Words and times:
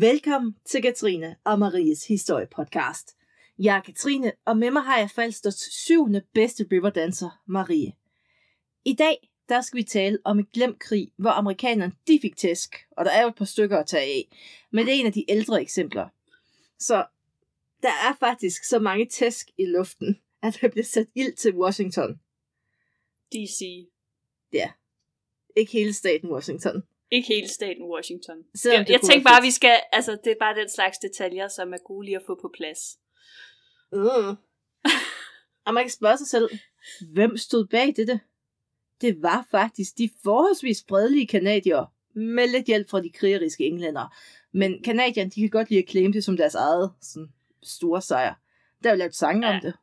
Velkommen 0.00 0.56
til 0.64 0.82
Katrine 0.82 1.36
og 1.44 1.58
Maries 1.58 2.06
historiepodcast. 2.06 3.16
Jeg 3.58 3.76
er 3.76 3.80
Katrine, 3.80 4.32
og 4.44 4.56
med 4.56 4.70
mig 4.70 4.82
har 4.82 4.98
jeg 4.98 5.10
Falsters 5.10 5.54
syvende 5.54 6.22
bedste 6.34 6.66
riverdancer, 6.72 7.42
Marie. 7.46 7.92
I 8.84 8.94
dag 8.94 9.30
der 9.48 9.60
skal 9.60 9.76
vi 9.76 9.82
tale 9.82 10.18
om 10.24 10.38
en 10.38 10.46
glemt 10.52 10.78
krig, 10.78 11.12
hvor 11.16 11.30
amerikanerne 11.30 11.92
de 12.08 12.18
fik 12.22 12.36
tæsk, 12.36 12.76
og 12.96 13.04
der 13.04 13.10
er 13.10 13.22
jo 13.22 13.28
et 13.28 13.34
par 13.34 13.44
stykker 13.44 13.78
at 13.78 13.86
tage 13.86 14.02
af, 14.02 14.28
men 14.70 14.86
det 14.86 14.94
er 14.94 15.00
en 15.00 15.06
af 15.06 15.12
de 15.12 15.24
ældre 15.28 15.62
eksempler. 15.62 16.08
Så 16.78 17.06
der 17.82 18.08
er 18.08 18.16
faktisk 18.20 18.64
så 18.64 18.78
mange 18.78 19.06
tæsk 19.06 19.50
i 19.58 19.64
luften, 19.64 20.18
at 20.42 20.58
der 20.60 20.68
bliver 20.68 20.84
sat 20.84 21.06
ild 21.14 21.36
til 21.36 21.54
Washington. 21.54 22.20
DC. 23.32 23.88
Ja, 24.52 24.70
ikke 25.56 25.72
hele 25.72 25.92
staten 25.92 26.30
Washington. 26.30 26.82
Ikke 27.10 27.28
hele 27.28 27.48
staten 27.48 27.84
Washington. 27.84 28.44
Selvom 28.54 28.80
Jeg, 28.80 28.88
jeg 28.90 29.00
være 29.08 29.22
bare, 29.22 29.42
vi 29.42 29.50
skal, 29.50 29.80
altså 29.92 30.18
det 30.24 30.30
er 30.30 30.36
bare 30.40 30.60
den 30.60 30.68
slags 30.68 30.98
detaljer, 30.98 31.48
som 31.48 31.72
er 31.72 31.78
gode 31.78 32.04
lige 32.04 32.16
at 32.16 32.22
få 32.26 32.38
på 32.42 32.50
plads. 32.54 32.98
Mm. 33.92 34.36
Og 35.66 35.74
man 35.74 35.84
kan 35.84 35.90
spørge 35.90 36.18
sig 36.18 36.26
selv, 36.26 36.50
hvem 37.12 37.36
stod 37.36 37.66
bag 37.66 37.96
dette? 37.96 38.20
Det 39.00 39.22
var 39.22 39.46
faktisk 39.50 39.98
de 39.98 40.10
forholdsvis 40.22 40.84
fredelige 40.88 41.26
kanadier, 41.26 41.92
med 42.14 42.48
lidt 42.48 42.66
hjælp 42.66 42.88
fra 42.88 43.02
de 43.02 43.10
krigeriske 43.10 43.64
englænder. 43.64 44.16
Men 44.52 44.82
kanadierne, 44.82 45.30
de 45.30 45.40
kan 45.40 45.50
godt 45.50 45.70
lide 45.70 45.82
at 45.82 45.90
claim 45.90 46.12
det 46.12 46.24
som 46.24 46.36
deres 46.36 46.54
eget 46.54 46.92
sådan, 47.00 47.32
store 47.62 48.02
sejr. 48.02 48.34
Der 48.82 48.88
er 48.88 48.94
jo 48.94 48.98
lavet 48.98 49.14
sange. 49.14 49.48
Ja. 49.48 49.54
om 49.54 49.60
det. 49.60 49.74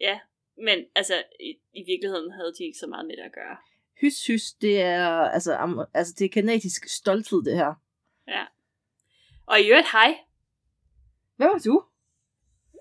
Ja, 0.00 0.20
men 0.56 0.84
altså 0.94 1.22
i, 1.40 1.50
i 1.72 1.84
virkeligheden 1.86 2.30
havde 2.32 2.52
de 2.58 2.64
ikke 2.64 2.78
så 2.78 2.86
meget 2.86 3.06
med 3.06 3.16
det 3.16 3.22
at 3.22 3.32
gøre. 3.32 3.56
Hys, 4.00 4.26
hys, 4.26 4.52
det 4.52 4.80
er, 4.80 5.08
altså, 5.08 5.56
am, 5.56 5.80
altså, 5.94 6.14
det 6.18 6.24
er 6.24 6.28
kanadisk 6.28 6.88
stolthed, 6.88 7.42
det 7.44 7.56
her. 7.56 7.74
Ja. 8.28 8.44
Og 9.46 9.60
i 9.60 9.68
øvrigt, 9.68 9.92
hej. 9.92 10.18
Hvad 11.36 11.46
var 11.46 11.58
du? 11.64 11.84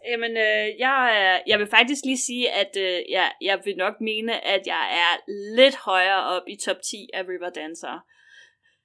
Jamen, 0.07 0.31
øh, 0.31 0.80
jeg, 0.80 1.41
jeg 1.47 1.59
vil 1.59 1.67
faktisk 1.67 2.05
lige 2.05 2.17
sige, 2.17 2.52
at 2.52 2.77
øh, 2.77 3.02
jeg, 3.09 3.31
jeg 3.41 3.61
vil 3.66 3.77
nok 3.77 4.02
mene, 4.02 4.45
at 4.45 4.67
jeg 4.67 4.83
er 5.02 5.31
lidt 5.55 5.75
højere 5.75 6.23
op 6.23 6.44
i 6.47 6.55
top 6.55 6.81
10 6.91 7.09
af 7.13 7.27
Riverdancer 7.27 8.05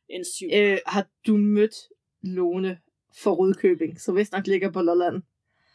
end 0.09 0.25
7. 0.25 0.47
Øh, 0.53 0.78
har 0.87 1.06
du 1.27 1.37
mødt 1.37 1.75
Lone 2.22 2.78
for 3.22 3.31
Rudkøbing, 3.31 4.00
som 4.00 4.17
vist 4.17 4.33
nok 4.33 4.47
ligger 4.47 4.70
på 4.70 4.83
Lolland? 4.83 5.22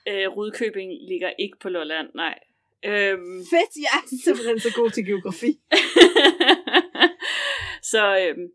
Øh, 0.07 0.27
Rudkøbing 0.27 0.91
ligger 1.09 1.29
ikke 1.39 1.57
på 1.59 1.69
Lolland, 1.69 2.07
nej. 2.15 2.39
Øhm, 2.85 3.45
Fedt, 3.49 3.75
jeg 3.75 3.93
er 3.93 4.17
simpelthen 4.23 4.59
så 4.59 4.73
god 4.75 4.89
til 4.89 5.05
geografi. 5.05 5.59
så 7.91 8.19
øhm, 8.19 8.51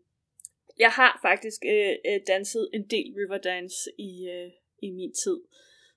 jeg 0.79 0.89
har 0.89 1.19
faktisk 1.21 1.61
øh, 1.65 1.95
øh, 2.07 2.19
danset 2.27 2.69
en 2.73 2.87
del 2.89 3.13
Riverdance 3.17 3.89
i, 3.97 4.29
øh, 4.29 4.51
i 4.79 4.89
min 4.91 5.13
tid. 5.23 5.41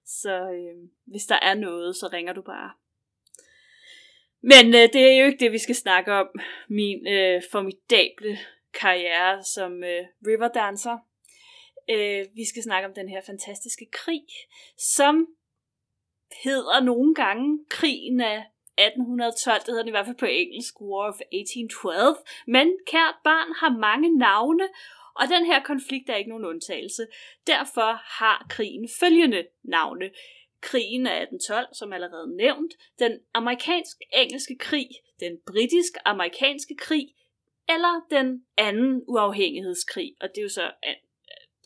Så 0.07 0.51
øh, 0.51 0.89
hvis 1.05 1.27
der 1.27 1.39
er 1.43 1.55
noget, 1.55 1.97
så 1.97 2.09
ringer 2.13 2.33
du 2.33 2.43
bare. 2.43 2.71
Men 4.43 4.67
øh, 4.67 4.89
det 4.93 5.03
er 5.03 5.19
jo 5.21 5.27
ikke 5.27 5.45
det, 5.45 5.53
vi 5.53 5.59
skal 5.59 5.75
snakke 5.75 6.13
om. 6.13 6.29
Min 6.69 7.09
øh, 7.09 7.43
formidable 7.51 8.39
karriere 8.75 9.45
som 9.45 9.85
øh, 9.85 10.05
riverdancer. 10.27 10.99
Øh, 11.91 12.27
vi 12.35 12.45
skal 12.45 12.63
snakke 12.63 12.89
om 12.89 12.95
den 12.95 13.09
her 13.09 13.21
fantastiske 13.27 13.87
krig, 13.93 14.27
som 14.79 15.27
hedder 16.45 16.81
nogle 16.81 17.15
gange 17.15 17.65
krigen 17.71 18.21
af 18.21 18.45
1812. 18.79 19.61
Det 19.61 19.69
hedder 19.69 19.83
den 19.83 19.89
i 19.89 19.97
hvert 19.97 20.07
fald 20.07 20.17
på 20.17 20.27
engelsk, 20.27 20.81
War 20.81 21.09
of 21.09 21.21
1812. 21.21 22.17
Men 22.47 22.67
kært 22.87 23.17
barn 23.25 23.51
har 23.61 23.79
mange 23.79 24.19
navne, 24.19 24.69
og 25.15 25.25
den 25.29 25.47
her 25.47 25.63
konflikt 25.63 26.11
er 26.11 26.17
ikke 26.17 26.31
nogen 26.31 26.45
undtagelse. 26.45 27.07
Derfor 27.47 27.91
har 28.19 28.47
krigen 28.51 28.89
følgende 29.01 29.47
navne. 29.63 30.11
Krigen 30.61 31.07
af 31.07 31.23
1812, 31.23 31.75
som 31.75 31.93
allerede 31.93 32.37
nævnt, 32.37 32.75
den 32.99 33.21
amerikansk-engelske 33.35 34.59
krig, 34.59 34.89
den 35.21 35.39
britisk-amerikanske 35.47 36.77
krig, 36.77 37.15
eller 37.69 38.07
den 38.11 38.47
anden 38.57 39.05
uafhængighedskrig, 39.09 40.15
og 40.21 40.29
det 40.29 40.39
er 40.39 40.43
jo 40.43 40.49
så 40.49 40.65
øh, 40.65 40.95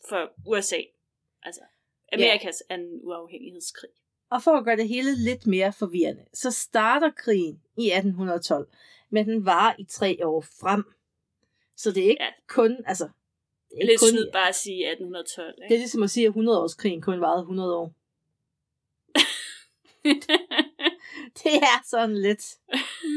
for 0.09 0.31
USA, 0.47 0.81
altså 1.43 1.61
Amerikas 2.13 2.63
anden 2.69 2.99
uafhængighedskrig. 3.03 3.89
Og 4.29 4.43
for 4.43 4.51
at 4.51 4.65
gøre 4.65 4.75
det 4.77 4.87
hele 4.87 5.15
lidt 5.15 5.47
mere 5.47 5.73
forvirrende, 5.73 6.25
så 6.33 6.51
starter 6.51 7.11
krigen 7.17 7.61
i 7.77 7.91
1812, 7.91 8.67
men 9.09 9.27
den 9.29 9.45
varer 9.45 9.75
i 9.79 9.83
tre 9.83 10.27
år 10.27 10.41
frem. 10.41 10.83
Så 11.75 11.91
det 11.91 12.05
er 12.05 12.09
ikke 12.09 12.23
Ja. 12.23 12.29
kun, 12.47 12.77
altså... 12.85 13.09
Det 13.69 13.75
er, 13.77 13.81
ikke 13.81 13.91
Lidt 13.91 13.99
kun, 13.99 14.09
snyd 14.09 14.31
bare 14.31 14.49
at 14.49 14.55
sige 14.55 14.91
1812, 14.91 15.55
det 15.55 15.59
er 15.59 15.63
ikke? 15.65 15.75
ligesom 15.75 16.03
at 16.03 16.09
sige, 16.09 16.27
at 16.27 16.33
100-årskrigen 16.33 17.01
kun 17.01 17.21
varede 17.21 17.41
100 17.41 17.75
år. 17.75 17.93
Det 21.43 21.53
er 21.71 21.77
sådan 21.85 22.17
lidt... 22.21 22.43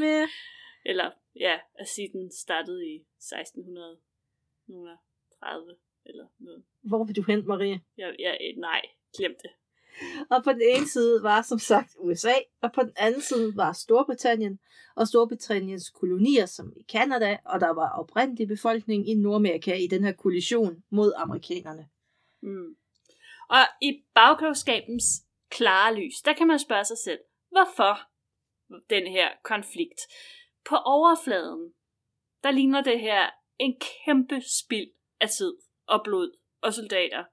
Med. 0.01 0.29
Eller, 0.85 1.11
ja, 1.37 1.59
at 1.75 1.89
sige, 1.89 2.09
den 2.13 2.33
startede 2.33 2.87
i 2.87 2.95
1630 2.95 5.77
eller 6.07 6.27
noget. 6.39 6.63
Hvor 6.81 7.05
vil 7.05 7.17
du 7.17 7.23
hen, 7.23 7.47
Marie? 7.47 7.81
Jeg, 7.97 8.17
jeg, 8.19 8.39
nej, 8.57 8.83
glem 9.19 9.35
det. 9.43 9.51
Og 10.31 10.45
på 10.45 10.53
den 10.53 10.63
ene 10.63 10.89
side 10.89 11.23
var 11.23 11.43
som 11.43 11.59
sagt 11.59 11.97
USA, 11.99 12.35
og 12.63 12.73
på 12.73 12.83
den 12.83 12.93
anden 12.97 13.21
side 13.21 13.57
var 13.57 13.73
Storbritannien, 13.73 14.59
og 14.97 15.09
Storbritanniens 15.09 15.91
kolonier 15.91 16.47
som 16.47 16.73
i 16.77 16.83
Kanada, 16.83 17.39
og 17.45 17.61
der 17.61 17.71
var 17.71 17.99
oprindelig 17.99 18.49
befolkning 18.49 19.09
i 19.09 19.15
Nordamerika 19.15 19.75
i 19.75 19.87
den 19.87 20.05
her 20.05 20.13
kollision 20.13 20.85
mod 20.91 21.13
amerikanerne. 21.17 21.89
Mm. 22.43 22.77
Og 23.49 23.59
i 23.83 24.03
bagklogskabens 24.15 25.05
klare 25.51 25.95
lys, 25.95 26.23
der 26.25 26.33
kan 26.33 26.47
man 26.47 26.59
spørge 26.59 26.85
sig 26.85 26.99
selv, 27.05 27.21
hvorfor 27.51 27.99
den 28.91 29.07
her 29.07 29.29
konflikt? 29.43 30.01
På 30.69 30.77
overfladen, 30.77 31.73
der 32.43 32.51
ligner 32.51 32.83
det 32.83 33.01
her 33.01 33.31
en 33.59 33.81
kæmpe 33.81 34.43
spild 34.61 34.91
af 35.21 35.29
tid 35.29 35.57
og 35.87 36.01
blod 36.05 36.37
og 36.61 36.75
soldater 36.75 37.25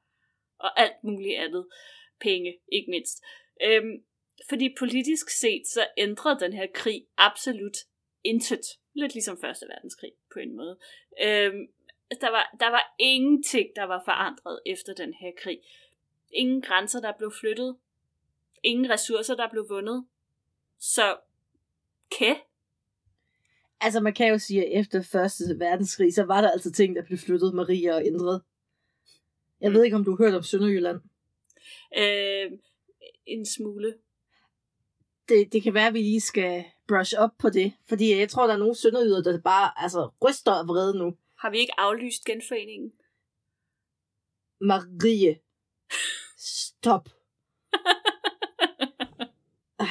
og 0.59 0.80
alt 0.80 1.03
muligt 1.03 1.40
andet. 1.40 1.68
Penge, 2.22 2.57
ikke 2.72 2.91
mindst. 2.91 3.24
Øhm, 3.63 4.03
fordi 4.50 4.75
politisk 4.80 5.30
set, 5.30 5.68
så 5.68 5.88
ændrede 5.97 6.40
den 6.40 6.53
her 6.53 6.68
krig 6.74 7.06
absolut 7.18 7.78
intet. 8.24 8.66
Lidt 8.94 9.13
ligesom 9.13 9.38
Første 9.41 9.66
Verdenskrig 9.68 10.12
på 10.34 10.40
en 10.40 10.56
måde. 10.56 10.78
Øhm, 11.24 11.68
der, 12.22 12.31
var, 12.31 12.56
der 12.59 12.69
var 12.69 12.96
ingenting, 13.00 13.68
der 13.75 13.84
var 13.84 14.02
forandret 14.06 14.59
efter 14.66 14.94
den 14.94 15.13
her 15.13 15.31
krig. 15.38 15.59
Ingen 16.31 16.62
grænser, 16.62 17.02
der 17.02 17.13
blev 17.18 17.31
flyttet. 17.40 17.78
Ingen 18.63 18.90
ressourcer, 18.90 19.36
der 19.36 19.50
blev 19.50 19.69
vundet. 19.69 20.06
Så, 20.80 21.18
kæ? 22.12 22.34
Altså 23.81 24.00
man 24.00 24.13
kan 24.13 24.28
jo 24.28 24.38
sige, 24.38 24.66
at 24.66 24.80
efter 24.80 25.01
første 25.01 25.44
verdenskrig, 25.59 26.13
så 26.13 26.24
var 26.24 26.41
der 26.41 26.51
altså 26.51 26.72
ting, 26.72 26.96
der 26.96 27.03
blev 27.03 27.18
flyttet, 27.18 27.53
Maria 27.53 27.96
og 27.96 28.06
ændret. 28.06 28.41
Jeg 29.62 29.74
ved 29.74 29.84
ikke, 29.84 29.96
om 29.96 30.03
du 30.03 30.12
har 30.12 30.25
hørt 30.25 30.34
om 30.34 30.44
Sønderjylland. 30.44 31.01
Øh, 31.97 32.51
en 33.25 33.45
smule. 33.45 33.95
Det, 35.29 35.53
det 35.53 35.63
kan 35.63 35.73
være, 35.73 35.88
at 35.88 35.94
vi 35.94 36.00
lige 36.00 36.22
skal 36.22 36.63
brush 36.88 37.13
op 37.17 37.31
på 37.38 37.50
det, 37.50 37.73
fordi 37.89 38.16
jeg 38.16 38.29
tror, 38.29 38.47
der 38.47 38.53
er 38.53 38.57
nogle 38.57 38.75
sønderjyder, 38.75 39.23
der 39.23 39.41
bare 39.41 39.72
altså, 39.77 40.09
ryster 40.25 40.51
af 40.51 40.67
vrede 40.67 40.97
nu. 40.97 41.17
Har 41.38 41.50
vi 41.50 41.57
ikke 41.57 41.79
aflyst 41.79 42.25
genforeningen? 42.25 42.91
Marie, 44.61 45.39
stop. 46.38 47.09
Ej. 49.80 49.85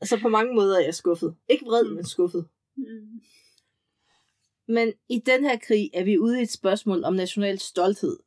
Altså 0.00 0.18
på 0.22 0.28
mange 0.28 0.54
måder 0.54 0.78
er 0.78 0.84
jeg 0.84 0.94
skuffet. 0.94 1.36
Ikke 1.48 1.64
vred, 1.64 1.84
men 1.84 2.06
skuffet. 2.06 2.48
Mm. 2.76 3.20
Men 4.68 4.92
i 5.08 5.18
den 5.26 5.44
her 5.44 5.58
krig 5.58 5.90
er 5.94 6.04
vi 6.04 6.18
ude 6.18 6.40
i 6.40 6.42
et 6.42 6.50
spørgsmål 6.50 7.04
om 7.04 7.14
national 7.14 7.58
stolthed. 7.58 8.18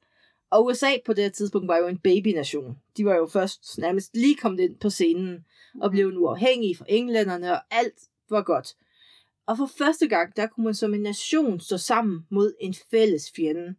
Og 0.50 0.66
USA 0.66 0.92
på 1.06 1.14
det 1.14 1.24
her 1.24 1.32
tidspunkt 1.32 1.68
var 1.68 1.78
jo 1.78 1.88
en 1.88 2.00
babynation. 2.00 2.78
De 2.98 3.06
var 3.06 3.16
jo 3.16 3.28
først 3.28 3.78
nærmest 3.78 4.16
lige 4.16 4.36
kommet 4.36 4.60
ind 4.60 4.80
på 4.80 4.90
scenen 4.90 5.46
og 5.82 5.92
blev 5.92 6.12
nu 6.12 6.28
afhængige 6.28 6.78
fra 6.78 6.86
englænderne, 6.90 7.52
og 7.52 7.62
alt 7.72 8.00
var 8.30 8.42
godt. 8.42 8.76
Og 9.46 9.58
for 9.58 9.70
første 9.78 10.08
gang, 10.08 10.36
der 10.36 10.48
kunne 10.48 10.64
man 10.64 10.74
som 10.74 10.94
en 10.94 11.02
nation 11.02 11.60
stå 11.60 11.78
sammen 11.78 12.28
mod 12.32 12.54
en 12.62 12.76
fælles 12.92 13.32
fjende. 13.36 13.76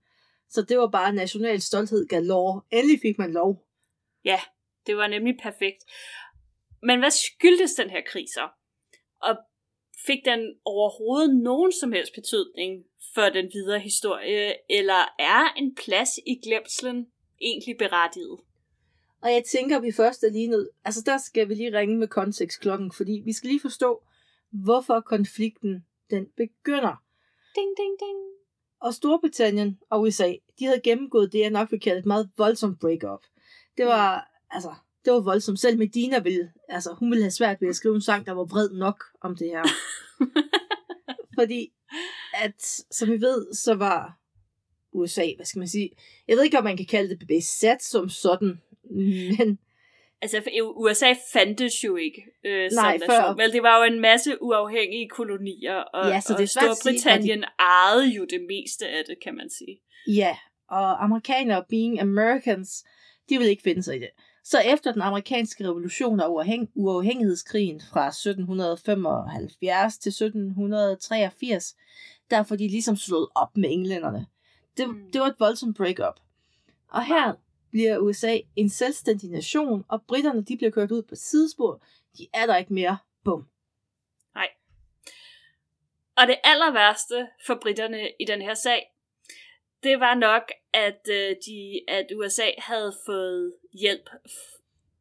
Så 0.48 0.62
det 0.62 0.78
var 0.78 0.88
bare 0.88 1.12
national 1.12 1.60
stolthed 1.60 2.08
galore. 2.08 2.62
Endelig 2.70 3.00
fik 3.02 3.18
man 3.18 3.32
lov. 3.32 3.66
Ja, 4.24 4.40
det 4.86 4.96
var 4.96 5.06
nemlig 5.06 5.38
perfekt. 5.42 5.84
Men 6.82 6.98
hvad 6.98 7.10
skyldtes 7.10 7.74
den 7.74 7.90
her 7.90 8.02
krig 8.06 8.26
så? 8.34 8.48
Og 9.22 9.36
fik 10.06 10.24
den 10.24 10.54
overhovedet 10.64 11.36
nogen 11.36 11.72
som 11.72 11.92
helst 11.92 12.14
betydning 12.14 12.84
for 13.14 13.28
den 13.28 13.50
videre 13.52 13.80
historie, 13.80 14.54
eller 14.70 15.14
er 15.18 15.52
en 15.56 15.74
plads 15.74 16.18
i 16.26 16.40
glemslen 16.44 17.06
egentlig 17.40 17.76
berettiget? 17.78 18.38
Og 19.22 19.32
jeg 19.32 19.44
tænker, 19.44 19.80
vi 19.80 19.92
først 19.92 20.22
er 20.22 20.30
lige 20.30 20.48
nødt... 20.48 20.68
Altså, 20.84 21.02
der 21.06 21.18
skal 21.18 21.48
vi 21.48 21.54
lige 21.54 21.78
ringe 21.78 21.98
med 21.98 22.08
kontekstklokken, 22.08 22.92
fordi 22.92 23.22
vi 23.24 23.32
skal 23.32 23.48
lige 23.48 23.60
forstå, 23.60 24.02
hvorfor 24.50 25.00
konflikten 25.00 25.86
den 26.10 26.26
begynder. 26.36 27.04
Ding, 27.54 27.76
ding, 27.76 27.98
ding. 28.00 28.18
Og 28.80 28.94
Storbritannien 28.94 29.78
og 29.90 30.00
USA, 30.00 30.34
de 30.58 30.64
havde 30.64 30.80
gennemgået 30.80 31.32
det, 31.32 31.40
jeg 31.40 31.50
nok 31.50 31.70
vil 31.70 31.80
kalde 31.80 31.98
et 31.98 32.06
meget 32.06 32.30
voldsomt 32.36 32.80
breakup. 32.80 33.20
Det 33.76 33.86
var, 33.86 34.30
altså, 34.50 34.74
det 35.08 35.14
var 35.16 35.20
voldsomt. 35.20 35.60
Selv 35.60 35.78
Medina 35.78 36.18
ville, 36.18 36.52
altså, 36.68 36.94
hun 36.98 37.10
ville 37.10 37.22
have 37.24 37.30
svært 37.30 37.60
ved 37.60 37.68
at 37.68 37.76
skrive 37.76 37.94
en 37.94 38.00
sang, 38.02 38.26
der 38.26 38.32
var 38.32 38.44
vred 38.44 38.70
nok 38.70 39.04
om 39.20 39.36
det 39.36 39.46
her. 39.48 39.62
Fordi, 41.38 41.72
at, 42.34 42.62
som 42.90 43.08
vi 43.10 43.20
ved, 43.20 43.54
så 43.54 43.74
var 43.74 44.18
USA, 44.92 45.24
hvad 45.36 45.46
skal 45.46 45.58
man 45.58 45.68
sige, 45.68 45.90
jeg 46.28 46.36
ved 46.36 46.44
ikke, 46.44 46.58
om 46.58 46.64
man 46.64 46.76
kan 46.76 46.86
kalde 46.86 47.08
det 47.18 47.26
besat 47.28 47.82
som 47.82 48.08
sådan, 48.08 48.60
men 49.38 49.58
Altså, 50.22 50.42
USA 50.76 51.14
fandtes 51.32 51.84
jo 51.84 51.96
ikke 51.96 52.24
øh, 52.44 52.70
Nej, 52.72 52.98
som 52.98 53.06
før- 53.06 53.20
nation. 53.20 53.38
Vel, 53.38 53.52
det 53.52 53.62
var 53.62 53.78
jo 53.78 53.92
en 53.92 54.00
masse 54.00 54.42
uafhængige 54.42 55.08
kolonier, 55.08 55.74
og, 55.74 56.08
Ja, 56.08 56.20
så 56.20 56.28
det 56.32 56.36
og 56.36 56.42
at 56.42 56.48
sige, 56.48 56.98
Storbritannien 56.98 57.44
ejede 57.58 58.06
jo 58.06 58.24
det 58.30 58.40
meste 58.48 58.88
af 58.88 59.04
det, 59.08 59.16
kan 59.22 59.34
man 59.34 59.50
sige. 59.50 59.80
Ja, 60.08 60.36
og 60.68 61.04
amerikanere, 61.04 61.64
being 61.68 62.00
Americans, 62.00 62.84
de 63.28 63.38
vil 63.38 63.46
ikke 63.48 63.62
finde 63.62 63.82
sig 63.82 63.96
i 63.96 63.98
det. 63.98 64.08
Så 64.50 64.58
efter 64.60 64.92
den 64.92 65.02
amerikanske 65.02 65.64
revolution 65.64 66.20
og 66.20 66.34
uafhæng- 66.34 66.72
uafhængighedskrigen 66.74 67.80
fra 67.92 68.06
1775 68.10 69.98
til 69.98 70.08
1783, 70.12 71.76
der 72.30 72.42
får 72.42 72.56
de 72.56 72.68
ligesom 72.68 72.96
slået 72.96 73.28
op 73.34 73.56
med 73.56 73.70
englænderne. 73.72 74.26
Det, 74.76 74.88
Mm. 74.88 75.10
det 75.12 75.20
var 75.20 75.26
et 75.26 75.34
voldsomt 75.38 75.76
breakup. 75.76 76.20
Og 76.90 77.06
her 77.06 77.32
bliver 77.70 77.98
USA 77.98 78.38
en 78.56 78.68
selvstændig 78.68 79.30
nation, 79.30 79.84
og 79.88 80.02
britterne 80.02 80.44
de 80.44 80.56
bliver 80.56 80.70
kørt 80.70 80.90
ud 80.90 81.02
på 81.02 81.14
sidespor. 81.14 81.82
De 82.18 82.26
er 82.34 82.46
der 82.46 82.56
ikke 82.56 82.72
mere. 82.74 82.98
Bum. 83.24 83.48
Og 86.16 86.26
det 86.26 86.36
aller 86.44 86.72
værste 86.72 87.28
for 87.46 87.58
britterne 87.62 88.00
i 88.20 88.24
den 88.24 88.42
her 88.42 88.54
sag, 88.54 88.94
det 89.82 90.00
var 90.00 90.14
nok, 90.14 90.42
at, 90.72 91.00
øh, 91.10 91.36
de, 91.46 91.80
at 91.88 92.06
USA 92.16 92.50
havde 92.58 92.94
fået 93.06 93.54
hjælp 93.80 94.10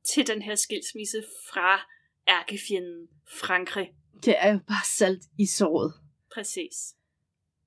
til 0.04 0.28
den 0.28 0.42
her 0.42 0.56
skilsmisse 0.56 1.24
fra 1.50 1.90
ærkefjenden 2.28 3.08
Frankrig. 3.28 3.94
Det 4.26 4.36
er 4.38 4.52
jo 4.52 4.60
bare 4.68 4.86
salt 4.86 5.24
i 5.40 5.46
såret. 5.46 5.94
Præcis. 6.34 6.96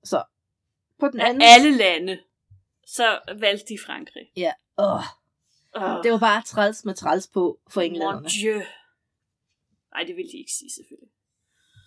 Så 0.05 0.25
på 1.01 1.09
den 1.09 1.21
Af 1.21 1.29
anden 1.29 1.43
alle 1.43 1.77
lande, 1.77 2.21
så 2.87 3.21
valgte 3.39 3.67
de 3.75 3.79
Frankrig. 3.87 4.33
Åh, 4.79 5.03
Oh, 5.75 6.03
det 6.03 6.13
var 6.13 6.19
bare 6.19 6.43
træls 6.47 6.85
med 6.85 6.95
træls 6.95 7.27
på 7.27 7.61
for 7.71 7.81
englænderne. 7.81 8.21
Mon 8.21 8.31
Dieu. 8.31 8.63
Nej, 9.95 10.05
det 10.07 10.17
ville 10.17 10.33
de 10.33 10.39
ikke 10.39 10.53
sige 10.53 10.71
selvfølgelig. 10.71 11.13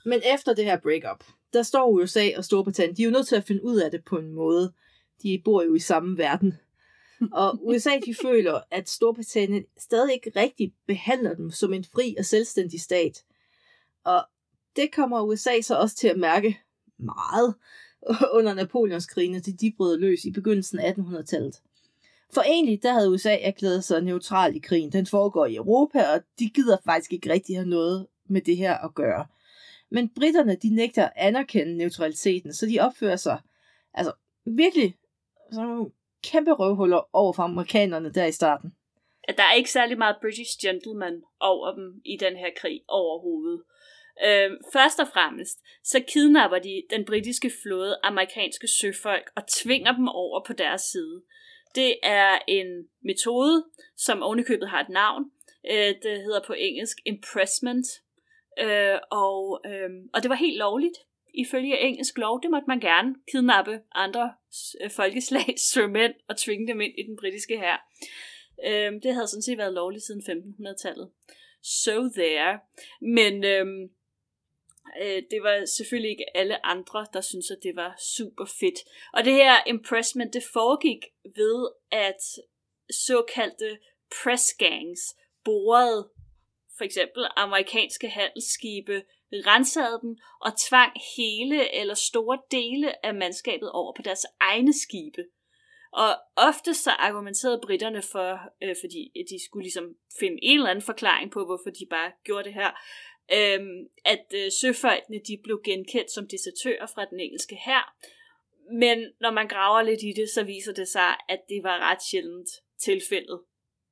Men 0.06 0.22
efter 0.34 0.54
det 0.54 0.66
her 0.66 0.80
breakup, 0.80 1.24
der 1.54 1.64
står 1.64 1.90
USA 1.90 2.30
og 2.38 2.46
Storbritannien, 2.46 2.98
de 2.98 3.02
er 3.02 3.06
jo 3.06 3.12
nødt 3.12 3.28
til 3.28 3.36
at 3.36 3.44
finde 3.44 3.64
ud 3.64 3.78
af 3.78 3.92
det 3.92 4.06
på 4.06 4.18
en 4.18 4.32
måde. 4.32 4.74
De 5.24 5.42
bor 5.46 5.64
jo 5.64 5.74
i 5.76 5.80
samme 5.80 6.18
verden. 6.18 6.60
Og 7.32 7.68
USA, 7.68 7.90
de 8.06 8.16
føler, 8.22 8.60
at 8.72 8.90
Storbritannien 8.90 9.66
stadig 9.78 10.14
ikke 10.14 10.32
rigtig 10.36 10.74
behandler 10.88 11.34
dem 11.34 11.52
som 11.52 11.74
en 11.74 11.84
fri 11.84 12.16
og 12.20 12.26
selvstændig 12.26 12.82
stat. 12.82 13.24
Og 14.04 14.26
det 14.76 14.92
kommer 14.92 15.22
USA 15.22 15.62
så 15.62 15.76
også 15.76 15.96
til 15.96 16.08
at 16.08 16.20
mærke 16.20 16.60
meget 16.98 17.56
under 18.38 18.54
Napoleonskrigene, 18.54 19.40
til 19.40 19.62
de 19.62 19.74
brød 19.78 19.98
løs 19.98 20.26
i 20.26 20.32
begyndelsen 20.32 20.80
af 20.80 20.94
1800-tallet. 20.94 21.62
For 22.34 22.42
egentlig, 22.42 22.84
der 22.84 22.94
havde 22.94 23.12
USA 23.12 23.38
erklæret 23.42 23.84
sig 23.84 24.02
neutral 24.02 24.56
i 24.56 24.60
krigen. 24.60 24.92
Den 24.92 25.06
foregår 25.06 25.46
i 25.46 25.56
Europa, 25.56 26.14
og 26.14 26.22
de 26.40 26.50
gider 26.50 26.78
faktisk 26.86 27.14
ikke 27.14 27.34
rigtig 27.34 27.56
have 27.56 27.70
noget 27.70 28.08
med 28.30 28.42
det 28.42 28.58
her 28.58 28.78
at 28.78 28.96
gøre. 28.96 29.26
Men 29.92 30.10
britterne, 30.16 30.56
de 30.56 30.70
nægter 30.70 31.04
at 31.04 31.12
anerkende 31.16 31.78
neutraliteten, 31.78 32.54
så 32.54 32.66
de 32.66 32.80
opfører 32.80 33.16
sig 33.16 33.40
altså 33.94 34.12
virkelig 34.46 34.96
som 35.52 35.92
kæmpe 36.24 36.52
røvhuller 36.52 37.10
over 37.14 37.34
for 37.34 37.44
amerikanerne 37.44 38.14
der 38.14 38.26
i 38.26 38.32
starten. 38.32 38.74
Der 39.28 39.44
er 39.44 39.54
ikke 39.54 39.72
særlig 39.72 39.98
meget 39.98 40.16
British 40.22 40.52
gentleman 40.62 41.24
over 41.40 41.76
dem 41.76 42.02
i 42.06 42.18
den 42.18 42.36
her 42.38 42.50
krig 42.58 42.82
overhovedet. 42.88 43.64
Øh, 44.26 44.52
først 44.74 45.00
og 45.00 45.08
fremmest, 45.14 45.60
så 45.84 46.00
kidnapper 46.14 46.60
de 46.60 46.84
den 46.90 47.06
britiske 47.06 47.52
flåde 47.64 48.00
amerikanske 48.04 48.68
søfolk 48.68 49.32
og 49.36 49.48
tvinger 49.48 49.96
dem 49.96 50.08
over 50.08 50.44
på 50.48 50.54
deres 50.54 50.82
side. 50.82 51.22
Det 51.76 51.96
er 52.04 52.40
en 52.48 52.88
metode, 53.04 53.66
som 53.98 54.24
ovenikøbet 54.24 54.70
har 54.70 54.82
et 54.82 54.90
navn. 54.90 55.24
Øh, 55.72 55.94
det 56.04 56.24
hedder 56.26 56.42
på 56.48 56.54
engelsk 56.54 56.98
impressment. 57.06 57.88
Øh, 58.60 58.98
og, 59.12 59.62
øh, 59.66 59.90
og 60.14 60.24
det 60.24 60.30
var 60.30 60.36
helt 60.36 60.58
lovligt. 60.58 60.98
Ifølge 61.34 61.80
engelsk 61.80 62.18
lov, 62.18 62.42
det 62.42 62.52
måtte 62.52 62.68
man 62.68 62.80
gerne 62.80 63.16
kidnappe 63.32 63.82
andre 63.96 64.34
øh, 64.82 64.92
folkeslags 64.92 65.62
sømænd 65.74 66.14
og 66.28 66.38
tvinge 66.38 66.68
dem 66.68 66.82
ind 66.82 66.94
i 66.98 67.04
den 67.04 67.18
britiske 67.18 67.58
hær. 67.58 67.90
Øh, 68.66 68.92
det 69.04 69.14
havde 69.14 69.28
sådan 69.28 69.42
set 69.42 69.58
været 69.58 69.74
lovligt 69.74 70.04
siden 70.04 70.22
1500-tallet. 70.22 71.12
So 71.62 72.10
there. 72.10 72.60
Men 73.02 73.44
øhm, 73.44 73.84
øh, 75.02 75.22
det 75.32 75.44
var 75.44 75.66
selvfølgelig 75.66 76.12
ikke 76.12 76.38
alle 76.38 76.66
andre, 76.66 77.06
der 77.14 77.22
syntes, 77.22 77.52
at 77.52 77.64
det 77.64 77.76
var 77.76 77.96
super 78.16 78.46
fedt. 78.46 78.80
Og 79.14 79.26
det 79.26 79.34
her 79.34 79.56
impressment, 79.68 80.34
det 80.34 80.44
foregik 80.54 81.06
ved, 81.36 81.68
at 81.92 82.22
såkaldte 82.92 83.78
press 84.24 84.54
gangs 84.54 85.16
borede 85.46 86.10
for 86.78 86.84
eksempel 86.84 87.26
amerikanske 87.36 88.10
handelsskibe, 88.10 89.04
rensede 89.34 90.00
dem 90.02 90.18
og 90.42 90.52
tvang 90.70 90.92
hele 91.18 91.76
eller 91.76 91.94
store 91.94 92.40
dele 92.52 93.06
af 93.06 93.14
mandskabet 93.16 93.72
over 93.72 93.94
på 93.96 94.02
deres 94.02 94.26
egne 94.40 94.74
skibe. 94.74 95.24
Og 95.94 96.12
ofte 96.36 96.74
så 96.74 96.92
argumenterede 96.92 97.62
britterne 97.64 98.02
for, 98.02 98.40
øh, 98.64 98.76
fordi 98.84 99.12
de 99.30 99.46
skulle 99.46 99.64
ligesom 99.64 99.96
finde 100.20 100.38
en 100.42 100.58
eller 100.58 100.70
anden 100.70 100.86
forklaring 100.86 101.32
på, 101.32 101.46
hvorfor 101.46 101.70
de 101.70 101.86
bare 101.90 102.12
gjorde 102.24 102.44
det 102.44 102.54
her, 102.54 102.72
øh, 103.38 103.62
at 104.06 104.26
øh, 104.36 104.52
søfolkene 104.62 105.20
de 105.28 105.38
blev 105.44 105.62
genkendt 105.66 106.12
som 106.12 106.28
desertører 106.28 106.88
fra 106.94 107.06
den 107.06 107.20
engelske 107.20 107.56
hær. 107.66 107.96
Men 108.72 108.98
når 109.20 109.32
man 109.32 109.48
graver 109.48 109.82
lidt 109.82 110.02
i 110.04 110.14
det, 110.16 110.30
så 110.30 110.44
viser 110.44 110.74
det 110.74 110.88
sig, 110.88 111.10
at 111.30 111.42
det 111.50 111.64
var 111.64 111.80
ret 111.80 112.04
sjældent 112.04 112.50
tilfældet. 112.80 113.42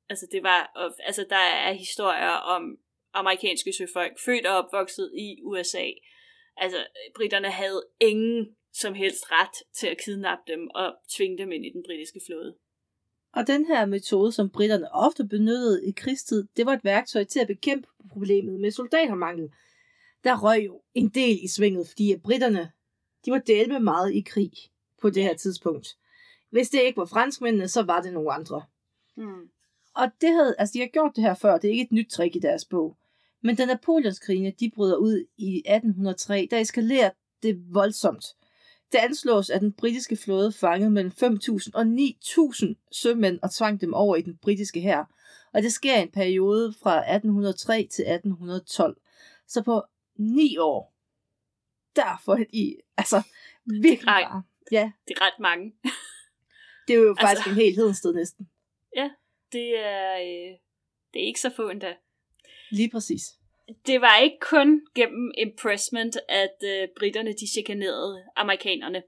Altså, 0.08 0.26
det 0.32 0.42
var, 0.42 0.60
altså 1.04 1.26
der 1.30 1.44
er 1.66 1.72
historier 1.72 2.36
om 2.54 2.78
amerikanske 3.14 3.72
søfolk, 3.72 4.20
født 4.24 4.46
og 4.46 4.56
opvokset 4.56 5.10
i 5.18 5.42
USA. 5.42 5.86
Altså, 6.56 6.86
britterne 7.14 7.50
havde 7.50 7.86
ingen 8.00 8.56
som 8.72 8.94
helst 8.94 9.24
ret 9.32 9.66
til 9.74 9.86
at 9.86 10.00
kidnappe 10.04 10.52
dem 10.52 10.68
og 10.74 10.94
tvinge 11.16 11.38
dem 11.38 11.52
ind 11.52 11.66
i 11.66 11.72
den 11.72 11.82
britiske 11.86 12.20
flåde. 12.26 12.54
Og 13.32 13.46
den 13.46 13.66
her 13.66 13.86
metode, 13.86 14.32
som 14.32 14.50
britterne 14.50 14.92
ofte 14.92 15.24
benyttede 15.24 15.88
i 15.88 15.92
krigstid, 15.92 16.48
det 16.56 16.66
var 16.66 16.72
et 16.72 16.84
værktøj 16.84 17.24
til 17.24 17.40
at 17.40 17.46
bekæmpe 17.46 17.88
problemet 18.12 18.60
med 18.60 18.70
soldatermangel. 18.70 19.52
Der 20.24 20.44
røg 20.44 20.64
jo 20.64 20.82
en 20.94 21.08
del 21.08 21.38
i 21.42 21.48
svinget, 21.48 21.88
fordi 21.88 22.12
at 22.12 22.22
britterne, 22.22 22.72
de 23.24 23.30
var 23.30 23.38
delt 23.38 23.68
med 23.68 23.80
meget 23.80 24.14
i 24.14 24.20
krig 24.20 24.52
på 25.00 25.10
det 25.10 25.22
her 25.22 25.34
tidspunkt. 25.34 25.96
Hvis 26.50 26.70
det 26.70 26.82
ikke 26.82 26.96
var 26.96 27.04
franskmændene, 27.04 27.68
så 27.68 27.82
var 27.82 28.02
det 28.02 28.12
nogle 28.12 28.32
andre. 28.32 28.62
Hmm. 29.14 29.50
Og 29.94 30.10
det 30.20 30.28
havde, 30.28 30.54
altså 30.58 30.72
de 30.72 30.80
har 30.80 30.86
gjort 30.86 31.16
det 31.16 31.24
her 31.24 31.34
før, 31.34 31.58
det 31.58 31.68
er 31.68 31.72
ikke 31.72 31.84
et 31.84 31.92
nyt 31.92 32.10
trick 32.10 32.36
i 32.36 32.38
deres 32.38 32.64
bog. 32.64 32.96
Men 33.42 33.56
da 33.56 33.64
Napoleonskrigene, 33.64 34.50
de 34.60 34.70
bryder 34.74 34.96
ud 34.96 35.24
i 35.36 35.56
1803, 35.58 36.48
der 36.50 36.58
eskalerer 36.58 37.10
det 37.42 37.74
voldsomt. 37.74 38.24
Det 38.92 38.98
anslås, 38.98 39.50
at 39.50 39.60
den 39.60 39.72
britiske 39.72 40.16
flåde 40.16 40.52
fangede 40.52 40.90
mellem 40.90 41.12
5.000 41.22 41.70
og 41.74 41.82
9.000 41.82 42.88
sømænd 42.92 43.38
og 43.42 43.50
tvang 43.54 43.80
dem 43.80 43.94
over 43.94 44.16
i 44.16 44.22
den 44.22 44.36
britiske 44.36 44.80
hær. 44.80 45.10
Og 45.52 45.62
det 45.62 45.72
sker 45.72 45.98
i 45.98 46.02
en 46.02 46.10
periode 46.10 46.74
fra 46.82 46.98
1803 47.14 47.88
til 47.90 48.02
1812. 48.02 48.96
Så 49.48 49.62
på 49.62 49.82
ni 50.16 50.56
år, 50.58 50.94
der 51.96 52.22
får 52.24 52.36
de, 52.52 52.76
altså, 52.96 53.22
virkelig 53.64 54.08
ret. 54.08 54.24
bare. 54.30 54.42
Ja, 54.72 54.92
Det 55.08 55.16
er 55.20 55.26
ret 55.26 55.38
mange. 55.40 55.72
det 56.88 56.94
er 56.94 56.98
jo 56.98 57.08
Altså- 57.10 57.26
faktisk 57.26 57.48
en 57.48 57.54
hel 57.54 57.74
hedensted 57.74 58.14
næsten. 58.14 58.48
Det 59.52 59.78
er, 59.78 60.12
øh, 60.14 60.56
det 61.14 61.22
er 61.22 61.26
ikke 61.26 61.40
så 61.40 61.50
få 61.56 61.68
endda. 61.68 61.94
Lige 62.72 62.90
præcis. 62.90 63.22
Det 63.86 64.00
var 64.00 64.18
ikke 64.18 64.38
kun 64.40 64.80
gennem 64.94 65.32
impressment, 65.38 66.16
at 66.28 66.56
øh, 66.64 66.88
britterne 66.98 67.32
de 67.32 67.50
chikanerede 67.52 68.24
amerikanerne. 68.36 69.02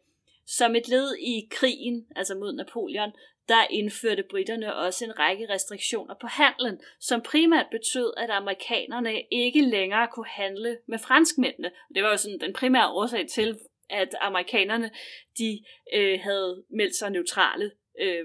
Som 0.46 0.76
et 0.76 0.88
led 0.88 1.16
i 1.16 1.48
krigen, 1.50 2.06
altså 2.16 2.34
mod 2.34 2.52
Napoleon, 2.52 3.12
der 3.48 3.66
indførte 3.70 4.22
britterne 4.30 4.74
også 4.74 5.04
en 5.04 5.18
række 5.18 5.46
restriktioner 5.50 6.14
på 6.20 6.26
handlen, 6.26 6.80
som 7.00 7.22
primært 7.22 7.66
betød, 7.70 8.12
at 8.16 8.30
amerikanerne 8.30 9.22
ikke 9.32 9.62
længere 9.62 10.08
kunne 10.12 10.28
handle 10.28 10.78
med 10.88 10.98
franskmændene. 10.98 11.70
Det 11.94 12.02
var 12.02 12.10
jo 12.10 12.16
sådan 12.16 12.40
den 12.40 12.52
primære 12.52 12.88
årsag 12.88 13.26
til, 13.28 13.58
at 13.90 14.14
amerikanerne 14.20 14.90
de 15.38 15.64
øh, 15.94 16.20
havde 16.22 16.64
meldt 16.70 16.96
sig 16.96 17.10
neutrale, 17.10 17.70
øh, 18.00 18.24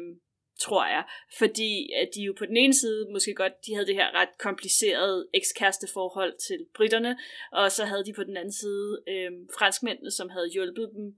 tror 0.59 0.85
jeg. 0.85 1.03
Fordi 1.37 1.91
at 2.01 2.09
de 2.15 2.21
jo 2.21 2.33
på 2.37 2.45
den 2.45 2.57
ene 2.57 2.73
side 2.73 3.07
måske 3.11 3.33
godt, 3.33 3.65
de 3.65 3.73
havde 3.73 3.87
det 3.87 3.95
her 3.95 4.11
ret 4.15 4.37
komplicerede 4.37 5.27
ekskæresteforhold 5.33 6.33
til 6.47 6.65
britterne, 6.75 7.17
og 7.51 7.71
så 7.71 7.85
havde 7.85 8.05
de 8.05 8.13
på 8.13 8.23
den 8.23 8.37
anden 8.37 8.51
side 8.51 9.03
øh, 9.07 9.31
franskmændene, 9.57 10.11
som 10.11 10.29
havde 10.29 10.49
hjulpet 10.53 10.89
dem 10.95 11.17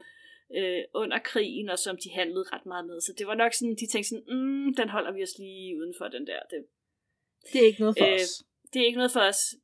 øh, 0.56 0.84
under 0.94 1.20
krigen, 1.20 1.70
og 1.70 1.80
som 1.80 1.98
de 2.04 2.10
handlede 2.10 2.46
ret 2.54 2.66
meget 2.66 2.86
med. 2.86 3.02
Så 3.02 3.14
det 3.18 3.28
var 3.28 3.36
nok 3.36 3.54
sådan, 3.54 3.76
de 3.76 3.88
tænkte 3.88 4.10
sådan, 4.10 4.26
mm, 4.28 4.76
den 4.76 4.90
holder 4.90 5.12
vi 5.12 5.24
os 5.24 5.38
lige 5.38 5.78
uden 5.78 5.94
for 5.98 6.08
den 6.08 6.28
der. 6.28 6.40
Det, 6.50 6.66
det 7.54 7.62
er 7.62 7.66
ikke 7.66 7.82
noget 7.82 7.98
for 7.98 8.08
øh, 8.08 8.14
os. 8.14 8.44
Det 8.74 8.82
er 8.82 8.86
ikke 8.86 8.98
noget 8.98 9.12
for 9.12 9.20
os. 9.20 9.56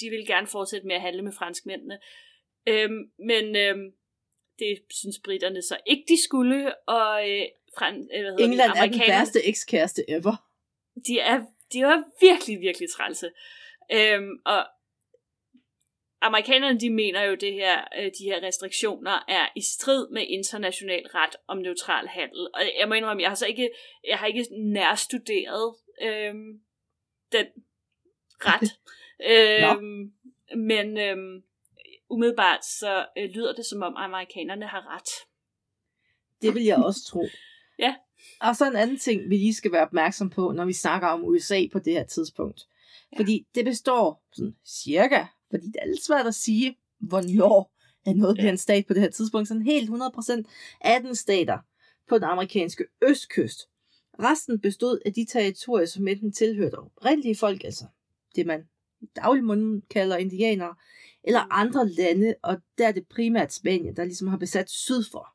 De 0.00 0.10
vil 0.10 0.26
gerne 0.26 0.46
fortsætte 0.46 0.86
med 0.86 0.96
at 0.96 1.00
handle 1.00 1.22
med 1.22 1.32
franskmændene. 1.32 1.98
Øhm, 2.66 3.10
men 3.18 3.56
øhm, 3.56 3.92
det 4.58 4.82
synes 4.90 5.18
britterne 5.24 5.62
så 5.62 5.76
ikke, 5.86 6.04
de 6.08 6.22
skulle, 6.22 6.88
og 6.88 7.30
øh, 7.30 7.46
Fran, 7.78 8.08
øh, 8.14 8.22
hvad 8.22 8.34
England 8.38 8.72
det, 8.72 8.78
er 8.78 8.86
den 8.86 9.00
værste 9.08 9.44
ekskæreste 9.44 10.10
ever. 10.10 10.36
De 11.06 11.20
er, 11.20 11.40
de 11.72 11.80
er 11.80 12.02
virkelig, 12.20 12.60
virkelig 12.60 12.88
trælse. 12.90 13.30
Øhm, 13.92 14.30
og 14.44 14.66
amerikanerne, 16.20 16.80
de 16.80 16.90
mener 16.90 17.22
jo, 17.22 17.34
det 17.34 17.52
her, 17.52 17.84
øh, 17.98 18.04
de 18.04 18.24
her 18.24 18.42
restriktioner 18.42 19.24
er 19.28 19.48
i 19.56 19.62
strid 19.62 20.08
med 20.08 20.26
international 20.28 21.06
ret 21.06 21.36
om 21.46 21.58
neutral 21.58 22.08
handel. 22.08 22.48
Og 22.54 22.60
jeg 22.80 22.88
må 22.88 22.94
indrømme, 22.94 23.22
jeg 23.22 23.30
har 23.30 23.34
så 23.34 23.46
ikke, 23.46 23.70
jeg 24.08 24.18
har 24.18 24.26
ikke 24.26 24.46
nærstuderet 24.50 25.74
øhm, 26.02 26.60
den 27.32 27.46
ret. 28.40 28.78
øhm, 29.32 30.12
men 30.56 30.98
øhm, 30.98 31.42
umiddelbart 32.08 32.64
så 32.64 33.06
øh, 33.18 33.30
lyder 33.30 33.52
det, 33.54 33.66
som 33.66 33.82
om 33.82 33.94
amerikanerne 33.96 34.66
har 34.66 34.94
ret. 34.96 35.08
Det 36.42 36.54
vil 36.54 36.64
jeg 36.64 36.76
også 36.76 37.00
tro. 37.06 37.22
Ja. 37.78 37.94
Og 38.40 38.56
så 38.56 38.66
en 38.66 38.76
anden 38.76 38.98
ting, 38.98 39.30
vi 39.30 39.36
lige 39.36 39.54
skal 39.54 39.72
være 39.72 39.86
opmærksom 39.86 40.30
på, 40.30 40.52
når 40.52 40.64
vi 40.64 40.72
snakker 40.72 41.08
om 41.08 41.24
USA 41.24 41.66
på 41.72 41.78
det 41.78 41.92
her 41.92 42.04
tidspunkt. 42.04 42.60
Ja. 43.12 43.18
Fordi 43.18 43.46
det 43.54 43.64
består 43.64 44.22
sådan 44.32 44.54
cirka, 44.66 45.26
fordi 45.50 45.66
det 45.66 45.76
er 45.82 45.86
lidt 45.86 46.04
svært 46.04 46.26
at 46.26 46.34
sige, 46.34 46.76
hvornår 47.00 47.72
er 48.06 48.14
noget 48.14 48.36
bliver 48.36 48.50
en 48.50 48.58
stat 48.58 48.86
på 48.86 48.94
det 48.94 49.02
her 49.02 49.10
tidspunkt. 49.10 49.48
Sådan 49.48 49.62
helt 49.62 49.90
100% 49.90 50.42
18 50.80 51.14
stater 51.14 51.58
på 52.08 52.14
den 52.14 52.24
amerikanske 52.24 52.84
østkyst. 53.02 53.60
Resten 54.18 54.60
bestod 54.60 54.98
af 55.06 55.12
de 55.12 55.26
territorier, 55.32 55.86
som 55.86 56.08
enten 56.08 56.32
tilhørte 56.32 56.78
oprindelige 56.78 57.36
folk, 57.36 57.64
altså 57.64 57.84
det 58.34 58.46
man 58.46 58.68
i 59.00 59.06
daglig 59.16 59.44
mund 59.44 59.82
kalder 59.82 60.16
indianere, 60.16 60.74
eller 61.24 61.44
mm. 61.44 61.50
andre 61.52 61.88
lande, 61.88 62.34
og 62.42 62.56
der 62.78 62.88
er 62.88 62.92
det 62.92 63.08
primært 63.08 63.52
Spanien, 63.52 63.96
der 63.96 64.04
ligesom 64.04 64.28
har 64.28 64.36
besat 64.36 64.70
syd 64.70 65.04
for. 65.12 65.28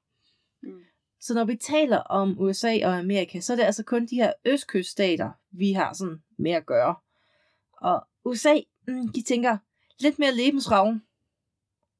Mm. 0.63 0.79
Så 1.21 1.33
når 1.33 1.43
vi 1.43 1.55
taler 1.55 1.97
om 1.97 2.39
USA 2.39 2.79
og 2.83 2.97
Amerika, 2.97 3.39
så 3.39 3.53
er 3.53 3.57
det 3.57 3.63
altså 3.63 3.83
kun 3.83 4.05
de 4.05 4.15
her 4.15 4.33
østkyststater, 4.45 5.31
vi 5.51 5.71
har 5.71 5.93
sådan 5.93 6.21
med 6.37 6.51
at 6.51 6.65
gøre. 6.65 6.95
Og 7.77 8.07
USA, 8.25 8.55
mm, 8.87 9.07
de 9.07 9.21
tænker 9.21 9.57
lidt 9.99 10.19
mere 10.19 10.35
lebensravn. 10.35 11.01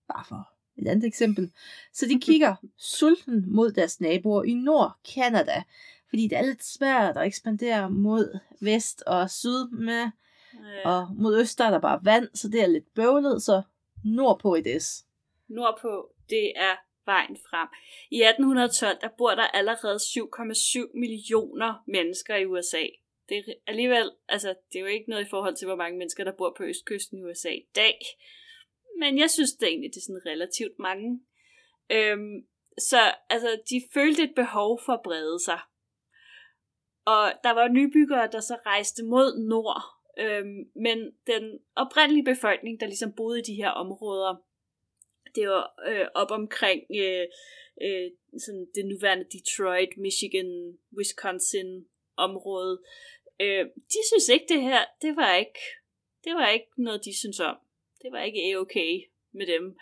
Bare 0.08 0.26
for 0.26 0.50
et 0.78 0.88
andet 0.88 1.08
eksempel. 1.08 1.52
Så 1.94 2.06
de 2.06 2.20
kigger 2.20 2.56
sulten 2.98 3.44
mod 3.48 3.72
deres 3.72 4.02
naboer 4.02 4.44
i 4.44 4.54
Nord, 4.54 4.98
Kanada, 5.14 5.64
fordi 6.10 6.28
det 6.28 6.38
er 6.38 6.46
lidt 6.46 6.66
svært 6.66 7.18
at 7.18 7.28
ekspandere 7.28 7.90
mod 7.90 8.40
vest 8.62 9.04
og 9.08 9.30
syd 9.30 9.70
med, 9.70 10.12
ja. 10.54 10.90
og 10.90 11.08
mod 11.16 11.40
øst 11.40 11.58
der 11.58 11.66
er 11.66 11.72
der 11.72 11.80
bare 11.80 12.06
vand, 12.06 12.30
så 12.34 12.50
det 12.50 12.62
er 12.62 12.68
lidt 12.68 12.94
bøvlet, 12.96 13.44
så 13.44 13.62
nordpå 14.04 14.56
i 14.56 14.62
des. 14.62 15.06
Nordpå, 15.48 16.14
det 16.30 16.54
er 16.56 16.76
vejen 17.06 17.38
frem. 17.50 17.68
I 18.12 18.22
1812, 18.24 18.98
der 19.02 19.10
bor 19.18 19.36
der 19.36 19.48
allerede 19.48 19.96
7,7 19.96 21.00
millioner 21.00 21.84
mennesker 21.88 22.36
i 22.36 22.46
USA. 22.46 22.86
Det 23.30 23.38
er 23.38 23.54
alligevel, 23.68 24.12
altså, 24.28 24.50
det 24.72 24.76
er 24.76 24.82
jo 24.82 24.86
ikke 24.86 25.10
noget 25.10 25.26
i 25.26 25.30
forhold 25.30 25.56
til, 25.56 25.68
hvor 25.68 25.76
mange 25.76 25.98
mennesker, 25.98 26.24
der 26.24 26.32
bor 26.32 26.54
på 26.58 26.64
østkysten 26.64 27.18
i 27.18 27.24
USA 27.24 27.50
i 27.50 27.68
dag. 27.76 28.00
Men 29.00 29.18
jeg 29.18 29.30
synes 29.30 29.54
det 29.54 29.66
er 29.66 29.70
egentlig, 29.70 29.94
det 29.94 29.98
er 29.98 30.08
sådan 30.08 30.26
relativt 30.26 30.80
mange. 30.80 31.22
Øhm, 31.92 32.46
så 32.78 33.16
altså, 33.30 33.62
de 33.70 33.82
følte 33.94 34.24
et 34.24 34.36
behov 34.36 34.82
for 34.86 34.94
at 34.94 35.02
brede 35.04 35.40
sig. 35.40 35.60
Og 37.06 37.34
der 37.44 37.52
var 37.52 37.68
nybyggere, 37.68 38.30
der 38.32 38.40
så 38.40 38.58
rejste 38.66 39.04
mod 39.04 39.48
nord. 39.48 39.84
Øhm, 40.18 40.72
men 40.76 40.98
den 41.28 41.60
oprindelige 41.76 42.26
befolkning, 42.26 42.80
der 42.80 42.86
ligesom 42.86 43.14
boede 43.14 43.40
i 43.40 43.44
de 43.44 43.56
her 43.56 43.70
områder, 43.70 44.36
det 45.36 45.48
var 45.48 45.74
øh, 45.88 46.08
op 46.16 46.32
omkring 46.32 46.82
øh, 46.96 47.28
øh, 47.82 48.12
sådan 48.44 48.68
det 48.76 48.86
nuværende 48.86 49.26
Detroit, 49.36 49.98
Michigan, 49.98 50.78
Wisconsin 50.98 51.86
område. 52.18 52.82
Øh, 53.40 53.66
de 53.94 54.00
synes 54.10 54.30
ikke 54.30 54.46
det 54.54 54.62
her, 54.62 54.82
det 55.02 55.16
var 55.16 55.36
ikke, 55.36 55.60
det 56.24 56.34
var 56.36 56.50
ikke 56.50 56.72
noget, 56.78 57.06
de 57.06 57.20
synes 57.20 57.40
om. 57.40 57.58
Det 58.02 58.12
var 58.12 58.22
ikke 58.24 58.60
okay 58.60 59.02
med 59.32 59.46
dem. 59.48 59.78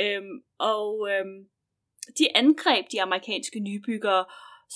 Øh, 0.00 0.22
og 0.58 1.08
øh, 1.10 1.26
de 2.18 2.36
angreb 2.36 2.86
de 2.92 3.02
amerikanske 3.02 3.60
nybyggere, 3.60 4.24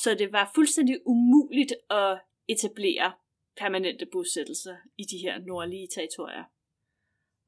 så 0.02 0.14
det 0.14 0.32
var 0.32 0.52
fuldstændig 0.54 0.96
umuligt 1.06 1.73
at 1.90 2.18
etablere 2.49 3.12
permanente 3.56 4.06
bosættelser 4.12 4.76
i 4.99 5.02
de 5.02 5.18
her 5.18 5.38
nordlige 5.38 5.88
territorier. 5.94 6.44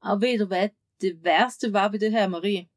Og 0.02 0.20
ved 0.20 0.38
du 0.38 0.46
hvad 0.46 0.68
det 1.00 1.24
værste 1.24 1.72
var 1.72 1.88
ved 1.88 1.98
det 1.98 2.10
her, 2.10 2.28
Marie? 2.28 2.68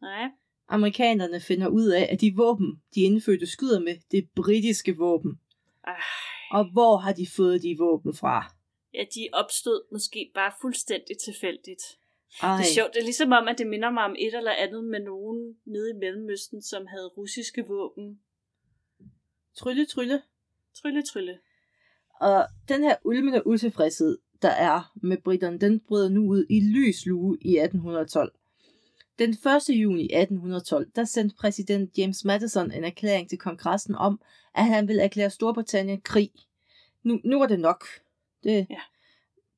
Nej. 0.00 0.28
Amerikanerne 0.68 1.40
finder 1.40 1.68
ud 1.68 1.88
af, 1.88 2.08
at 2.12 2.20
de 2.20 2.32
våben, 2.36 2.82
de 2.94 3.00
indfødte 3.00 3.46
skyder 3.46 3.80
med, 3.80 3.96
det 4.10 4.18
er 4.18 4.26
britiske 4.36 4.96
våben. 4.96 5.40
Ej. 5.86 6.00
Og 6.50 6.72
hvor 6.72 6.96
har 6.96 7.12
de 7.12 7.26
fået 7.36 7.62
de 7.62 7.76
våben 7.78 8.14
fra? 8.14 8.54
Ja, 8.94 9.04
de 9.14 9.28
opstod 9.32 9.92
måske 9.92 10.30
bare 10.34 10.52
fuldstændig 10.60 11.18
tilfældigt. 11.18 11.82
Ej. 12.42 12.56
Det 12.56 12.60
er 12.60 12.74
sjovt. 12.74 12.94
Det 12.94 13.00
er 13.00 13.04
ligesom 13.04 13.32
om, 13.32 13.48
at 13.48 13.58
det 13.58 13.66
minder 13.66 13.90
mig 13.90 14.04
om 14.04 14.16
et 14.18 14.34
eller 14.34 14.52
andet 14.52 14.84
med 14.84 15.00
nogen 15.00 15.56
nede 15.64 15.90
i 15.90 15.98
Mellemøsten, 15.98 16.62
som 16.62 16.86
havde 16.86 17.06
russiske 17.06 17.66
våben. 17.66 18.20
Trylle, 19.56 19.86
trylle. 19.86 20.22
Trylle, 20.74 21.02
trylle. 21.02 21.38
Og 22.20 22.46
den 22.68 22.82
her 22.82 22.96
ulmende 23.04 23.46
utilfredshed, 23.46 24.18
der 24.44 24.50
er 24.50 24.92
med 24.94 25.16
britterne, 25.16 25.58
den 25.58 25.80
bryder 25.80 26.08
nu 26.08 26.28
ud 26.28 26.46
i 26.50 26.60
lys 26.60 27.06
lue 27.06 27.38
i 27.40 27.58
1812. 27.58 28.32
Den 29.18 29.30
1. 29.30 29.36
juni 29.68 30.02
1812, 30.02 30.90
der 30.96 31.04
sendte 31.04 31.36
præsident 31.36 31.98
James 31.98 32.24
Madison 32.24 32.72
en 32.72 32.84
erklæring 32.84 33.28
til 33.28 33.38
kongressen 33.38 33.94
om, 33.94 34.20
at 34.54 34.64
han 34.64 34.88
ville 34.88 35.02
erklære 35.02 35.30
Storbritannien 35.30 36.00
krig. 36.00 36.30
Nu, 37.02 37.20
nu 37.24 37.38
var 37.38 37.46
det 37.46 37.60
nok. 37.60 37.84
Det, 38.42 38.66
ja. 38.70 38.80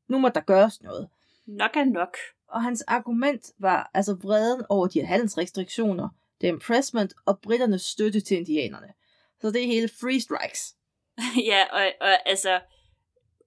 Nu 0.08 0.18
må 0.18 0.28
der 0.28 0.40
gøres 0.40 0.82
noget. 0.82 1.08
Nok 1.46 1.76
er 1.76 1.84
nok. 1.84 2.16
Og 2.48 2.62
hans 2.62 2.82
argument 2.82 3.50
var 3.58 3.90
altså 3.94 4.14
vreden 4.14 4.64
over 4.68 4.86
de 4.86 5.06
handelsrestriktioner, 5.06 6.08
det 6.40 6.48
impressment 6.48 7.14
og 7.26 7.40
britternes 7.40 7.82
støtte 7.82 8.20
til 8.20 8.36
indianerne. 8.36 8.92
Så 9.40 9.50
det 9.50 9.62
er 9.62 9.66
hele 9.66 9.88
free 10.00 10.20
strikes. 10.20 10.76
ja, 11.50 11.62
og, 11.72 11.92
og 12.00 12.28
altså, 12.28 12.60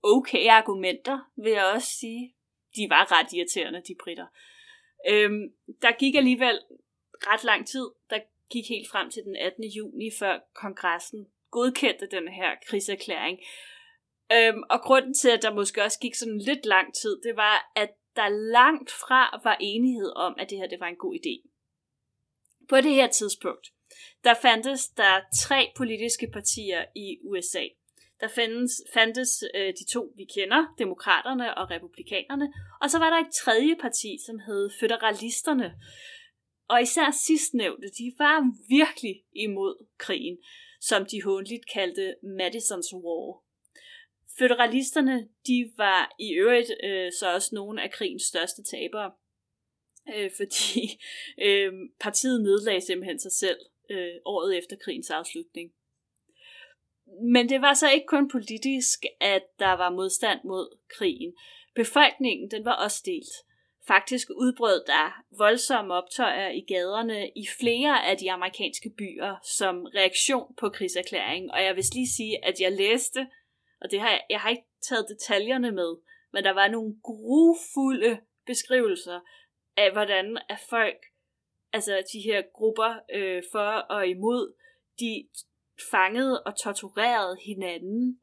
okay 0.03 0.47
argumenter, 0.47 1.31
vil 1.35 1.51
jeg 1.51 1.65
også 1.75 1.87
sige. 1.87 2.35
De 2.75 2.89
var 2.89 3.11
ret 3.11 3.33
irriterende, 3.33 3.81
de 3.87 3.95
britter. 4.03 4.25
Øhm, 5.09 5.53
der 5.81 5.91
gik 5.99 6.15
alligevel 6.15 6.59
ret 7.13 7.43
lang 7.43 7.67
tid. 7.67 7.89
Der 8.09 8.19
gik 8.49 8.69
helt 8.69 8.89
frem 8.89 9.09
til 9.11 9.23
den 9.23 9.35
18. 9.35 9.63
juni, 9.63 10.09
før 10.19 10.39
kongressen 10.53 11.27
godkendte 11.51 12.07
den 12.11 12.27
her 12.27 12.55
krigserklæring. 12.67 13.39
Øhm, 14.31 14.63
og 14.69 14.81
grunden 14.81 15.13
til, 15.13 15.29
at 15.29 15.41
der 15.41 15.53
måske 15.53 15.83
også 15.83 15.99
gik 15.99 16.15
sådan 16.15 16.37
lidt 16.39 16.65
lang 16.65 16.93
tid, 16.93 17.21
det 17.21 17.35
var, 17.35 17.71
at 17.75 17.89
der 18.15 18.29
langt 18.29 18.91
fra 18.91 19.41
var 19.43 19.57
enighed 19.59 20.11
om, 20.15 20.35
at 20.39 20.49
det 20.49 20.57
her 20.57 20.67
det 20.67 20.79
var 20.79 20.87
en 20.87 20.95
god 20.95 21.15
idé. 21.15 21.49
På 22.69 22.75
det 22.75 22.91
her 22.91 23.07
tidspunkt, 23.07 23.67
der 24.23 24.33
fandtes 24.41 24.87
der 24.87 25.21
tre 25.35 25.71
politiske 25.77 26.27
partier 26.33 26.85
i 26.95 27.19
USA. 27.23 27.63
Der 28.21 28.27
findes, 28.27 28.71
fandtes 28.93 29.43
øh, 29.55 29.73
de 29.79 29.85
to, 29.85 30.13
vi 30.15 30.25
kender, 30.25 30.75
demokraterne 30.77 31.57
og 31.57 31.71
republikanerne, 31.71 32.53
og 32.81 32.89
så 32.89 32.99
var 32.99 33.09
der 33.09 33.17
et 33.17 33.33
tredje 33.43 33.75
parti, 33.75 34.17
som 34.25 34.39
hed 34.39 34.69
federalisterne. 34.79 35.73
Og 36.69 36.81
især 36.81 37.11
sidstnævnte, 37.27 37.87
de 37.87 38.13
var 38.17 38.37
virkelig 38.69 39.23
imod 39.35 39.85
krigen, 39.97 40.37
som 40.81 41.05
de 41.05 41.23
håndligt 41.23 41.69
kaldte 41.73 42.15
Madison's 42.23 42.91
War. 42.95 43.43
Federalisterne, 44.37 45.27
de 45.47 45.71
var 45.77 46.15
i 46.19 46.33
øvrigt 46.33 46.71
øh, 46.83 47.11
så 47.19 47.33
også 47.33 47.55
nogle 47.55 47.83
af 47.83 47.91
krigens 47.91 48.23
største 48.23 48.63
tabere, 48.63 49.11
øh, 50.15 50.31
fordi 50.37 51.01
øh, 51.47 51.73
partiet 51.99 52.41
nedlagde 52.41 52.81
simpelthen 52.81 53.19
sig 53.19 53.31
selv 53.31 53.59
øh, 53.89 54.15
året 54.25 54.57
efter 54.57 54.75
krigens 54.83 55.09
afslutning. 55.09 55.73
Men 57.21 57.49
det 57.49 57.61
var 57.61 57.73
så 57.73 57.91
ikke 57.91 58.07
kun 58.07 58.29
politisk, 58.29 59.05
at 59.21 59.43
der 59.59 59.73
var 59.73 59.89
modstand 59.89 60.39
mod 60.43 60.77
krigen. 60.97 61.33
Befolkningen 61.75 62.51
den 62.51 62.65
var 62.65 62.75
også 62.83 63.01
delt. 63.05 63.33
Faktisk 63.87 64.27
udbrød 64.29 64.83
der 64.87 65.23
voldsomme 65.37 65.93
optøjer 65.93 66.49
i 66.49 66.61
gaderne 66.67 67.29
i 67.29 67.47
flere 67.59 68.05
af 68.05 68.17
de 68.17 68.31
amerikanske 68.31 68.89
byer 68.97 69.35
som 69.43 69.85
reaktion 69.95 70.55
på 70.57 70.69
krigserklæringen. 70.69 71.51
Og 71.51 71.63
jeg 71.63 71.75
vil 71.75 71.83
lige 71.93 72.09
sige, 72.17 72.45
at 72.45 72.61
jeg 72.61 72.71
læste, 72.71 73.27
og 73.81 73.91
det 73.91 73.99
har 73.99 74.09
jeg, 74.09 74.21
jeg 74.29 74.39
har 74.39 74.49
ikke 74.49 74.67
taget 74.81 75.05
detaljerne 75.09 75.71
med, 75.71 75.95
men 76.33 76.43
der 76.43 76.51
var 76.51 76.67
nogle 76.67 76.95
grufulde 77.03 78.19
beskrivelser 78.45 79.19
af, 79.77 79.91
hvordan 79.91 80.37
at 80.49 80.59
folk 80.69 81.05
altså 81.73 82.03
de 82.13 82.19
her 82.19 82.41
grupper 82.53 82.99
øh, 83.13 83.43
for 83.51 83.69
og 83.69 84.07
imod, 84.07 84.53
de 84.99 85.27
fangede 85.91 86.43
og 86.43 86.57
torturerede 86.57 87.37
hinanden. 87.45 88.19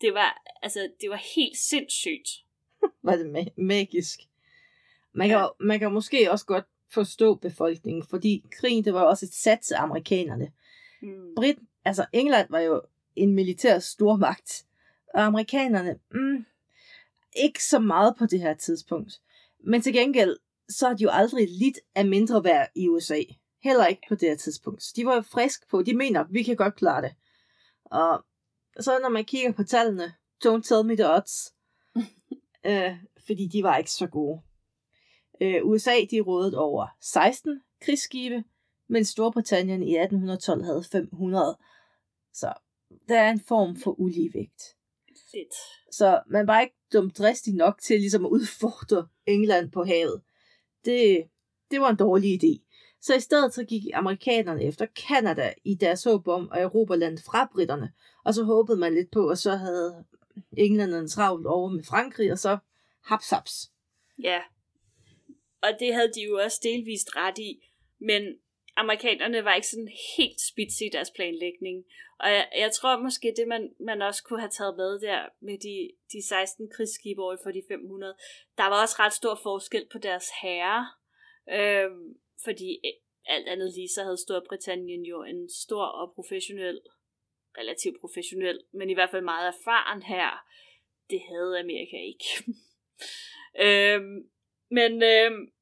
Det 0.00 0.14
var, 0.14 0.42
altså, 0.62 0.90
det 1.00 1.10
var 1.10 1.20
helt 1.36 1.58
sindssygt. 1.58 2.44
var 3.02 3.16
det 3.16 3.24
ma- 3.36 3.62
magisk. 3.62 4.20
Man 5.12 5.28
kan, 5.28 5.38
ja. 5.38 5.46
man 5.60 5.78
kan 5.78 5.92
måske 5.92 6.30
også 6.30 6.46
godt 6.46 6.64
forstå 6.90 7.34
befolkningen, 7.34 8.02
fordi 8.10 8.44
krigen, 8.52 8.84
det 8.84 8.94
var 8.94 9.02
også 9.02 9.26
et 9.26 9.34
sats 9.34 9.72
af 9.72 9.82
amerikanerne. 9.82 10.52
Mm. 11.02 11.34
Brit, 11.36 11.58
altså 11.84 12.06
England 12.12 12.46
var 12.50 12.60
jo 12.60 12.82
en 13.16 13.34
militær 13.34 13.78
stormagt, 13.78 14.64
og 15.14 15.24
amerikanerne, 15.24 15.98
mm, 16.10 16.44
ikke 17.36 17.64
så 17.64 17.78
meget 17.78 18.14
på 18.18 18.26
det 18.26 18.40
her 18.40 18.54
tidspunkt. 18.54 19.20
Men 19.60 19.82
til 19.82 19.92
gengæld, 19.92 20.36
så 20.68 20.88
har 20.88 20.94
de 20.94 21.02
jo 21.02 21.10
aldrig 21.12 21.48
lidt 21.50 21.78
af 21.94 22.06
mindre 22.06 22.44
værd 22.44 22.68
i 22.74 22.88
USA. 22.88 23.22
Heller 23.62 23.86
ikke 23.86 24.02
på 24.08 24.14
det 24.14 24.28
her 24.28 24.36
tidspunkt. 24.36 24.82
Så 24.82 24.92
de 24.96 25.06
var 25.06 25.20
frisk 25.20 25.68
på, 25.70 25.82
de 25.82 25.96
mener, 25.96 26.24
vi 26.30 26.42
kan 26.42 26.56
godt 26.56 26.74
klare 26.74 27.02
det. 27.02 27.14
Og 27.84 28.24
så 28.80 28.98
når 29.02 29.08
man 29.08 29.24
kigger 29.24 29.52
på 29.52 29.64
tallene, 29.64 30.14
don't 30.46 30.62
tell 30.62 30.84
me 30.84 30.96
the 30.96 31.14
odds. 31.14 31.54
øh, 32.70 32.96
fordi 33.26 33.46
de 33.46 33.62
var 33.62 33.76
ikke 33.76 33.90
så 33.90 34.06
gode. 34.06 34.42
Øh, 35.40 35.60
USA 35.64 35.94
de 36.10 36.20
rådede 36.20 36.58
over 36.58 36.86
16 37.00 37.60
krigsskibe, 37.82 38.44
mens 38.88 39.08
Storbritannien 39.08 39.82
i 39.82 39.96
1812 39.96 40.64
havde 40.64 40.84
500. 40.92 41.58
Så 42.32 42.52
der 43.08 43.20
er 43.20 43.30
en 43.30 43.40
form 43.40 43.76
for 43.76 44.00
uligevægt. 44.00 44.62
Lidt. 45.34 45.54
Så 45.92 46.22
man 46.26 46.46
var 46.46 46.60
ikke 46.60 46.76
dumt 46.92 47.18
dristig 47.18 47.54
nok 47.54 47.80
til 47.82 48.00
ligesom 48.00 48.24
at 48.24 48.28
udfordre 48.28 49.08
England 49.26 49.70
på 49.70 49.84
havet. 49.84 50.22
Det, 50.84 51.24
det 51.70 51.80
var 51.80 51.90
en 51.90 51.96
dårlig 51.96 52.44
idé. 52.44 52.67
Så 53.00 53.14
i 53.14 53.20
stedet 53.20 53.54
så 53.54 53.64
gik 53.64 53.82
amerikanerne 53.94 54.64
efter 54.64 54.86
Kanada 54.86 55.54
i 55.64 55.74
deres 55.74 56.04
håb 56.04 56.28
om 56.28 56.50
at 56.52 56.62
erobre 56.62 56.98
landet 56.98 57.24
fra 57.24 57.50
britterne. 57.52 57.92
Og 58.24 58.34
så 58.34 58.42
håbede 58.42 58.78
man 58.78 58.94
lidt 58.94 59.10
på, 59.10 59.28
at 59.28 59.38
så 59.38 59.56
havde 59.56 60.04
englænderne 60.56 61.08
travlt 61.08 61.46
over 61.46 61.68
med 61.68 61.84
Frankrig, 61.84 62.32
og 62.32 62.38
så 62.38 62.58
haps 63.04 63.30
haps. 63.30 63.70
Ja, 64.22 64.40
og 65.62 65.70
det 65.80 65.94
havde 65.94 66.12
de 66.14 66.22
jo 66.22 66.38
også 66.44 66.60
delvist 66.62 67.16
ret 67.16 67.38
i, 67.38 67.68
men 67.98 68.22
amerikanerne 68.76 69.44
var 69.44 69.54
ikke 69.54 69.68
sådan 69.68 69.92
helt 70.16 70.40
spids 70.40 70.80
i 70.80 70.88
deres 70.92 71.10
planlægning. 71.10 71.84
Og 72.20 72.28
jeg, 72.30 72.48
jeg 72.58 72.72
tror 72.72 73.02
måske, 73.02 73.34
det 73.36 73.48
man, 73.48 73.72
man 73.80 74.02
også 74.02 74.24
kunne 74.24 74.40
have 74.40 74.50
taget 74.50 74.76
med 74.76 75.00
der 75.00 75.20
med 75.40 75.58
de, 75.58 75.90
de 76.12 76.28
16 76.28 76.70
krigsskibe 76.76 77.22
over 77.22 77.36
for 77.42 77.50
de 77.50 77.62
500, 77.68 78.14
der 78.58 78.64
var 78.64 78.82
også 78.82 78.96
ret 78.98 79.12
stor 79.12 79.40
forskel 79.42 79.86
på 79.92 79.98
deres 79.98 80.24
herrer. 80.42 80.84
Øhm, 81.52 82.14
fordi 82.44 82.80
øh, 82.84 82.92
alt 83.26 83.48
andet 83.48 83.74
lige, 83.74 83.88
så 83.88 84.02
havde 84.02 84.24
Storbritannien 84.26 85.02
jo 85.02 85.22
en 85.22 85.48
stor 85.50 85.84
og 85.84 86.14
professionel, 86.14 86.80
relativt 87.58 88.00
professionel, 88.00 88.60
men 88.72 88.90
i 88.90 88.94
hvert 88.94 89.10
fald 89.10 89.24
meget 89.24 89.48
erfaren 89.48 90.02
her. 90.02 90.30
Det 91.10 91.20
havde 91.20 91.60
Amerika 91.60 91.96
ikke. 92.12 92.26
øhm, 93.66 94.30
men 94.70 95.02
øhm, 95.02 95.52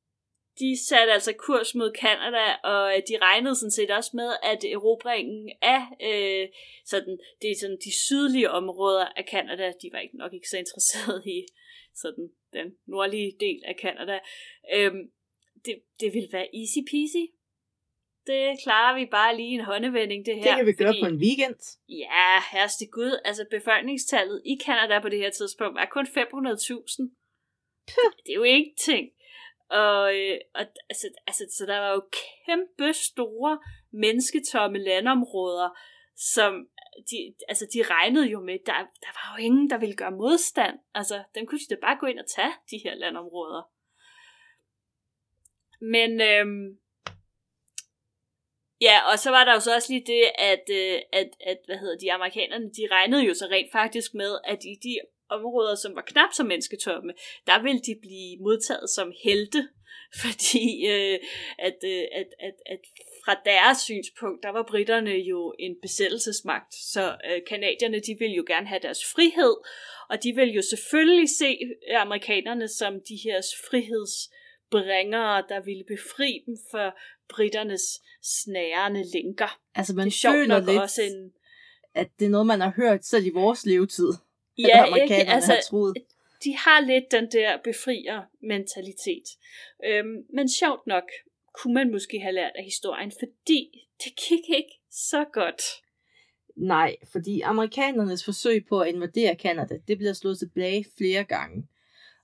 de 0.59 0.87
satte 0.88 1.12
altså 1.12 1.33
kurs 1.33 1.75
mod 1.75 1.92
Kanada, 1.92 2.47
og 2.64 2.97
øh, 2.97 3.02
de 3.09 3.18
regnede 3.23 3.56
sådan 3.56 3.71
set 3.71 3.90
også 3.90 4.11
med, 4.14 4.30
at 4.42 4.64
erobringen 4.64 5.52
af 5.62 5.83
øh, 6.11 6.49
sådan, 6.85 7.18
det 7.42 7.50
er 7.50 7.56
sådan 7.61 7.78
de 7.85 7.92
sydlige 8.06 8.50
områder 8.50 9.06
af 9.16 9.26
Kanada, 9.26 9.73
de 9.83 9.88
var 9.92 9.99
ikke 9.99 10.16
nok 10.16 10.33
ikke 10.33 10.49
så 10.49 10.59
interesserede 10.59 11.23
i 11.26 11.47
sådan 11.95 12.30
den 12.52 12.76
nordlige 12.87 13.37
del 13.40 13.62
af 13.64 13.77
Kanada, 13.77 14.18
øhm, 14.74 15.11
det, 15.66 15.74
det 16.00 16.14
ville 16.14 16.29
være 16.33 16.48
easy 16.61 16.81
peasy. 16.90 17.24
Det 18.26 18.42
klarer 18.64 18.94
vi 18.98 19.07
bare 19.07 19.37
lige 19.37 19.55
en 19.59 19.64
håndevending, 19.64 20.26
det 20.26 20.35
her. 20.35 20.42
Det 20.42 20.57
kan 20.57 20.66
vi 20.66 20.72
gøre 20.72 20.88
fordi, 20.88 21.02
på 21.02 21.07
en 21.07 21.20
weekend. 21.26 21.61
Ja, 21.88 22.31
herreste 22.52 22.87
gud. 22.87 23.20
Altså 23.24 23.44
befolkningstallet 23.50 24.42
i 24.44 24.55
Kanada 24.64 25.00
på 25.00 25.09
det 25.09 25.18
her 25.18 25.31
tidspunkt 25.31 25.79
er 25.81 25.87
kun 25.87 26.07
500.000. 26.07 26.12
det 28.24 28.31
er 28.33 28.35
jo 28.35 28.42
ingenting. 28.42 29.11
Og, 29.70 30.14
øh, 30.16 30.38
og 30.55 30.64
altså, 30.90 31.07
altså, 31.26 31.44
så 31.57 31.66
der 31.66 31.79
var 31.79 31.90
jo 31.92 32.02
kæmpe 32.22 32.92
store 32.92 33.59
mennesketomme 33.92 34.79
landområder, 34.79 35.68
som 36.16 36.68
de, 37.11 37.35
altså, 37.48 37.66
de 37.74 37.83
regnede 37.83 38.26
jo 38.26 38.40
med, 38.40 38.59
der, 38.66 38.79
der 39.05 39.12
var 39.18 39.37
jo 39.37 39.44
ingen, 39.44 39.70
der 39.70 39.79
ville 39.79 39.96
gøre 39.96 40.11
modstand. 40.11 40.79
Altså, 40.94 41.22
dem 41.35 41.46
kunne 41.46 41.59
de 41.59 41.74
da 41.74 41.81
bare 41.81 41.98
gå 42.00 42.07
ind 42.07 42.18
og 42.18 42.26
tage, 42.37 42.52
de 42.70 42.79
her 42.85 42.94
landområder. 42.94 43.62
Men 45.94 46.20
øhm, 46.20 46.66
ja, 48.81 48.96
og 49.11 49.18
så 49.18 49.31
var 49.31 49.44
der 49.44 49.53
jo 49.55 49.61
så 49.61 49.75
også 49.75 49.92
lige 49.92 50.07
det, 50.07 50.25
at, 50.38 50.64
øh, 50.70 50.99
at, 51.12 51.31
at 51.40 51.59
hvad 51.66 51.79
hedder 51.79 51.99
de 51.99 52.12
amerikanerne, 52.12 52.64
de 52.79 52.88
regnede 52.90 53.25
jo 53.25 53.35
så 53.35 53.46
rent 53.51 53.72
faktisk 53.72 54.14
med, 54.14 54.38
at 54.44 54.64
i 54.64 54.75
de 54.83 54.99
områder, 55.29 55.75
som 55.75 55.96
var 55.96 56.03
knap 56.07 56.33
så 56.33 56.44
mennesketomme, 56.44 57.12
der 57.46 57.62
ville 57.62 57.81
de 57.81 57.99
blive 58.03 58.38
modtaget 58.40 58.90
som 58.90 59.12
helte, 59.25 59.68
fordi 60.22 60.87
øh, 60.87 61.18
at, 61.59 61.79
øh, 61.85 62.05
at, 62.20 62.29
at, 62.40 62.55
at 62.66 62.81
fra 63.25 63.35
deres 63.44 63.79
synspunkt, 63.79 64.42
der 64.42 64.49
var 64.49 64.64
britterne 64.68 65.11
jo 65.11 65.55
en 65.59 65.77
besættelsesmagt, 65.83 66.75
så 66.75 67.16
øh, 67.31 67.40
kanadierne, 67.49 68.01
de 68.01 68.16
ville 68.18 68.37
jo 68.37 68.44
gerne 68.46 68.66
have 68.66 68.81
deres 68.83 69.05
frihed, 69.14 69.55
og 70.11 70.22
de 70.22 70.33
ville 70.35 70.55
jo 70.55 70.62
selvfølgelig 70.62 71.29
se 71.29 71.59
amerikanerne 71.96 72.68
som 72.68 72.92
de 73.09 73.16
her 73.25 73.40
frihedsbringere, 74.72 75.44
der 75.48 75.61
ville 75.61 75.85
befri 75.85 76.42
dem 76.46 76.57
for 76.70 76.98
britternes 77.29 78.02
snærende 78.22 79.05
linker. 79.12 79.61
Altså 79.74 79.94
man 79.94 80.07
det 80.07 80.24
er 80.24 80.33
føler 80.33 80.59
lidt, 80.61 80.81
også 80.81 81.02
en... 81.02 81.33
at 81.94 82.09
det 82.18 82.24
er 82.24 82.31
noget, 82.31 82.46
man 82.46 82.61
har 82.61 82.72
hørt 82.76 83.05
selv 83.05 83.26
i 83.26 83.31
vores 83.31 83.66
levetid. 83.66 84.12
Ja, 84.59 84.85
ikke? 84.94 85.14
Altså, 85.14 85.52
har 85.52 85.61
troet. 85.61 85.96
de 86.44 86.57
har 86.57 86.81
lidt 86.81 87.11
den 87.11 87.33
der 87.33 87.59
befrier-mentalitet. 87.64 89.24
Øhm, 89.85 90.24
men 90.35 90.48
sjovt 90.48 90.87
nok 90.87 91.05
kunne 91.55 91.74
man 91.74 91.90
måske 91.92 92.20
have 92.20 92.35
lært 92.35 92.52
af 92.55 92.64
historien, 92.64 93.12
fordi 93.18 93.88
det 94.05 94.16
gik 94.29 94.57
ikke 94.57 94.81
så 94.90 95.24
godt. 95.33 95.62
Nej, 96.57 96.96
fordi 97.12 97.40
amerikanernes 97.40 98.24
forsøg 98.24 98.66
på 98.68 98.81
at 98.81 98.88
invadere 98.88 99.37
Kanada, 99.37 99.79
det 99.88 99.98
bliver 99.98 100.12
slået 100.12 100.38
tilbage 100.38 100.87
flere 100.98 101.24
gange. 101.24 101.68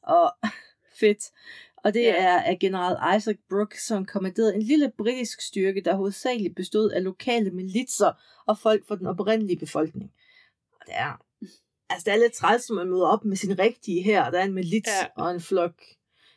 Og 0.02 0.33
fedt. 1.00 1.31
Og 1.85 1.95
det 1.95 2.03
ja. 2.03 2.14
er 2.16 2.42
af 2.42 2.59
general 2.59 3.16
Isaac 3.16 3.37
Brooke, 3.51 3.83
som 3.83 4.07
kommanderede 4.07 4.55
en 4.55 4.62
lille 4.62 4.92
britisk 4.99 5.40
styrke, 5.40 5.81
der 5.81 5.95
hovedsageligt 5.95 6.57
bestod 6.57 6.90
af 6.90 7.05
lokale 7.05 7.51
militser 7.51 8.12
og 8.47 8.59
folk 8.59 8.87
fra 8.88 8.97
den 8.97 9.07
oprindelige 9.07 9.59
befolkning. 9.59 10.12
Og 10.81 10.87
det 10.87 10.95
er 10.97 11.23
Altså, 11.92 12.05
det 12.05 12.12
er 12.12 12.18
lidt 12.18 12.33
træls, 12.33 12.68
når 12.68 12.77
man 12.77 12.90
møder 12.90 13.07
op 13.07 13.25
med 13.25 13.37
sin 13.37 13.59
rigtige 13.59 14.03
her, 14.03 14.31
der 14.31 14.38
er 14.38 14.45
en 14.45 14.53
milit 14.53 14.87
ja. 14.87 15.23
og 15.23 15.31
en 15.31 15.40
flok 15.40 15.83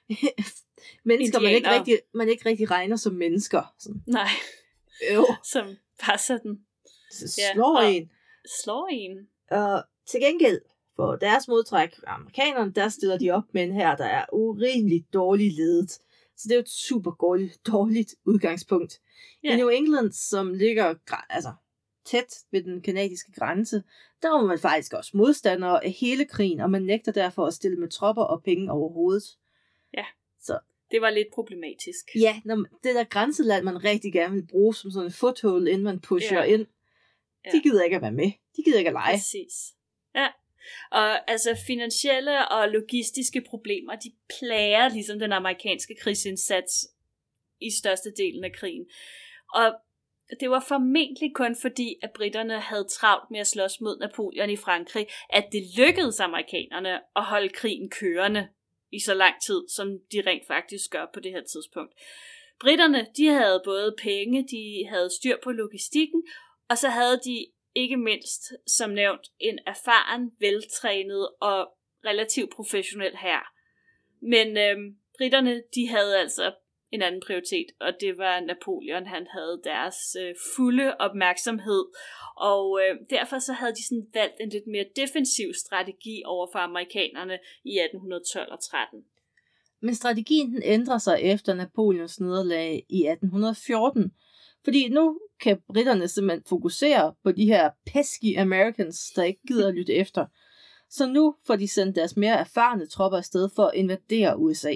mennesker, 1.04 1.40
man 1.40 1.52
ikke, 1.52 1.70
rigtig, 1.70 2.00
man 2.14 2.30
ikke 2.30 2.50
rigtig 2.50 2.72
regner 2.72 2.96
som 2.96 3.14
mennesker. 3.14 3.74
Sådan. 3.80 4.04
Nej. 4.08 4.30
Jo. 5.14 5.26
Som 5.54 5.76
passer 6.00 6.38
den. 6.38 6.66
Slår 7.12 7.82
ja, 7.82 7.90
en. 7.90 8.12
Slår 8.64 8.88
en. 8.92 9.28
Og 9.52 9.84
til 10.08 10.20
gengæld, 10.20 10.62
for 10.96 11.16
deres 11.16 11.48
modtræk, 11.48 11.90
amerikanerne, 12.08 12.72
der 12.72 12.90
stiller 12.90 13.18
de 13.18 13.32
op 13.32 13.44
med 13.52 13.64
en 13.64 13.74
her, 13.74 13.96
der 13.96 14.06
er 14.06 14.26
urimeligt 14.34 15.14
dårligt 15.14 15.56
ledet. 15.56 15.92
Så 16.38 16.44
det 16.44 16.52
er 16.52 16.56
jo 16.56 16.62
et 16.62 16.70
super 16.70 17.12
dårligt, 17.12 17.68
dårligt 17.68 18.16
udgangspunkt. 18.26 19.02
Ja. 19.44 19.54
I 19.54 19.58
New 19.58 19.70
England, 19.70 20.12
som 20.12 20.54
ligger 20.54 20.96
altså, 21.30 21.54
tæt 22.06 22.36
ved 22.52 22.64
den 22.64 22.82
kanadiske 22.82 23.32
grænse, 23.32 23.84
der 24.22 24.30
var 24.30 24.46
man 24.46 24.60
faktisk 24.60 24.94
også 24.94 25.18
modstandere 25.18 25.86
af 25.86 25.92
hele 25.92 26.26
krigen, 26.26 26.60
og 26.60 26.70
man 26.70 26.82
nægter 26.82 27.12
derfor 27.12 27.46
at 27.46 27.54
stille 27.54 27.78
med 27.78 27.90
tropper 27.90 28.24
og 28.24 28.44
penge 28.44 28.72
overhovedet. 28.72 29.24
Ja, 29.98 30.06
så 30.40 30.60
det 30.92 31.02
var 31.02 31.10
lidt 31.10 31.28
problematisk. 31.34 32.06
Ja, 32.16 32.42
når 32.46 32.56
man, 32.56 32.66
det 32.84 32.96
der 32.96 33.04
grænseland, 33.04 33.64
man 33.64 33.84
rigtig 33.84 34.14
gerne 34.14 34.34
vil 34.34 34.48
bruge 34.48 34.76
som 34.76 34.92
sådan 34.92 35.08
en 35.08 35.12
foothold, 35.12 35.68
inden 35.68 35.84
man 35.84 36.00
pusher 36.00 36.44
ja. 36.44 36.44
ind, 36.44 36.66
ja. 37.46 37.52
de 37.52 37.62
gider 37.62 37.84
ikke 37.84 37.96
at 37.96 38.02
være 38.02 38.12
med. 38.12 38.32
De 38.58 38.64
gider 38.64 38.78
ikke 38.78 38.90
at 38.90 38.94
lege. 38.94 39.18
Præcis. 39.18 39.74
Ja. 40.16 40.28
Og 40.92 41.32
altså 41.32 41.58
finansielle 41.68 42.48
og 42.48 42.70
logistiske 42.70 43.42
problemer, 43.50 43.96
de 43.96 44.12
plager 44.40 44.90
ligesom 44.90 45.20
den 45.20 45.34
amerikanske 45.34 45.96
krigsindsats 46.02 46.88
i 47.62 47.72
største 47.80 48.12
delen 48.18 48.44
af 48.44 48.52
krigen. 48.54 48.86
Og 49.54 49.76
det 50.40 50.50
var 50.50 50.66
formentlig 50.68 51.32
kun 51.36 51.56
fordi, 51.62 51.96
at 52.02 52.12
britterne 52.16 52.60
havde 52.60 52.88
travlt 52.92 53.32
med 53.32 53.40
at 53.40 53.48
slås 53.48 53.82
mod 53.82 54.00
Napoleon 54.00 54.50
i 54.50 54.58
Frankrig, 54.58 55.08
at 55.30 55.46
det 55.52 55.64
lykkedes 55.78 56.20
amerikanerne 56.20 57.02
at 57.16 57.24
holde 57.24 57.50
krigen 57.50 57.90
kørende 57.90 58.48
i 58.92 59.00
så 59.00 59.14
lang 59.14 59.36
tid, 59.46 59.64
som 59.70 59.88
de 60.12 60.22
rent 60.28 60.48
faktisk 60.48 60.92
gør 60.92 61.06
på 61.14 61.20
det 61.20 61.32
her 61.32 61.44
tidspunkt. 61.44 61.94
Britterne, 62.60 63.08
de 63.18 63.28
havde 63.28 63.62
både 63.66 63.96
penge, 64.02 64.48
de 64.48 64.88
havde 64.90 65.10
styr 65.18 65.38
på 65.44 65.52
logistikken, 65.52 66.24
og 66.70 66.78
så 66.78 66.90
havde 66.90 67.20
de 67.26 67.46
ikke 67.76 67.98
mindst, 67.98 68.42
som 68.68 68.90
nævnt, 68.90 69.28
en 69.40 69.60
erfaren, 69.68 70.32
veltrænet 70.40 71.30
og 71.42 71.68
relativt 72.06 72.52
professionel 72.56 73.18
her. 73.18 73.40
Men 74.22 74.58
øhm, 74.58 74.96
britterne, 75.18 75.64
de 75.76 75.88
havde 75.88 76.20
altså 76.20 76.54
en 76.92 77.02
anden 77.02 77.22
prioritet, 77.28 77.66
og 77.80 77.92
det 78.02 78.18
var 78.18 78.40
Napoleon, 78.40 79.08
han 79.08 79.28
havde 79.36 79.62
deres 79.64 79.98
øh, 80.22 80.36
fulde 80.56 80.98
opmærksomhed, 81.00 81.84
og 82.38 82.80
øh, 82.82 82.96
derfor 83.10 83.40
så 83.40 83.54
havde 83.54 83.76
de 83.76 83.88
sådan 83.88 84.08
valgt 84.14 84.36
en 84.40 84.50
lidt 84.50 84.68
mere 84.68 84.86
defensiv 84.96 85.54
strategi 85.54 86.22
over 86.26 86.48
for 86.52 86.60
amerikanerne 86.60 87.38
i 87.64 87.74
1812 87.80 88.52
og 88.52 88.60
13. 88.64 89.06
Men 89.82 89.96
strategien 89.96 90.54
den 90.54 90.62
ændrer 90.64 90.98
sig 90.98 91.18
efter 91.22 91.54
Napoleons 91.54 92.20
nederlag 92.20 92.86
i 92.90 93.00
1814, 93.08 94.12
fordi 94.66 94.90
nu 94.90 95.20
kan 95.40 95.62
britterne 95.68 96.08
simpelthen 96.08 96.44
fokusere 96.50 97.14
på 97.24 97.32
de 97.32 97.46
her 97.46 97.70
pesky 97.86 98.40
Americans, 98.40 99.12
der 99.16 99.24
ikke 99.24 99.42
gider 99.48 99.68
at 99.68 99.74
lytte 99.74 99.94
efter. 99.94 100.26
Så 100.90 101.08
nu 101.08 101.36
får 101.48 101.56
de 101.56 101.68
sendt 101.68 101.96
deres 101.96 102.18
mere 102.18 102.36
erfarne 102.36 102.88
tropper 102.88 103.18
afsted 103.18 103.50
for 103.56 103.66
at 103.66 103.76
invadere 103.76 104.40
USA. 104.40 104.76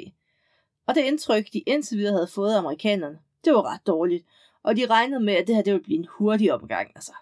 Og 0.88 0.95
det 0.95 1.02
indtryk, 1.02 1.54
de 1.54 1.60
indtil 1.60 1.97
videre 1.97 2.13
havde 2.13 2.28
fået 2.28 2.54
af 2.54 2.58
amerikanerne, 2.58 3.19
det 3.45 3.54
var 3.54 3.73
ret 3.73 3.88
dårligt. 3.88 4.25
Og 4.63 4.75
de 4.75 4.86
regnede 4.86 5.19
med, 5.19 5.34
at 5.34 5.47
det 5.47 5.56
her 5.56 5.63
det 5.63 5.73
ville 5.73 5.84
blive 5.84 5.99
en 5.99 6.08
hurtig 6.17 6.54
opgang. 6.54 6.91
Altså, 6.95 7.13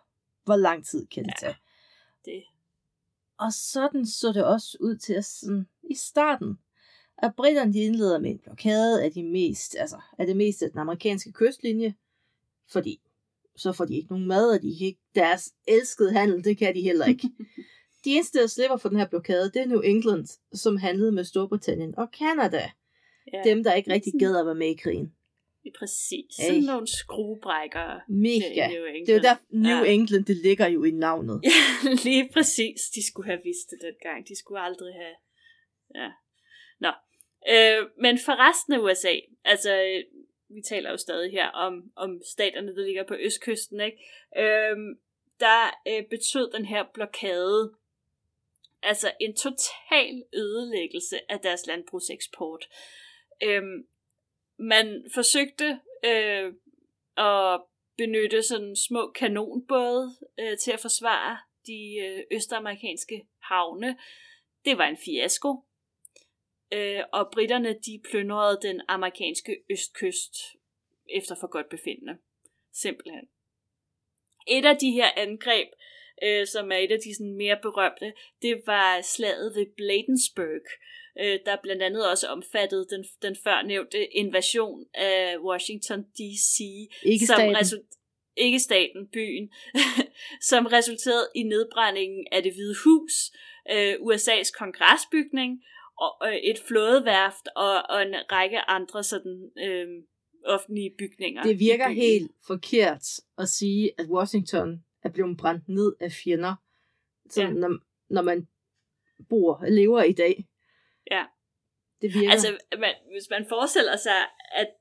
hvor 0.44 0.56
lang 0.56 0.86
tid 0.86 1.08
kan 1.08 1.24
det 1.24 1.34
tage? 1.40 1.56
Ja, 2.28 2.32
det. 2.32 2.44
Og 3.38 3.54
sådan 3.54 4.06
så 4.06 4.32
det 4.32 4.46
også 4.46 4.78
ud 4.80 4.96
til 4.96 5.14
at 5.14 5.26
sådan, 5.26 5.68
i 5.84 5.96
starten, 5.96 6.60
at 7.18 7.36
britterne 7.36 7.74
de 7.74 7.80
indleder 7.80 8.20
med 8.20 8.32
en 8.32 8.40
blokade 8.40 9.04
af, 9.04 9.12
de 9.12 9.24
mest, 9.24 9.76
altså, 9.80 10.02
af 10.18 10.28
det 10.28 10.38
meste 10.38 10.66
af 10.66 10.72
den 10.72 10.80
amerikanske 10.80 11.32
kystlinje, 11.32 11.96
fordi 12.72 13.02
så 13.56 13.72
får 13.72 13.86
de 13.86 13.96
ikke 13.96 14.10
nogen 14.10 14.28
mad, 14.28 14.56
og 14.56 14.62
de 14.62 14.78
kan 14.78 14.88
ikke, 14.88 15.02
deres 15.16 15.54
elskede 15.68 16.14
handel, 16.14 16.44
det 16.44 16.58
kan 16.58 16.76
de 16.76 16.82
heller 16.82 17.06
ikke. 17.06 17.30
De 18.06 18.12
eneste, 18.12 18.40
der 18.40 18.48
slipper 18.48 18.78
for 18.78 18.90
den 18.90 18.98
her 18.98 19.08
blokade, 19.08 19.52
det 19.54 19.62
er 19.62 19.66
New 19.66 19.82
England, 19.82 20.28
som 20.54 20.78
handlede 20.78 21.12
med 21.12 21.24
Storbritannien 21.24 21.98
og 21.98 22.08
Canada. 22.20 22.72
Ja. 23.34 23.42
Dem, 23.44 23.64
der 23.64 23.74
ikke 23.74 23.94
rigtig 23.94 24.14
gad 24.20 24.40
at 24.40 24.46
være 24.46 24.56
med 24.56 24.68
i 24.68 24.74
krigen. 24.74 25.14
Præcis. 25.80 26.36
Sådan 26.36 26.62
hey. 26.62 26.68
nogle 26.68 26.88
skruebrækker. 26.88 28.00
Mega. 28.10 28.68
Det 29.06 29.10
er 29.10 29.16
jo 29.16 29.22
der 29.22 29.36
New 29.50 29.84
ja. 29.84 29.92
England, 29.94 30.26
det 30.26 30.38
ligger 30.38 30.68
jo 30.68 30.84
i 30.84 30.92
navnet. 30.92 31.42
Ja, 31.44 31.90
lige 32.10 32.30
præcis. 32.34 32.82
De 32.96 33.08
skulle 33.08 33.28
have 33.30 33.42
vidst 33.44 33.70
det 33.70 33.80
dengang. 33.82 34.28
De 34.28 34.36
skulle 34.40 34.62
aldrig 34.62 34.94
have... 34.94 35.16
Ja. 35.96 36.10
Nå. 36.80 36.92
Øh, 37.54 37.90
men 38.02 38.20
for 38.26 38.50
resten 38.50 38.74
af 38.74 38.80
USA, 38.80 39.16
altså 39.46 40.04
vi 40.50 40.62
taler 40.62 40.92
jo 40.92 40.98
stadig 40.98 41.32
her 41.32 41.48
om, 41.48 41.92
om 41.96 42.22
staterne, 42.34 42.76
der 42.76 42.86
ligger 42.86 43.04
på 43.04 43.16
østkysten, 43.20 43.80
ikke? 43.82 43.98
Øhm, 44.38 45.00
der 45.40 45.82
øh, 45.88 46.06
betød 46.10 46.52
den 46.52 46.66
her 46.66 46.84
blokade 46.94 47.74
altså 48.84 49.12
en 49.20 49.36
total 49.36 50.24
ødelæggelse 50.34 51.32
af 51.32 51.40
deres 51.40 51.68
landbrugseksport. 51.68 52.66
Øhm, 53.44 53.88
man 54.60 55.06
forsøgte 55.14 55.80
øh, 56.06 56.54
at 57.18 57.62
benytte 57.98 58.44
sådan 58.44 58.76
små 58.76 59.12
kanonbåde 59.12 60.16
øh, 60.40 60.58
til 60.58 60.72
at 60.72 60.80
forsvare 60.80 61.38
de 61.68 61.98
øh, 62.06 62.24
østamerikanske 62.32 63.28
havne. 63.42 63.98
Det 64.66 64.78
var 64.78 64.86
en 64.86 64.98
fiasko. 65.06 65.64
Øh, 66.74 67.04
og 67.14 67.30
britterne 67.32 67.74
de 67.74 68.02
plyndrede 68.10 68.60
den 68.62 68.82
amerikanske 68.88 69.58
østkyst 69.70 70.36
efter 71.16 71.36
for 71.40 71.48
godt 71.48 71.70
befindende. 71.70 72.18
Simpelthen. 72.74 73.28
Et 74.48 74.66
af 74.66 74.78
de 74.78 74.92
her 74.92 75.10
angreb, 75.18 75.68
øh, 76.24 76.48
som 76.48 76.72
er 76.72 76.78
et 76.78 76.92
af 76.92 77.00
de 77.06 77.16
sådan, 77.16 77.34
mere 77.34 77.60
berømte, 77.62 78.14
det 78.42 78.62
var 78.66 79.02
slaget 79.02 79.56
ved 79.56 79.66
Bladensburg, 79.78 80.66
øh, 81.20 81.40
der 81.46 81.58
blandt 81.64 81.84
andet 81.84 82.10
også 82.10 82.28
omfattede 82.28 82.88
den, 82.90 83.06
den 83.22 83.36
førnævnte 83.44 84.06
invasion 84.06 84.86
af 84.94 85.38
Washington 85.38 86.04
D.C. 86.04 86.60
Ikke 87.04 87.26
som 87.26 87.36
staten. 87.36 87.56
Resu- 87.56 87.98
ikke 88.38 88.60
staten, 88.60 89.08
byen, 89.08 89.52
som 90.50 90.66
resulterede 90.66 91.28
i 91.36 91.44
nedbrændingen 91.44 92.28
af 92.32 92.44
det 92.44 92.54
hvide 92.54 92.76
hus, 92.84 93.14
øh, 93.72 93.94
USA's 93.94 94.52
kongresbygning, 94.58 95.64
og 96.00 96.28
øh, 96.28 96.36
et 96.36 96.60
flådeværft 96.68 97.48
og, 97.56 97.84
og 97.90 98.02
en 98.02 98.16
række 98.32 98.60
andre 98.60 99.04
sådan 99.04 99.52
øh, 99.58 99.88
offentlige 100.46 100.96
bygninger. 100.98 101.44
Det 101.44 101.60
virker 101.60 101.90
helt 101.90 102.32
forkert 102.48 103.06
at 103.38 103.50
sige, 103.50 103.92
at 103.98 104.06
Washington 104.10 104.84
er 105.04 105.10
blevet 105.10 105.38
brændt 105.38 105.70
ned 105.70 105.96
af 106.00 106.12
fjender, 106.12 106.56
så 107.30 107.42
ja. 107.42 107.50
når, 107.50 107.80
når 108.10 108.22
man 108.22 108.48
bor 109.30 109.66
lever 109.70 110.04
i 110.04 110.14
dag. 110.14 110.48
Ja. 111.12 111.26
Det 112.02 112.14
virker. 112.14 112.32
Altså, 112.32 112.58
man, 112.80 112.94
hvis 113.12 113.30
man 113.30 113.46
forestiller 113.50 113.98
sig, 113.98 114.22
at, 114.52 114.74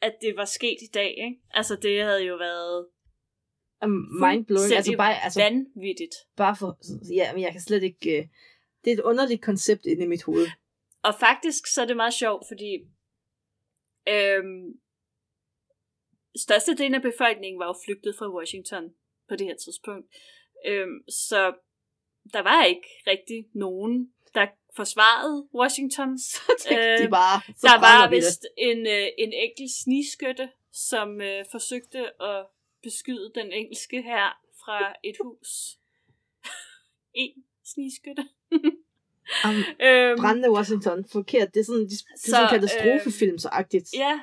at 0.00 0.14
det 0.20 0.36
var 0.36 0.44
sket 0.44 0.76
i 0.82 0.90
dag, 0.94 1.10
ikke? 1.10 1.40
altså 1.50 1.76
det 1.76 2.02
havde 2.02 2.24
jo 2.24 2.36
været 2.36 2.86
um, 3.84 3.90
mindblowing. 3.90 4.72
Altså 4.72 4.94
bare, 4.96 5.24
altså, 5.24 5.40
vanvittigt. 5.40 6.14
Bare 6.36 6.56
for, 6.56 6.78
ja, 7.14 7.32
men 7.32 7.42
jeg 7.42 7.52
kan 7.52 7.60
slet 7.60 7.82
ikke, 7.82 8.18
uh, 8.18 8.24
det 8.84 8.90
er 8.90 8.94
et 8.94 9.00
underligt 9.00 9.42
koncept 9.42 9.86
inde 9.86 10.04
i 10.04 10.06
mit 10.06 10.22
hoved. 10.22 10.46
Og 11.02 11.14
faktisk 11.20 11.66
så 11.66 11.82
er 11.82 11.86
det 11.86 11.96
meget 11.96 12.14
sjovt, 12.14 12.44
fordi 12.48 12.72
øhm, 14.08 14.80
størstedelen 16.36 16.94
af 16.94 17.02
befolkningen 17.02 17.58
var 17.60 17.66
jo 17.66 17.74
flygtet 17.84 18.14
fra 18.18 18.34
Washington 18.36 18.94
på 19.28 19.36
det 19.36 19.46
her 19.46 19.56
tidspunkt. 19.56 20.06
Øhm, 20.66 21.08
så 21.08 21.54
der 22.32 22.42
var 22.42 22.64
ikke 22.64 22.88
rigtig 23.06 23.48
nogen, 23.54 24.12
der 24.34 24.46
forsvarede 24.76 25.48
Washington. 25.54 26.18
Så 26.28 26.40
øh, 26.70 26.98
de 26.98 27.08
bare, 27.08 27.40
så 27.56 27.66
der 27.66 27.80
var 27.80 28.10
vist 28.10 28.46
en, 28.58 28.86
øh, 28.86 29.08
en 29.18 29.32
enkelt 29.32 29.70
snigskytte, 29.84 30.50
som 30.72 31.20
øh, 31.20 31.44
forsøgte 31.50 32.22
at 32.22 32.46
beskyde 32.82 33.32
den 33.34 33.52
engelske 33.52 34.02
her 34.02 34.40
fra 34.64 34.94
et 35.04 35.16
hus. 35.22 35.78
en 37.14 37.44
snigskytte. 37.74 38.24
um, 39.46 39.56
øhm, 39.86 40.16
brændende 40.20 40.50
Washington, 40.56 41.04
forkert. 41.12 41.54
Det 41.54 41.60
er 41.60 41.64
sådan, 41.64 41.84
det 41.84 41.92
er 41.92 42.16
så, 42.16 42.30
sådan 42.30 42.48
katastrofefilmsagtigt. 42.50 43.88
Øh, 43.94 43.98
ja, 43.98 44.20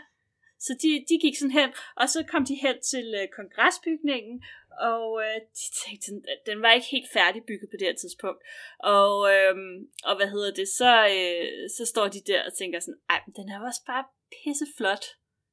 så 0.59 0.71
de, 0.81 1.05
de 1.09 1.15
gik 1.21 1.35
sådan 1.37 1.57
hen, 1.59 1.69
og 1.95 2.09
så 2.09 2.23
kom 2.31 2.45
de 2.45 2.55
hen 2.55 2.75
til 2.91 3.05
øh, 3.19 3.27
kongresbygningen, 3.37 4.43
og 4.91 5.21
øh, 5.23 5.37
de 5.59 5.65
tænkte, 5.81 6.11
den, 6.11 6.23
den 6.45 6.61
var 6.61 6.71
ikke 6.71 6.87
helt 6.95 7.09
færdigbygget 7.13 7.69
på 7.69 7.77
det 7.79 7.87
her 7.87 7.95
tidspunkt. 7.95 8.41
Og, 8.79 9.13
øh, 9.33 9.55
og 10.03 10.13
hvad 10.17 10.29
hedder 10.33 10.51
det, 10.59 10.67
så, 10.67 10.91
øh, 11.15 11.69
så 11.77 11.83
står 11.85 12.07
de 12.07 12.21
der 12.27 12.41
og 12.47 12.53
tænker 12.59 12.79
sådan, 12.79 13.01
ej, 13.09 13.19
men 13.25 13.33
den 13.39 13.49
er 13.53 13.59
også 13.67 13.81
bare 13.87 14.03
pisse 14.35 14.67
flot. 14.77 15.05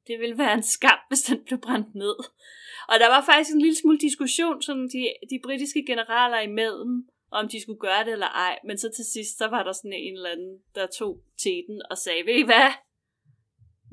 Det 0.06 0.20
ville 0.20 0.38
være 0.38 0.54
en 0.54 0.62
skam, 0.62 0.98
hvis 1.08 1.22
den 1.22 1.44
blev 1.44 1.58
brændt 1.60 1.94
ned. 1.94 2.16
Og 2.90 2.96
der 3.00 3.08
var 3.08 3.24
faktisk 3.24 3.54
en 3.54 3.60
lille 3.60 3.76
smule 3.76 3.98
diskussion, 3.98 4.62
sådan 4.62 4.88
de, 4.94 5.02
de 5.30 5.40
britiske 5.42 5.84
generaler 5.86 6.40
imellem, 6.40 7.08
om 7.38 7.48
de 7.48 7.62
skulle 7.62 7.84
gøre 7.88 8.04
det 8.04 8.12
eller 8.12 8.32
ej. 8.46 8.58
Men 8.64 8.78
så 8.78 8.88
til 8.96 9.04
sidst, 9.04 9.38
så 9.38 9.46
var 9.46 9.62
der 9.62 9.72
sådan 9.72 9.92
en 9.92 10.14
eller 10.14 10.30
anden, 10.30 10.62
der 10.74 10.86
tog 10.86 11.12
teten 11.44 11.82
og 11.90 11.96
sagde, 11.98 12.26
ved 12.26 12.34
I 12.34 12.42
hvad? 12.50 12.70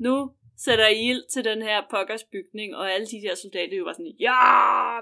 Nu 0.06 0.16
sætter 0.64 0.88
I 0.88 0.98
ild 1.10 1.24
til 1.32 1.44
den 1.44 1.62
her 1.62 1.78
pokkers 1.90 2.24
bygning, 2.24 2.76
og 2.76 2.92
alle 2.92 3.06
de 3.06 3.22
der 3.26 3.34
soldater 3.34 3.76
jo 3.76 3.84
var 3.84 3.92
sådan, 3.92 4.16
ja, 4.26 4.40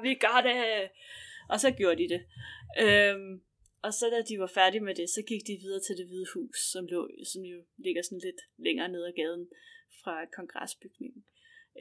vi 0.07 0.13
gør 0.25 0.39
det! 0.49 0.91
Og 1.53 1.61
så 1.61 1.71
gjorde 1.71 2.03
de 2.03 2.09
det. 2.15 2.23
Øhm, 2.85 3.33
og 3.83 3.93
så 3.95 4.05
da 4.15 4.19
de 4.29 4.41
var 4.41 4.51
færdige 4.59 4.87
med 4.89 4.95
det, 4.95 5.09
så 5.11 5.23
gik 5.31 5.43
de 5.47 5.63
videre 5.65 5.81
til 5.81 5.97
det 5.99 6.07
hvide 6.07 6.33
hus, 6.35 6.59
som, 6.73 6.87
lå, 6.87 7.09
som 7.33 7.43
jo 7.43 7.59
ligger 7.85 8.03
sådan 8.03 8.25
lidt 8.29 8.41
længere 8.67 8.89
ned 8.89 9.03
ad 9.05 9.13
gaden 9.21 9.47
fra 10.03 10.15
kongresbygningen. 10.37 11.25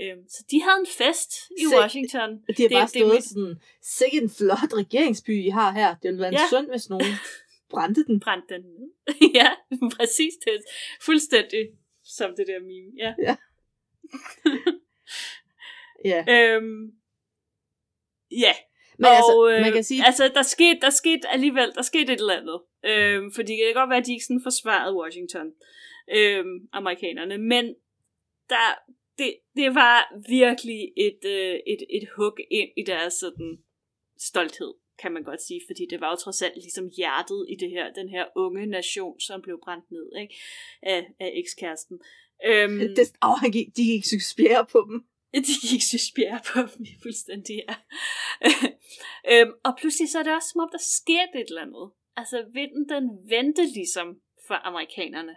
Øhm, 0.01 0.23
så 0.29 0.43
de 0.51 0.61
havde 0.61 0.79
en 0.79 0.87
fest 0.97 1.31
i 1.57 1.65
Se, 1.65 1.77
Washington. 1.77 2.29
De 2.57 2.61
har 2.61 2.69
bare 2.69 2.81
det, 2.81 2.89
stået 2.89 3.15
det, 3.15 3.23
sådan, 3.23 3.55
sikke 3.81 4.17
en 4.17 4.29
flot 4.29 4.73
regeringsby, 4.73 5.45
I 5.45 5.49
har 5.49 5.71
her. 5.71 5.95
Det 5.95 6.07
ville 6.09 6.19
være 6.19 6.33
en 6.33 6.33
ja. 6.33 6.47
synd, 6.49 6.67
hvis 6.69 6.89
nogen 6.89 7.13
brændte 7.73 8.03
den. 8.07 8.19
Brændte 8.19 8.53
den. 8.53 8.91
ja, 9.39 9.49
præcis. 9.97 10.33
Det 10.45 10.63
fuldstændig 11.01 11.69
som 12.03 12.35
det 12.37 12.47
der 12.47 12.59
meme. 12.59 12.91
Ja. 12.97 13.13
ja. 13.27 13.35
ja. 16.11 16.19
Øhm, 16.29 16.91
ja. 18.31 18.53
Men 18.97 19.05
og, 19.05 19.15
altså, 19.15 19.61
man 19.63 19.73
kan 19.73 19.83
sige... 19.83 20.05
altså, 20.05 20.31
der 20.35 20.41
skete, 20.41 20.79
der 20.81 20.89
skete 20.89 21.27
alligevel, 21.27 21.71
der 21.75 21.81
skete 21.81 22.13
et 22.13 22.19
eller 22.19 22.41
andet. 22.41 22.61
Øhm, 22.85 23.31
fordi 23.31 23.51
det 23.51 23.65
kan 23.65 23.73
godt 23.73 23.89
være, 23.89 23.99
at 23.99 24.05
de 24.05 24.13
ikke 24.13 24.25
sådan 24.25 24.43
forsvarede 24.43 24.95
Washington, 24.95 25.47
øhm, 26.15 26.67
amerikanerne, 26.71 27.37
men 27.37 27.75
der, 28.49 28.79
det, 29.19 29.31
det 29.55 29.69
var 29.81 29.97
virkelig 30.29 30.81
et, 30.97 31.21
øh, 31.25 31.55
et, 31.73 31.81
et 31.97 32.05
hug 32.15 32.35
ind 32.51 32.69
i 32.77 32.83
deres 32.91 33.13
sådan, 33.13 33.51
stolthed, 34.17 34.73
kan 35.01 35.11
man 35.11 35.23
godt 35.23 35.41
sige, 35.41 35.61
fordi 35.69 35.83
det 35.89 36.01
var 36.01 36.09
jo 36.09 36.15
trods 36.15 36.41
alt 36.41 36.55
ligesom 36.55 36.89
hjertet 36.97 37.45
i 37.49 37.55
det 37.55 37.69
her, 37.69 37.93
den 37.93 38.09
her 38.09 38.25
unge 38.35 38.65
nation, 38.65 39.19
som 39.19 39.41
blev 39.41 39.59
brændt 39.63 39.91
ned 39.91 40.07
ikke? 40.21 40.35
Af, 40.83 40.99
af 41.19 41.31
ekskæresten. 41.35 41.99
Øhm, 42.45 42.79
det, 42.97 43.07
oh, 43.21 43.43
de 43.77 43.83
gik 43.91 44.05
suspjere 44.05 44.65
på 44.71 44.79
dem. 44.89 44.97
De 45.33 45.55
gik 45.69 45.83
suspjere 45.91 46.41
på 46.53 46.59
dem, 46.59 46.85
fuldstændig, 47.01 47.55
ja. 47.67 47.75
øhm, 49.31 49.51
og 49.63 49.71
pludselig 49.79 50.09
så 50.09 50.19
er 50.19 50.23
det 50.23 50.35
også 50.35 50.49
som 50.51 50.61
om, 50.61 50.69
der 50.71 50.83
skete 50.99 51.35
et 51.41 51.49
eller 51.49 51.61
andet. 51.61 51.85
Altså 52.15 52.37
vinden, 52.53 52.89
den 52.89 53.05
vendte 53.29 53.65
ligesom 53.65 54.07
for 54.47 54.67
amerikanerne. 54.69 55.35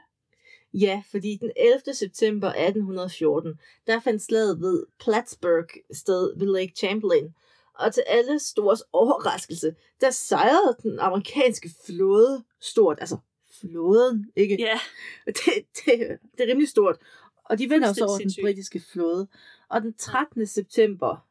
Ja, 0.75 1.03
fordi 1.11 1.39
den 1.41 1.51
11. 1.57 1.95
september 1.95 2.49
1814, 2.49 3.59
der 3.87 4.01
fandt 4.01 4.23
slaget 4.23 4.61
ved 4.61 4.87
Plattsburgh 5.01 5.69
sted 5.93 6.39
ved 6.39 6.47
Lake 6.47 6.73
Champlain. 6.77 7.35
Og 7.75 7.95
til 7.95 8.05
alle 8.07 8.39
stores 8.39 8.83
overraskelse, 8.93 9.75
der 10.01 10.11
sejrede 10.11 10.77
den 10.83 10.99
amerikanske 10.99 11.71
flåde 11.87 12.45
stort. 12.61 12.99
Altså 13.01 13.17
flåden, 13.61 14.31
ikke? 14.37 14.57
Ja, 14.61 14.79
Det, 15.27 15.37
det, 15.77 16.19
det 16.39 16.41
er 16.45 16.47
rimelig 16.49 16.69
stort. 16.69 16.97
Og 17.45 17.59
de 17.59 17.69
vinder 17.69 17.89
også 17.89 18.05
over 18.05 18.13
den 18.13 18.21
sindssygt. 18.21 18.45
britiske 18.45 18.83
flåde. 18.93 19.29
Og 19.69 19.83
den 19.83 19.95
13. 19.95 20.47
september, 20.47 21.27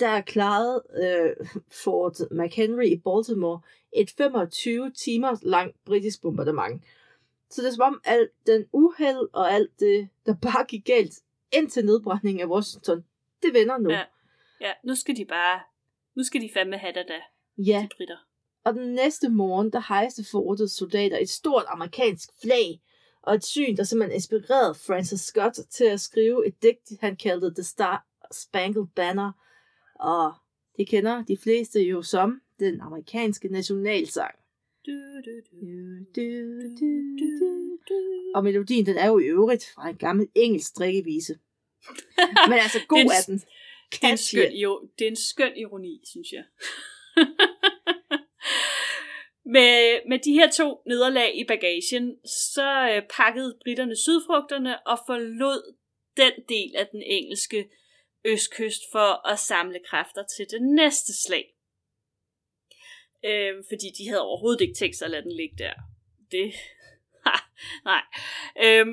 der 0.00 0.20
klarede 0.20 0.82
øh, 1.02 1.46
Fort 1.84 2.20
McHenry 2.30 2.84
i 2.84 2.96
Baltimore 3.04 3.60
et 3.92 4.10
25 4.10 4.90
timer 4.90 5.36
langt 5.42 5.76
britisk 5.84 6.22
bombardement. 6.22 6.82
Så 7.50 7.62
det 7.62 7.68
er 7.68 7.72
som 7.72 7.82
om 7.82 8.00
alt 8.04 8.30
den 8.46 8.66
uheld 8.72 9.28
og 9.32 9.52
alt 9.52 9.80
det, 9.80 10.08
der 10.26 10.34
bare 10.42 10.64
gik 10.64 10.84
galt 10.84 11.14
indtil 11.52 11.84
nedbrændingen 11.84 12.40
af 12.40 12.46
Washington, 12.46 13.04
det 13.42 13.54
vender 13.54 13.78
nu. 13.78 13.90
Ja. 13.90 14.04
ja, 14.60 14.72
nu 14.84 14.94
skal 14.94 15.16
de 15.16 15.24
bare, 15.24 15.60
nu 16.14 16.24
skal 16.24 16.40
de 16.40 16.50
fandme 16.54 16.78
have 16.78 16.92
det 16.92 17.04
da, 17.08 17.20
ja. 17.58 17.82
de 17.82 17.96
britter. 17.96 18.16
Og 18.64 18.74
den 18.74 18.94
næste 18.94 19.28
morgen, 19.28 19.72
der 19.72 19.82
hejste 19.88 20.24
fortets 20.30 20.76
soldater 20.76 21.18
et 21.18 21.30
stort 21.30 21.64
amerikansk 21.68 22.28
flag, 22.42 22.80
og 23.22 23.34
et 23.34 23.44
syn, 23.44 23.76
der 23.76 23.82
simpelthen 23.82 24.14
inspirerede 24.14 24.74
Francis 24.74 25.20
Scott 25.20 25.54
til 25.70 25.84
at 25.84 26.00
skrive 26.00 26.46
et 26.46 26.62
digt, 26.62 27.00
han 27.00 27.16
kaldte 27.16 27.54
The 27.54 27.62
Star 27.62 28.06
Spangled 28.32 28.86
Banner. 28.94 29.32
Og 29.94 30.32
det 30.76 30.88
kender 30.88 31.24
de 31.24 31.36
fleste 31.36 31.80
jo 31.80 32.02
som 32.02 32.40
den 32.58 32.80
amerikanske 32.80 33.48
nationalsang. 33.48 34.34
Og 38.34 38.44
melodien, 38.44 38.86
den 38.86 38.96
er 38.96 39.06
jo 39.06 39.18
i 39.18 39.24
øvrigt 39.24 39.70
fra 39.74 39.88
en 39.88 39.96
gammel 39.96 40.28
engelsk 40.34 40.68
strikkevise. 40.68 41.38
Men 42.48 42.58
altså, 42.58 42.78
god 42.88 42.98
Det 42.98 43.06
er 43.06 43.10
er 43.10 43.24
den. 43.26 43.42
Det 43.90 44.04
er, 44.04 44.08
en 44.08 44.16
skøn, 44.16 44.52
jo, 44.52 44.88
det 44.98 45.04
er 45.04 45.10
en 45.10 45.16
skøn 45.16 45.56
ironi, 45.56 46.00
synes 46.04 46.32
jeg. 46.32 46.44
med, 49.56 50.08
med 50.08 50.18
de 50.18 50.32
her 50.32 50.50
to 50.50 50.82
nederlag 50.86 51.40
i 51.40 51.44
bagagen, 51.44 52.26
så 52.26 52.90
øh, 52.90 53.02
pakkede 53.16 53.58
britterne 53.64 53.96
sydfrugterne 53.96 54.86
og 54.86 54.98
forlod 55.06 55.74
den 56.16 56.32
del 56.48 56.76
af 56.76 56.88
den 56.92 57.02
engelske 57.02 57.70
østkyst 58.24 58.82
for 58.92 59.28
at 59.28 59.38
samle 59.38 59.80
kræfter 59.86 60.24
til 60.36 60.46
det 60.50 60.62
næste 60.62 61.22
slag. 61.22 61.54
Øh, 63.24 63.64
fordi 63.68 63.88
de 63.98 64.08
havde 64.08 64.22
overhovedet 64.22 64.60
ikke 64.60 64.74
tænkt 64.74 64.96
sig 64.96 65.04
at 65.04 65.10
lade 65.10 65.22
den 65.22 65.32
ligge 65.32 65.56
der. 65.58 65.74
Det, 66.30 66.52
nej. 67.90 68.02
Øh, 68.62 68.86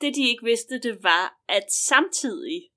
det 0.00 0.14
de 0.14 0.28
ikke 0.28 0.44
vidste, 0.44 0.78
det 0.78 1.02
var, 1.02 1.42
at 1.48 1.72
samtidig 1.72 2.70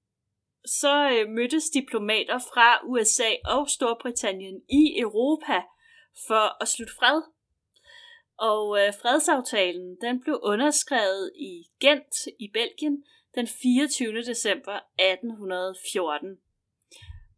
så 0.65 1.09
øh, 1.09 1.29
mødtes 1.29 1.69
diplomater 1.69 2.39
fra 2.39 2.85
USA 2.85 3.31
og 3.45 3.69
Storbritannien 3.69 4.61
i 4.69 4.99
Europa 4.99 5.61
for 6.27 6.63
at 6.63 6.67
slutte 6.67 6.93
fred. 6.99 7.21
Og 8.37 8.79
øh, 8.79 8.93
fredsaftalen 9.01 9.97
den 10.01 10.21
blev 10.21 10.39
underskrevet 10.43 11.31
i 11.35 11.63
Gent 11.79 12.15
i 12.39 12.47
Belgien 12.53 13.03
den 13.35 13.47
24. 13.47 14.21
december 14.21 14.79
1814. 14.99 16.37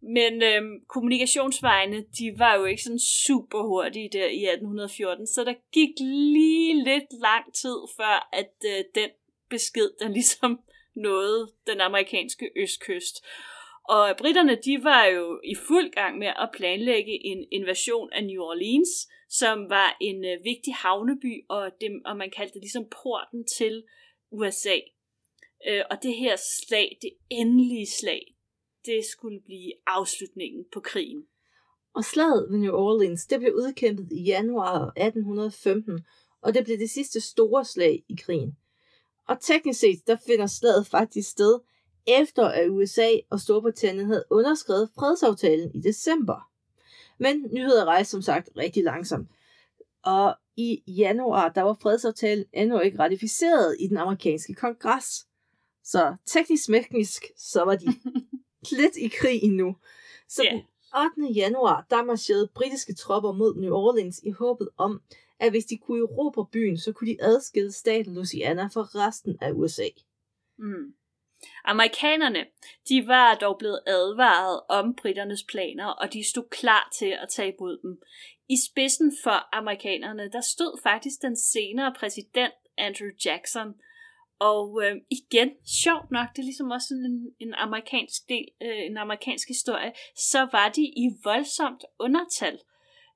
Men 0.01 0.43
øhm, 0.43 0.85
kommunikationsvejene, 0.87 2.05
de 2.19 2.33
var 2.37 2.55
jo 2.55 2.65
ikke 2.65 2.83
sådan 2.83 2.99
super 2.99 3.61
hurtige 3.61 4.09
der 4.09 4.25
i 4.25 4.43
1814, 4.45 5.27
så 5.27 5.43
der 5.43 5.53
gik 5.71 5.89
lige 5.99 6.83
lidt 6.83 7.21
lang 7.21 7.53
tid 7.53 7.77
før, 7.97 8.29
at 8.33 8.53
øh, 8.65 8.83
den 8.95 9.09
besked, 9.49 9.89
den 10.01 10.13
ligesom 10.19 10.59
nåede 10.95 11.51
den 11.67 11.81
amerikanske 11.81 12.49
østkyst. 12.55 13.25
Og 13.89 14.15
britterne, 14.17 14.55
de 14.55 14.83
var 14.83 15.05
jo 15.05 15.41
i 15.43 15.55
fuld 15.55 15.91
gang 15.91 16.17
med 16.17 16.27
at 16.27 16.49
planlægge 16.53 17.25
en 17.25 17.45
invasion 17.51 18.09
af 18.13 18.23
New 18.23 18.41
Orleans, 18.41 18.89
som 19.29 19.69
var 19.69 19.97
en 20.01 20.25
øh, 20.25 20.43
vigtig 20.43 20.75
havneby, 20.75 21.45
og, 21.49 21.71
dem, 21.81 22.01
og 22.05 22.17
man 22.17 22.31
kaldte 22.31 22.53
det 22.53 22.61
ligesom 22.61 22.85
porten 22.89 23.45
til 23.57 23.83
USA. 24.31 24.77
Øh, 25.67 25.83
og 25.91 26.03
det 26.03 26.15
her 26.15 26.35
slag, 26.35 26.97
det 27.01 27.11
endelige 27.29 27.87
slag, 27.87 28.36
det 28.87 29.05
skulle 29.05 29.39
blive 29.39 29.73
afslutningen 29.87 30.65
på 30.73 30.79
krigen. 30.79 31.23
Og 31.93 32.05
slaget 32.05 32.47
ved 32.49 32.57
New 32.57 32.73
Orleans, 32.73 33.25
det 33.25 33.39
blev 33.39 33.53
udkæmpet 33.53 34.07
i 34.11 34.23
januar 34.23 34.93
1815, 34.95 36.05
og 36.41 36.53
det 36.53 36.63
blev 36.63 36.77
det 36.77 36.89
sidste 36.89 37.21
store 37.21 37.65
slag 37.65 38.03
i 38.09 38.15
krigen. 38.15 38.57
Og 39.27 39.37
teknisk 39.41 39.79
set, 39.79 40.07
der 40.07 40.17
finder 40.27 40.47
slaget 40.47 40.87
faktisk 40.87 41.29
sted, 41.29 41.59
efter 42.07 42.45
at 42.45 42.69
USA 42.69 43.09
og 43.29 43.39
Storbritannien 43.39 44.07
havde 44.07 44.25
underskrevet 44.29 44.89
fredsaftalen 44.95 45.71
i 45.75 45.79
december. 45.81 46.51
Men 47.19 47.49
nyheder 47.51 47.85
rejste 47.85 48.11
som 48.11 48.21
sagt 48.21 48.49
rigtig 48.57 48.83
langsomt. 48.83 49.29
Og 50.03 50.35
i 50.57 50.83
januar, 50.87 51.49
der 51.49 51.61
var 51.61 51.77
fredsaftalen 51.81 52.45
endnu 52.53 52.79
ikke 52.79 52.99
ratificeret 52.99 53.75
i 53.79 53.87
den 53.87 53.97
amerikanske 53.97 54.53
kongres. 54.53 55.27
Så 55.83 56.15
teknisk 56.25 56.69
mekanisk, 56.69 57.25
så 57.37 57.63
var 57.63 57.75
de 57.75 57.85
lidt 58.71 58.95
i 58.95 59.07
krig 59.07 59.43
endnu. 59.43 59.75
Så 60.29 60.43
Ja. 60.43 60.51
den 60.51 60.63
8. 61.27 61.33
januar, 61.35 61.85
der 61.89 62.03
marcherede 62.03 62.49
britiske 62.55 62.93
tropper 62.93 63.31
mod 63.31 63.55
New 63.55 63.73
Orleans 63.73 64.19
i 64.23 64.31
håbet 64.31 64.69
om, 64.77 65.01
at 65.39 65.51
hvis 65.51 65.65
de 65.65 65.77
kunne 65.77 65.99
erobre 65.99 66.45
byen, 66.51 66.77
så 66.77 66.91
kunne 66.93 67.11
de 67.11 67.21
adskille 67.21 67.71
staten 67.71 68.13
Louisiana 68.13 68.63
fra 68.63 68.81
resten 68.81 69.37
af 69.41 69.51
USA. 69.51 69.87
Mm. 70.57 70.93
Amerikanerne, 71.65 72.45
de 72.89 73.07
var 73.07 73.35
dog 73.35 73.57
blevet 73.57 73.79
advaret 73.87 74.61
om 74.69 74.95
britternes 74.95 75.43
planer, 75.43 75.85
og 75.85 76.13
de 76.13 76.29
stod 76.29 76.49
klar 76.49 76.89
til 76.99 77.17
at 77.21 77.29
tage 77.29 77.53
imod 77.59 77.77
dem. 77.81 78.01
I 78.49 78.55
spidsen 78.69 79.17
for 79.23 79.55
amerikanerne, 79.55 80.29
der 80.31 80.41
stod 80.41 80.79
faktisk 80.83 81.21
den 81.21 81.35
senere 81.37 81.93
præsident 81.99 82.53
Andrew 82.77 83.09
Jackson. 83.25 83.73
Og 84.39 84.83
øh, 84.83 84.95
igen, 85.09 85.51
sjovt 85.83 86.11
nok, 86.11 86.27
det 86.35 86.39
er 86.39 86.43
ligesom 86.43 86.71
også 86.71 86.87
sådan 86.87 87.05
en, 87.05 87.35
en 87.39 87.53
amerikansk 87.53 88.29
del, 88.29 88.47
øh, 88.61 88.85
en 88.85 88.97
amerikansk 88.97 89.47
historie, 89.47 89.93
så 90.15 90.47
var 90.51 90.69
de 90.69 90.81
i 90.81 91.09
voldsomt 91.23 91.83
undertal. 91.99 92.59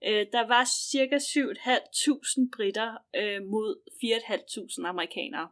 Øh, 0.07 0.25
der 0.31 0.47
var 0.47 0.65
cirka 0.91 1.17
7.500 1.17 2.49
britter 2.55 2.97
øh, 3.15 3.43
mod 3.43 3.81
4.500 4.83 4.87
amerikanere. 4.87 5.47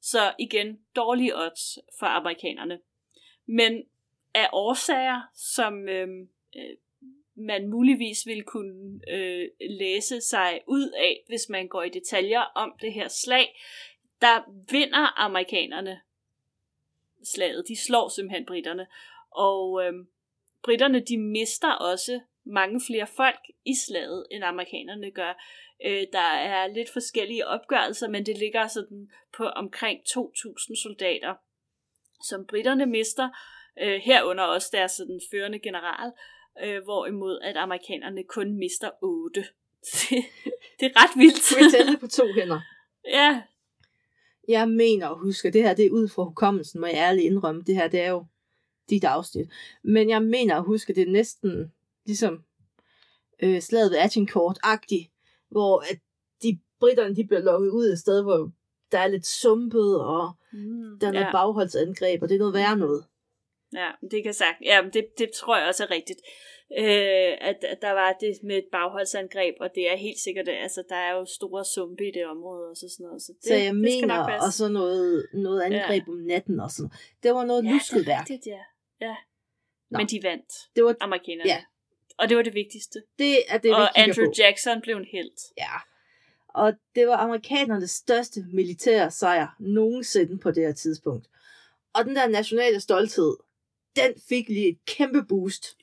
Så 0.00 0.34
igen, 0.38 0.78
dårlige 0.96 1.36
odds 1.36 1.78
for 1.98 2.06
amerikanerne. 2.06 2.80
Men 3.46 3.82
af 4.34 4.48
årsager, 4.52 5.20
som 5.34 5.88
øh, 5.88 6.08
øh, 6.56 6.76
man 7.34 7.68
muligvis 7.68 8.26
vil 8.26 8.42
kunne 8.42 9.00
øh, 9.10 9.48
læse 9.70 10.20
sig 10.20 10.60
ud 10.66 10.90
af, 10.90 11.24
hvis 11.26 11.48
man 11.48 11.68
går 11.68 11.82
i 11.82 11.88
detaljer 11.88 12.40
om 12.40 12.72
det 12.80 12.92
her 12.92 13.08
slag, 13.08 13.46
der 14.20 14.42
vinder 14.70 15.18
amerikanerne 15.20 16.00
slaget. 17.24 17.64
De 17.68 17.84
slår 17.86 18.08
simpelthen 18.08 18.46
britterne. 18.46 18.86
Og 19.30 19.84
øh, 19.84 19.92
britterne, 20.62 21.00
de 21.00 21.18
mister 21.18 21.72
også 21.72 22.20
mange 22.44 22.80
flere 22.86 23.06
folk 23.06 23.40
i 23.64 23.74
slaget, 23.86 24.26
end 24.30 24.44
amerikanerne 24.44 25.10
gør. 25.10 25.42
Øh, 25.84 26.06
der 26.12 26.30
er 26.52 26.66
lidt 26.66 26.90
forskellige 26.92 27.46
opgørelser, 27.46 28.08
men 28.08 28.26
det 28.26 28.38
ligger 28.38 28.66
sådan 28.66 29.10
på 29.36 29.44
omkring 29.44 30.00
2.000 30.00 30.82
soldater, 30.82 31.34
som 32.28 32.46
britterne 32.46 32.86
mister, 32.86 33.28
øh, 33.82 34.00
herunder 34.04 34.44
også 34.44 34.68
deres 34.72 34.92
sådan, 34.92 35.20
førende 35.30 35.58
general, 35.58 36.12
øh, 36.62 36.84
hvorimod 36.84 37.40
at 37.42 37.56
amerikanerne 37.56 38.24
kun 38.24 38.58
mister 38.58 38.90
8. 39.02 39.40
Det, 40.80 40.86
er 40.86 41.02
ret 41.02 41.16
vildt. 41.16 41.60
Jeg 41.60 41.70
tælle 41.70 41.98
på 41.98 42.06
to 42.06 42.26
hænder? 42.32 42.60
ja, 43.08 43.42
Jeg 44.50 44.68
mener 44.68 45.08
at 45.08 45.18
huske, 45.18 45.48
at 45.48 45.54
det 45.54 45.62
her 45.62 45.74
det 45.74 45.86
er 45.86 45.90
ud 45.90 46.08
fra 46.08 46.22
hukommelsen, 46.22 46.80
må 46.80 46.86
jeg 46.86 46.96
ærligt 46.96 47.26
indrømme. 47.26 47.62
Det 47.62 47.74
her 47.74 47.88
det 47.88 48.00
er 48.00 48.10
jo 48.10 48.26
dit 48.90 49.04
afsnit. 49.04 49.50
Men 49.82 50.08
jeg 50.08 50.22
mener 50.22 50.56
at 50.56 50.64
huske, 50.64 50.90
at 50.90 50.96
det 50.96 51.08
er 51.08 51.12
næsten 51.12 51.72
ligesom 52.06 52.44
øh, 53.42 53.60
slaget 53.60 53.90
ved 53.90 53.98
Agincourt-agtigt, 53.98 55.10
hvor 55.50 55.78
at 55.90 55.98
de 56.42 56.58
britterne 56.80 57.16
de 57.16 57.26
bliver 57.26 57.42
lukket 57.42 57.70
ud 57.70 57.86
et 57.86 57.98
sted, 57.98 58.22
hvor 58.22 58.50
der 58.92 58.98
er 58.98 59.08
lidt 59.08 59.26
sumpet, 59.26 60.00
og 60.00 60.32
mm, 60.52 60.98
der 61.00 61.06
er 61.06 61.12
noget 61.12 61.26
ja. 61.26 61.32
bagholdsangreb, 61.32 62.22
og 62.22 62.28
det 62.28 62.34
er 62.34 62.38
noget 62.38 62.54
værre 62.54 62.76
noget. 62.76 63.04
Ja, 63.74 63.90
det 64.10 64.22
kan 64.22 64.34
sagt. 64.34 64.56
Ja, 64.64 64.80
det, 64.92 65.06
det 65.18 65.30
tror 65.30 65.58
jeg 65.58 65.68
også 65.68 65.84
er 65.84 65.90
rigtigt. 65.90 66.20
Øh, 66.78 67.32
at, 67.40 67.64
at 67.64 67.82
der 67.82 67.90
var 67.90 68.12
det 68.20 68.38
med 68.42 68.56
et 68.56 68.64
bagholdsangreb, 68.72 69.54
og 69.60 69.70
det 69.74 69.92
er 69.92 69.96
helt 69.96 70.18
sikkert, 70.18 70.48
altså, 70.48 70.82
der 70.88 70.96
er 70.96 71.12
jo 71.16 71.24
store 71.24 71.64
sumpe 71.64 72.08
i 72.08 72.10
det 72.10 72.26
område 72.26 72.70
og 72.70 72.76
så 72.76 72.88
sådan 72.88 73.06
noget. 73.06 73.22
Så, 73.22 73.32
det, 73.32 73.44
Så 73.44 73.54
jeg 73.54 73.60
det 73.60 73.68
skal 73.68 73.74
mener 73.74 74.16
nok 74.16 74.28
passe. 74.28 74.46
også 74.46 74.68
noget, 74.68 75.26
noget 75.32 75.62
angreb 75.62 76.04
ja. 76.06 76.12
om 76.12 76.18
natten 76.18 76.60
og 76.60 76.70
sådan 76.70 76.82
noget. 76.82 77.00
Det 77.22 77.34
var 77.34 77.44
noget 77.44 77.64
ja, 77.64 77.70
lusket 77.72 77.98
det 77.98 78.06
værk. 78.06 78.20
rigtigt, 78.20 78.46
ja. 78.46 78.60
ja. 79.00 79.16
Nå. 79.90 79.98
Men 79.98 80.06
de 80.06 80.20
vandt, 80.22 80.52
Det 80.76 80.84
var 80.84 80.96
amerikanerne. 81.00 81.50
Ja. 81.50 81.62
Og 82.18 82.28
det 82.28 82.36
var 82.36 82.42
det 82.42 82.54
vigtigste. 82.54 83.02
det, 83.18 83.36
er 83.48 83.58
det, 83.58 83.74
og 83.74 83.98
Andrew 84.00 84.26
på. 84.26 84.32
Jackson 84.38 84.80
blev 84.80 84.96
en 84.96 85.04
held. 85.12 85.52
Ja. 85.58 85.72
Og 86.48 86.72
det 86.94 87.06
var 87.06 87.16
amerikanernes 87.16 87.90
største 87.90 88.44
militære 88.52 89.10
sejr 89.10 89.56
nogensinde 89.58 90.38
på 90.38 90.50
det 90.50 90.62
her 90.66 90.72
tidspunkt. 90.72 91.26
Og 91.94 92.04
den 92.04 92.16
der 92.16 92.28
nationale 92.28 92.80
stolthed, 92.80 93.36
den 93.96 94.14
fik 94.28 94.48
lige 94.48 94.68
et 94.68 94.78
kæmpe 94.86 95.24
boost. 95.28 95.76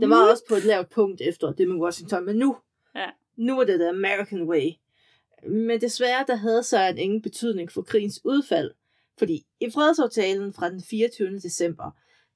Den 0.00 0.10
var 0.10 0.30
også 0.30 0.44
på 0.48 0.54
et 0.54 0.64
lavt 0.64 0.90
punkt 0.90 1.20
efter 1.20 1.52
det 1.52 1.68
med 1.68 1.76
Washington, 1.76 2.24
men 2.26 2.36
nu, 2.36 2.56
Ja. 2.94 3.10
nu 3.36 3.60
er 3.60 3.64
det 3.64 3.78
the 3.80 3.88
American 3.88 4.42
way. 4.42 4.70
Men 5.48 5.80
desværre, 5.80 6.24
der 6.28 6.34
havde 6.36 6.62
sejren 6.62 6.98
ingen 6.98 7.22
betydning 7.22 7.72
for 7.72 7.82
krigens 7.82 8.20
udfald, 8.24 8.70
fordi 9.18 9.46
i 9.60 9.70
fredsaftalen 9.70 10.52
fra 10.52 10.70
den 10.70 10.82
24. 10.90 11.38
december, 11.38 11.90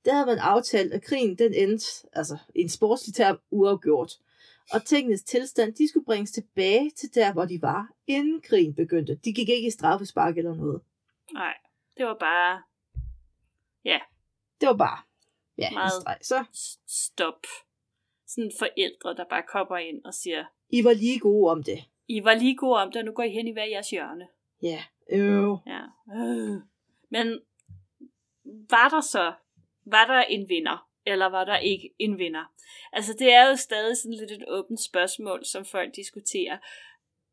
der 0.04 0.12
havde 0.14 0.26
man 0.26 0.38
aftalt, 0.38 0.92
at 0.92 1.02
krigen 1.02 1.38
den 1.38 1.54
endte, 1.54 1.86
altså 2.12 2.36
en 2.54 2.68
sportslig 2.68 3.14
term, 3.14 3.38
uafgjort. 3.50 4.12
Og 4.72 4.84
tingenes 4.84 5.22
tilstand, 5.22 5.74
de 5.74 5.88
skulle 5.88 6.04
bringes 6.04 6.30
tilbage 6.30 6.90
til 6.96 7.14
der, 7.14 7.32
hvor 7.32 7.44
de 7.44 7.58
var, 7.62 7.88
inden 8.06 8.40
krigen 8.40 8.74
begyndte. 8.74 9.14
De 9.24 9.32
gik 9.32 9.48
ikke 9.48 9.66
i 9.66 9.70
straffespark 9.70 10.38
eller 10.38 10.54
noget. 10.54 10.80
Nej, 11.32 11.54
det 11.96 12.06
var 12.06 12.16
bare 12.20 12.62
Det 14.60 14.68
var 14.68 14.76
bare, 14.76 14.98
ja, 15.58 15.70
Meget. 15.70 15.92
streg. 15.92 16.18
Så 16.22 16.44
stop. 16.86 17.46
Sådan 18.26 18.52
forældre, 18.58 19.14
der 19.16 19.24
bare 19.30 19.42
kommer 19.48 19.76
ind 19.76 20.04
og 20.04 20.14
siger, 20.14 20.44
I 20.70 20.84
var 20.84 20.92
lige 20.92 21.18
gode 21.18 21.50
om 21.50 21.62
det. 21.62 21.84
I 22.08 22.24
var 22.24 22.34
lige 22.34 22.56
gode 22.56 22.76
om 22.76 22.92
det, 22.92 22.96
og 22.96 23.04
nu 23.04 23.12
går 23.12 23.22
I 23.22 23.30
hen 23.30 23.48
i 23.48 23.52
hver 23.52 23.64
jeres 23.64 23.90
hjørne. 23.90 24.28
Ja, 24.62 24.84
øh. 25.10 25.48
Ja. 25.66 25.82
Øh. 26.16 26.60
Men 27.10 27.40
var 28.70 28.88
der 28.88 29.00
så, 29.00 29.32
var 29.84 30.06
der 30.06 30.22
en 30.22 30.48
vinder, 30.48 30.88
eller 31.06 31.26
var 31.26 31.44
der 31.44 31.56
ikke 31.58 31.94
en 31.98 32.18
vinder? 32.18 32.44
Altså 32.92 33.12
det 33.18 33.32
er 33.32 33.48
jo 33.48 33.56
stadig 33.56 33.96
sådan 33.96 34.14
lidt 34.14 34.30
et 34.30 34.44
åbent 34.48 34.80
spørgsmål, 34.80 35.44
som 35.44 35.64
folk 35.64 35.96
diskuterer. 35.96 36.58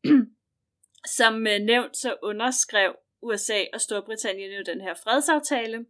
som 1.18 1.46
øh, 1.46 1.60
nævnt, 1.60 1.96
så 1.96 2.16
underskrev 2.22 2.96
USA 3.22 3.64
og 3.72 3.80
Storbritannien 3.80 4.52
jo 4.52 4.62
den 4.66 4.80
her 4.80 4.94
fredsaftale, 4.94 5.86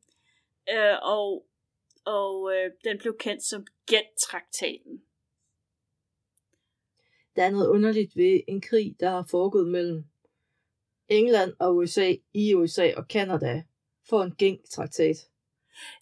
øh, 0.70 0.96
og, 1.02 1.46
og 2.06 2.52
øh, 2.54 2.70
den 2.84 2.98
blev 2.98 3.16
kendt 3.18 3.42
som 3.42 3.66
Gent-traktaten. 3.90 5.02
Der 7.36 7.44
er 7.44 7.50
noget 7.50 7.68
underligt 7.68 8.16
ved 8.16 8.40
en 8.48 8.60
krig, 8.60 8.96
der 9.00 9.10
har 9.10 9.26
foregået 9.30 9.68
mellem 9.68 10.04
England 11.08 11.52
og 11.58 11.76
USA, 11.76 12.14
i 12.34 12.54
USA 12.54 12.94
og 12.96 13.08
Kanada, 13.08 13.62
for 14.08 14.22
en 14.22 14.34
gæng-traktat. 14.34 15.16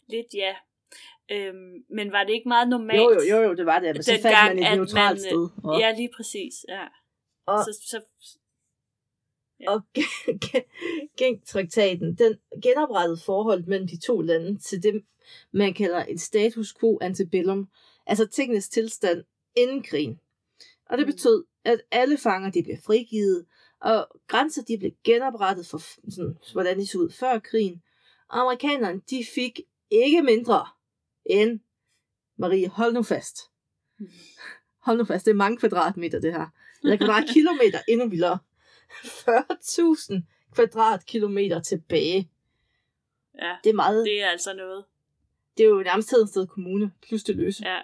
Lidt 0.08 0.34
ja. 0.34 0.54
Øhm, 1.30 1.84
men 1.88 2.12
var 2.12 2.24
det 2.24 2.32
ikke 2.32 2.48
meget 2.48 2.68
normalt? 2.68 3.00
Jo, 3.00 3.10
jo, 3.10 3.36
jo, 3.36 3.42
jo, 3.42 3.54
det 3.54 3.66
var 3.66 3.78
det, 3.78 3.94
men 3.94 4.02
så 4.02 4.10
fandt 4.12 4.24
Dengang, 4.24 4.54
man 4.60 4.72
et 4.72 4.78
neutralt 4.78 5.14
man, 5.14 5.18
sted. 5.18 5.48
Og, 5.64 5.80
Ja, 5.80 5.94
lige 5.96 6.10
præcis. 6.16 6.54
Ja. 6.68 6.86
Og- 7.46 7.64
så, 7.64 7.78
så, 7.90 8.02
og 9.68 9.80
gæng-traktaten, 11.18 12.14
den 12.18 12.38
genoprettede 12.62 13.20
forholdet 13.24 13.66
mellem 13.68 13.88
de 13.88 14.00
to 14.00 14.20
lande 14.20 14.58
til 14.58 14.82
det, 14.82 15.04
man 15.52 15.74
kalder 15.74 16.04
en 16.04 16.18
status 16.18 16.74
quo 16.80 16.98
antebellum, 17.00 17.68
altså 18.06 18.26
tingenes 18.26 18.68
tilstand 18.68 19.24
inden 19.54 19.82
krigen. 19.82 20.20
Og 20.86 20.98
det 20.98 21.06
Mm. 21.06 21.12
betød, 21.12 21.44
at 21.64 21.80
alle 21.90 22.18
fanger 22.18 22.50
de 22.50 22.62
blev 22.62 22.76
frigivet, 22.84 23.46
og 23.80 24.08
grænser 24.26 24.62
de 24.62 24.78
blev 24.78 24.90
genoprettet 25.04 25.66
for 25.66 25.78
sådan, 26.10 26.38
hvordan 26.52 26.78
de 26.78 26.86
så 26.86 26.98
ud 26.98 27.10
før 27.10 27.38
krigen. 27.38 27.82
Og 28.28 28.40
amerikanerne, 28.40 29.00
de 29.10 29.24
fik 29.34 29.60
ikke 29.90 30.22
mindre 30.22 30.66
end, 31.24 31.60
Marie, 32.36 32.68
hold 32.68 32.92
nu 32.92 33.02
fast. 33.02 33.38
Hold 34.78 34.98
nu 34.98 35.04
fast, 35.04 35.24
det 35.24 35.30
er 35.30 35.34
mange 35.34 35.56
kvadratmeter 35.58 36.20
det 36.20 36.32
her. 36.32 36.46
Eller 36.84 36.96
kvadratkilometer, 36.96 37.80
endnu 37.88 38.08
vildere. 38.08 38.38
40.000 38.90 40.22
kvadratkilometer 40.54 41.60
tilbage. 41.60 42.30
ja, 43.38 43.56
Det 43.64 43.70
er 43.70 43.74
meget. 43.74 44.04
det 44.06 44.22
er 44.22 44.28
altså 44.30 44.54
noget. 44.54 44.84
Det 45.56 45.64
er 45.64 45.68
jo 45.68 45.82
nærmest 45.82 46.10
Hedensted 46.10 46.46
Kommune, 46.46 46.92
plus 47.08 47.22
det 47.22 47.36
løse. 47.36 47.68
Ja. 47.68 47.80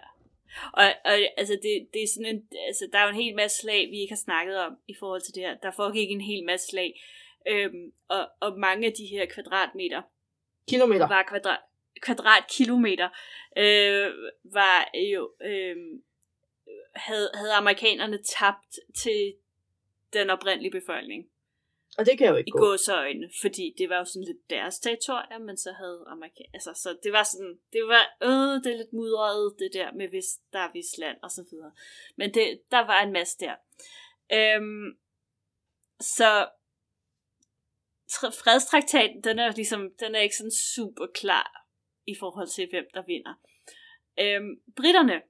Og, 0.73 0.85
og 1.05 1.13
altså, 1.37 1.55
det, 1.63 1.89
det 1.95 2.03
er 2.03 2.09
sådan 2.15 2.35
en, 2.35 2.43
altså, 2.67 2.89
der 2.93 2.99
er 2.99 3.03
jo 3.03 3.09
en 3.09 3.23
hel 3.25 3.35
masse 3.37 3.59
slag, 3.59 3.91
vi 3.91 4.01
ikke 4.01 4.13
har 4.13 4.25
snakket 4.25 4.59
om 4.59 4.73
i 4.89 4.95
forhold 4.99 5.21
til 5.21 5.35
det 5.35 5.43
her. 5.43 5.57
Der 5.63 5.71
foregik 5.71 6.11
en 6.11 6.21
hel 6.21 6.45
masse 6.45 6.67
slag. 6.67 7.01
Øhm, 7.49 7.93
og, 8.09 8.29
og 8.41 8.59
mange 8.59 8.87
af 8.87 8.93
de 8.93 9.07
her 9.07 9.27
kvadratmeter 9.27 10.03
Kilometer. 10.69 11.09
var 11.09 11.23
kvadrat, 11.29 11.59
kvadratkilometer, 12.01 13.09
øh, 13.57 14.13
var 14.45 14.91
jo, 15.13 15.33
øh, 15.43 15.77
havde, 16.95 17.31
havde 17.35 17.53
amerikanerne 17.53 18.19
tabt 18.39 18.79
til 18.95 19.35
den 20.13 20.31
oprindelige 20.31 20.71
befolkning. 20.71 21.27
Og 21.99 22.07
det 22.07 22.19
kan 22.19 22.29
jo 22.29 22.37
ikke 22.37 22.49
i 22.49 22.51
gå. 22.51 22.59
gåseøjne, 22.59 23.31
fordi 23.41 23.75
det 23.79 23.89
var 23.89 23.99
jo 23.99 24.05
sådan 24.05 24.25
lidt 24.25 24.51
deres 24.51 24.79
territorium, 24.79 25.43
men 25.43 25.57
så 25.57 25.73
havde 25.73 26.05
Amerika... 26.07 26.43
Altså, 26.55 26.73
så 26.75 26.99
det 27.03 27.13
var 27.13 27.23
sådan, 27.23 27.59
det 27.73 27.83
var, 27.87 28.03
øh, 28.23 28.63
det 28.65 28.73
er 28.73 28.77
lidt 28.77 28.93
mudret, 28.93 29.55
det 29.59 29.71
der 29.73 29.93
med, 29.93 30.09
hvis 30.09 30.29
der 30.53 30.59
er 30.59 30.73
vis 30.73 30.99
land, 30.99 31.17
og 31.23 31.31
så 31.31 31.45
videre. 31.51 31.73
Men 32.17 32.35
det, 32.35 32.61
der 32.71 32.79
var 32.79 33.03
en 33.03 33.13
masse 33.13 33.39
der. 33.41 33.55
Øhm, 34.33 34.99
så 36.01 36.49
tr- 38.13 38.43
fredstraktaten, 38.43 39.25
den 39.25 39.39
er 39.39 39.53
ligesom, 39.53 39.91
den 40.01 40.15
er 40.15 40.21
ikke 40.21 40.37
sådan 40.37 40.51
super 40.75 41.07
klar 41.07 41.67
i 42.07 42.15
forhold 42.15 42.49
til, 42.49 42.69
hvem 42.71 42.85
der 42.95 43.03
vinder. 43.07 43.35
Øhm, 44.21 44.61
britterne, 44.77 45.23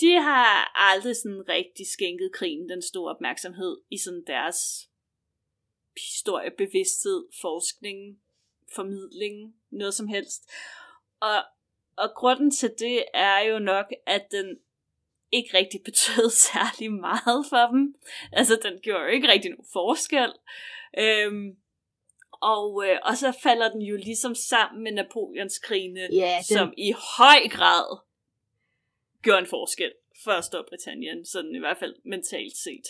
de 0.00 0.12
har 0.22 0.72
aldrig 0.74 1.16
sådan 1.16 1.48
rigtig 1.48 1.86
skænket 1.92 2.32
krigen 2.32 2.68
den 2.68 2.82
store 2.82 3.14
opmærksomhed 3.14 3.80
i 3.90 3.98
sådan 3.98 4.24
deres 4.26 4.87
historiebevidsthed, 6.00 7.26
forskning, 7.40 8.20
formidling, 8.74 9.54
noget 9.70 9.94
som 9.94 10.08
helst. 10.08 10.50
Og, 11.20 11.44
og 11.96 12.10
grunden 12.16 12.50
til 12.50 12.70
det 12.78 13.04
er 13.14 13.38
jo 13.38 13.58
nok, 13.58 13.86
at 14.06 14.26
den 14.30 14.58
ikke 15.32 15.56
rigtig 15.56 15.80
betød 15.88 16.30
særlig 16.30 16.92
meget 16.92 17.46
for 17.48 17.66
dem. 17.66 17.94
Altså, 18.32 18.60
den 18.62 18.80
gjorde 18.82 19.02
jo 19.02 19.08
ikke 19.08 19.28
rigtig 19.28 19.50
nogen 19.50 19.66
forskel. 19.72 20.32
Øhm, 20.98 21.56
og, 22.30 22.84
øh, 22.86 22.98
og 23.02 23.16
så 23.16 23.32
falder 23.42 23.70
den 23.70 23.82
jo 23.82 23.96
ligesom 23.96 24.34
sammen 24.34 24.82
med 24.82 24.92
Napoleonskrigene, 24.92 26.08
Ja, 26.12 26.36
den, 26.36 26.56
som 26.56 26.74
i 26.76 26.92
høj 26.92 27.48
grad 27.50 27.98
gjorde 29.22 29.38
en 29.38 29.46
forskel 29.46 29.92
for 30.24 30.40
Storbritannien, 30.40 31.24
sådan 31.24 31.54
i 31.54 31.58
hvert 31.58 31.78
fald 31.78 31.94
mentalt 32.04 32.56
set. 32.56 32.86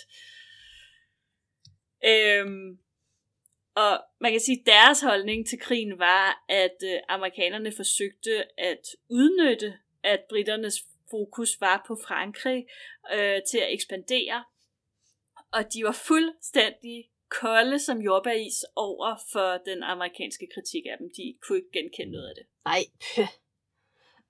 Øhm, 2.04 2.78
og 3.82 4.04
man 4.20 4.32
kan 4.32 4.40
sige, 4.40 4.60
at 4.60 4.66
deres 4.66 5.00
holdning 5.00 5.46
til 5.46 5.58
krigen 5.60 5.98
var, 5.98 6.44
at 6.48 6.76
øh, 6.84 6.98
amerikanerne 7.08 7.72
forsøgte 7.76 8.60
at 8.60 8.84
udnytte, 9.08 9.74
at 10.02 10.20
britternes 10.28 10.76
fokus 11.10 11.60
var 11.60 11.84
på 11.88 11.96
Frankrig 12.06 12.66
øh, 13.14 13.38
til 13.50 13.58
at 13.58 13.72
ekspandere. 13.72 14.44
Og 15.52 15.62
de 15.72 15.84
var 15.84 15.92
fuldstændig 15.92 17.10
kolde 17.40 17.78
som 17.78 17.98
jordbæris 17.98 18.64
over 18.76 19.16
for 19.32 19.48
den 19.70 19.82
amerikanske 19.82 20.48
kritik 20.54 20.84
af 20.92 20.96
dem. 20.98 21.10
De 21.16 21.34
kunne 21.42 21.58
ikke 21.58 21.72
genkende 21.72 22.12
noget 22.12 22.28
af 22.28 22.34
det. 22.38 22.46
nej, 22.64 22.82
pøh. 23.14 23.28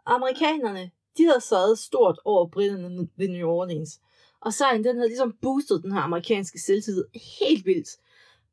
Amerikanerne, 0.07 0.91
de 1.17 1.25
havde 1.25 1.41
sørget 1.41 1.79
stort 1.79 2.19
over 2.25 2.49
britterne 2.49 3.09
ved 3.17 3.29
New 3.29 3.49
Orleans. 3.49 4.01
Og 4.41 4.53
sejren, 4.53 4.85
den 4.85 4.97
havde 4.97 5.09
ligesom 5.09 5.39
boostet 5.43 5.83
den 5.83 5.93
her 5.93 6.01
amerikanske 6.01 6.59
selvtillid 6.59 7.05
helt 7.41 7.67
vildt. 7.67 7.89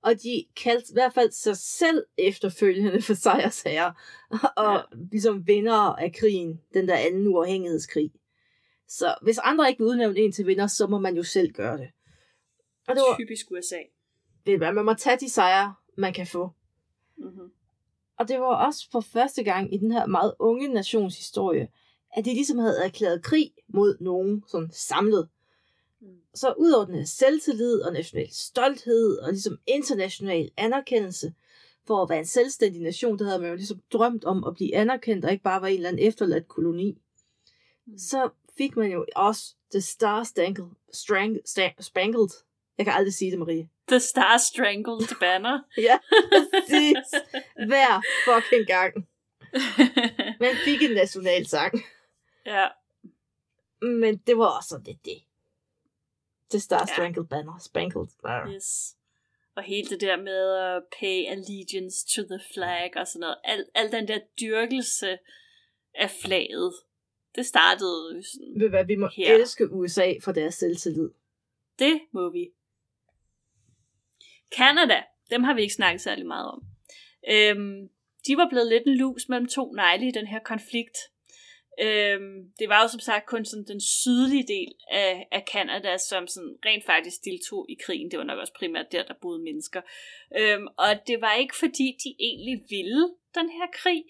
Og 0.06 0.24
de 0.24 0.46
kaldte 0.56 0.91
i 0.91 0.94
hvert 0.94 1.13
fald 1.13 1.32
sig 1.32 1.58
selv 1.58 2.06
efterfølgende 2.18 3.02
for 3.02 3.13
sejrsherrer. 3.13 3.91
Og 4.63 4.74
ja. 4.74 4.98
ligesom 5.12 5.48
vinder 5.48 5.74
af 5.74 6.13
krigen, 6.20 6.62
den 6.74 6.88
der 6.88 6.96
anden 6.96 7.27
uafhængighedskrig. 7.27 8.12
Så 8.88 9.15
hvis 9.21 9.38
andre 9.38 9.69
ikke 9.69 9.79
vil 9.79 9.88
udnævne 9.88 10.19
en 10.19 10.32
til 10.32 10.48
vinder, 10.48 10.67
så 10.67 10.88
må 10.88 11.00
man 11.00 11.15
jo 11.15 11.23
selv 11.23 11.52
gøre 11.52 11.77
det. 11.77 11.88
Og 12.88 12.96
det 12.96 13.04
var, 13.10 13.17
Typisk 13.17 13.52
USA. 13.52 13.79
du 14.48 14.58
hvad, 14.58 14.73
man 14.73 14.86
må 14.86 14.94
tage 14.94 15.17
de 15.19 15.29
sejre, 15.29 15.73
man 15.98 16.13
kan 16.13 16.27
få. 16.27 16.50
Mm-hmm. 17.17 17.52
Og 18.19 18.27
det 18.27 18.40
var 18.40 18.65
også 18.65 18.88
for 18.92 19.00
første 19.00 19.44
gang 19.44 19.73
i 19.73 19.77
den 19.77 19.92
her 19.92 20.06
meget 20.06 20.34
unge 20.40 20.67
nations 20.67 21.17
historie, 21.17 21.67
at 22.17 22.25
de 22.25 22.34
ligesom 22.34 22.58
havde 22.58 22.84
erklæret 22.86 23.23
krig 23.23 23.52
mod 23.67 23.98
nogen 24.00 24.44
sådan 24.48 24.69
samlet. 24.71 25.29
Så 26.36 26.54
udover 26.58 26.86
den 26.86 26.96
her 26.96 27.06
selvtillid 27.06 27.81
og 27.81 27.94
national 27.94 28.27
stolthed 28.31 29.17
og 29.17 29.31
ligesom 29.31 29.58
international 29.67 30.52
anerkendelse 30.58 31.33
for 31.88 32.04
at 32.04 32.10
være 32.10 32.19
en 32.19 32.25
selvstændig 32.25 32.81
nation, 32.81 33.19
der 33.19 33.25
havde 33.25 33.40
man 33.40 33.50
jo 33.50 33.56
ligesom 33.56 33.81
drømt 33.94 34.25
om 34.25 34.44
at 34.44 34.54
blive 34.54 34.75
anerkendt 34.75 35.25
og 35.25 35.31
ikke 35.31 35.44
bare 35.44 35.62
være 35.62 35.71
en 35.71 35.77
eller 35.77 35.90
anden 35.90 36.08
efterladt 36.08 36.48
koloni. 36.48 36.98
Mm. 37.88 37.98
Så 37.98 38.29
fik 38.58 38.77
man 38.77 38.92
jo 38.92 39.06
også 39.15 39.56
The 39.71 39.81
Star 39.81 40.23
Spangled, 40.23 40.65
strang, 40.94 41.38
sta- 41.48 41.81
Spangled. 41.81 42.29
Jeg 42.77 42.86
kan 42.86 42.94
aldrig 42.94 43.13
sige 43.13 43.31
det, 43.31 43.40
Marie. 43.40 43.69
The 43.88 44.00
Star 44.00 44.38
Strangled 44.38 45.19
Banner. 45.19 45.60
Ja, 45.88 45.98
præcis. 46.54 47.21
Hver 47.67 48.02
fucking 48.25 48.67
gang. 48.67 48.94
Man 50.44 50.56
fik 50.65 50.81
en 50.81 50.92
nationalsang. 50.92 51.73
ja. 52.46 52.67
Men 53.81 54.17
det 54.17 54.38
var 54.38 54.58
også 54.58 54.81
lidt 54.86 55.06
det. 55.06 55.17
The 56.52 56.60
Star 56.60 56.85
Spangled 56.85 57.23
ja. 57.23 57.35
Banner. 57.35 57.58
Spangled 57.60 58.08
Banner. 58.23 58.54
Yes. 58.56 58.96
Og 59.56 59.63
hele 59.63 59.89
det 59.89 60.02
der 60.02 60.17
med 60.17 60.54
at 60.58 60.83
pay 61.00 61.25
allegiance 61.27 62.08
to 62.15 62.27
the 62.27 62.39
flag 62.54 62.91
og 62.96 63.08
sådan 63.08 63.19
noget. 63.19 63.37
Al, 63.43 63.65
al 63.75 63.91
den 63.91 64.08
der 64.08 64.19
dyrkelse 64.41 65.17
af 65.93 66.10
flaget, 66.10 66.73
det 67.35 67.46
startede 67.46 68.23
sådan 68.23 68.54
Ved 68.60 68.69
hvad, 68.69 68.85
vi 68.85 68.96
må 68.96 69.10
her. 69.15 69.35
elske 69.35 69.71
USA 69.71 70.13
for 70.21 70.31
deres 70.31 70.56
selvtillid. 70.56 71.10
Det 71.79 72.02
må 72.12 72.29
vi. 72.29 72.52
Canada, 74.58 75.04
dem 75.29 75.43
har 75.43 75.54
vi 75.54 75.62
ikke 75.62 75.73
snakket 75.73 76.02
særlig 76.02 76.25
meget 76.25 76.52
om. 76.52 76.63
Øhm, 77.29 77.89
de 78.27 78.37
var 78.37 78.50
blevet 78.50 78.67
lidt 78.67 78.83
en 78.87 78.98
lus 78.98 79.29
mellem 79.29 79.48
to 79.48 79.71
negle 79.71 80.08
i 80.08 80.12
den 80.12 80.27
her 80.27 80.39
konflikt. 80.39 80.98
Øhm, 81.82 82.52
det 82.60 82.69
var 82.69 82.82
jo 82.82 82.88
som 82.88 83.00
sagt 83.00 83.26
kun 83.26 83.46
sådan 83.46 83.65
den 83.67 83.82
sydlige 83.82 84.48
del 84.48 84.73
af, 84.92 85.28
af 85.32 85.44
Canada, 85.52 85.98
som 85.98 86.28
sådan 86.28 86.58
rent 86.65 86.86
faktisk 86.86 87.23
deltog 87.26 87.65
i 87.69 87.78
krigen. 87.86 88.12
Det 88.12 88.19
var 88.19 88.26
nok 88.26 88.40
også 88.40 88.54
primært 88.54 88.92
der, 88.92 89.04
der 89.04 89.13
boede 89.21 89.44
mennesker. 89.44 89.82
Øhm, 90.38 90.67
og 90.78 91.08
det 91.08 91.21
var 91.21 91.34
ikke 91.34 91.56
fordi, 91.56 91.98
de 92.04 92.15
egentlig 92.19 92.65
ville 92.69 93.10
den 93.36 93.50
her 93.50 93.67
krig 93.73 94.04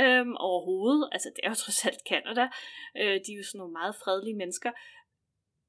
øhm, 0.00 0.36
overhovedet. 0.36 1.08
Altså, 1.12 1.30
det 1.36 1.44
er 1.44 1.48
jo 1.48 1.54
trods 1.54 1.86
alt 1.86 2.00
Canada. 2.08 2.48
Øh, 2.96 3.20
de 3.24 3.32
er 3.32 3.36
jo 3.36 3.44
sådan 3.44 3.58
nogle 3.58 3.72
meget 3.72 3.94
fredelige 4.04 4.36
mennesker. 4.36 4.70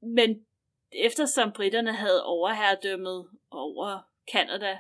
Men 0.01 0.45
eftersom 0.91 1.51
britterne 1.51 1.93
havde 1.93 2.25
overherredømmet 2.25 3.29
over 3.51 3.99
Canada, 4.31 4.71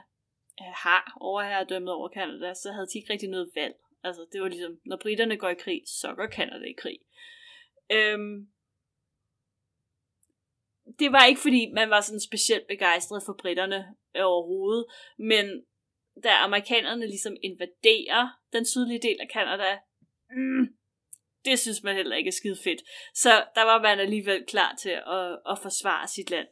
øh, 0.61 0.73
har 0.75 1.17
overherredømmet 1.21 1.93
over 1.93 2.09
Canada, 2.09 2.53
så 2.53 2.71
havde 2.71 2.87
de 2.87 2.97
ikke 2.97 3.13
rigtig 3.13 3.29
noget 3.29 3.49
valg. 3.55 3.75
Altså, 4.03 4.25
det 4.31 4.41
var 4.41 4.47
ligesom, 4.47 4.79
når 4.85 4.97
britterne 4.97 5.37
går 5.37 5.49
i 5.49 5.55
krig, 5.55 5.81
så 5.85 6.13
går 6.15 6.27
Canada 6.27 6.65
i 6.65 6.73
krig. 6.77 6.99
Øhm, 7.91 8.47
det 10.99 11.11
var 11.11 11.25
ikke 11.25 11.41
fordi, 11.41 11.71
man 11.73 11.89
var 11.89 12.01
sådan 12.01 12.19
specielt 12.19 12.67
begejstret 12.67 13.23
for 13.25 13.35
britterne 13.39 13.95
overhovedet, 14.15 14.85
men 15.17 15.65
da 16.23 16.29
amerikanerne 16.29 17.07
ligesom 17.07 17.35
invaderer 17.43 18.39
den 18.53 18.65
sydlige 18.65 19.01
del 19.01 19.17
af 19.21 19.27
Canada, 19.33 19.79
mm, 20.29 20.67
det 21.45 21.59
synes 21.59 21.83
man 21.83 21.95
heller 21.95 22.15
ikke 22.15 22.27
er 22.27 22.31
skide 22.31 22.57
fedt. 22.63 22.81
Så 23.13 23.45
der 23.55 23.63
var 23.63 23.81
man 23.81 23.99
alligevel 23.99 24.45
klar 24.47 24.75
til 24.75 24.89
at, 24.89 25.39
at 25.49 25.59
forsvare 25.61 26.07
sit 26.07 26.29
land. 26.29 26.47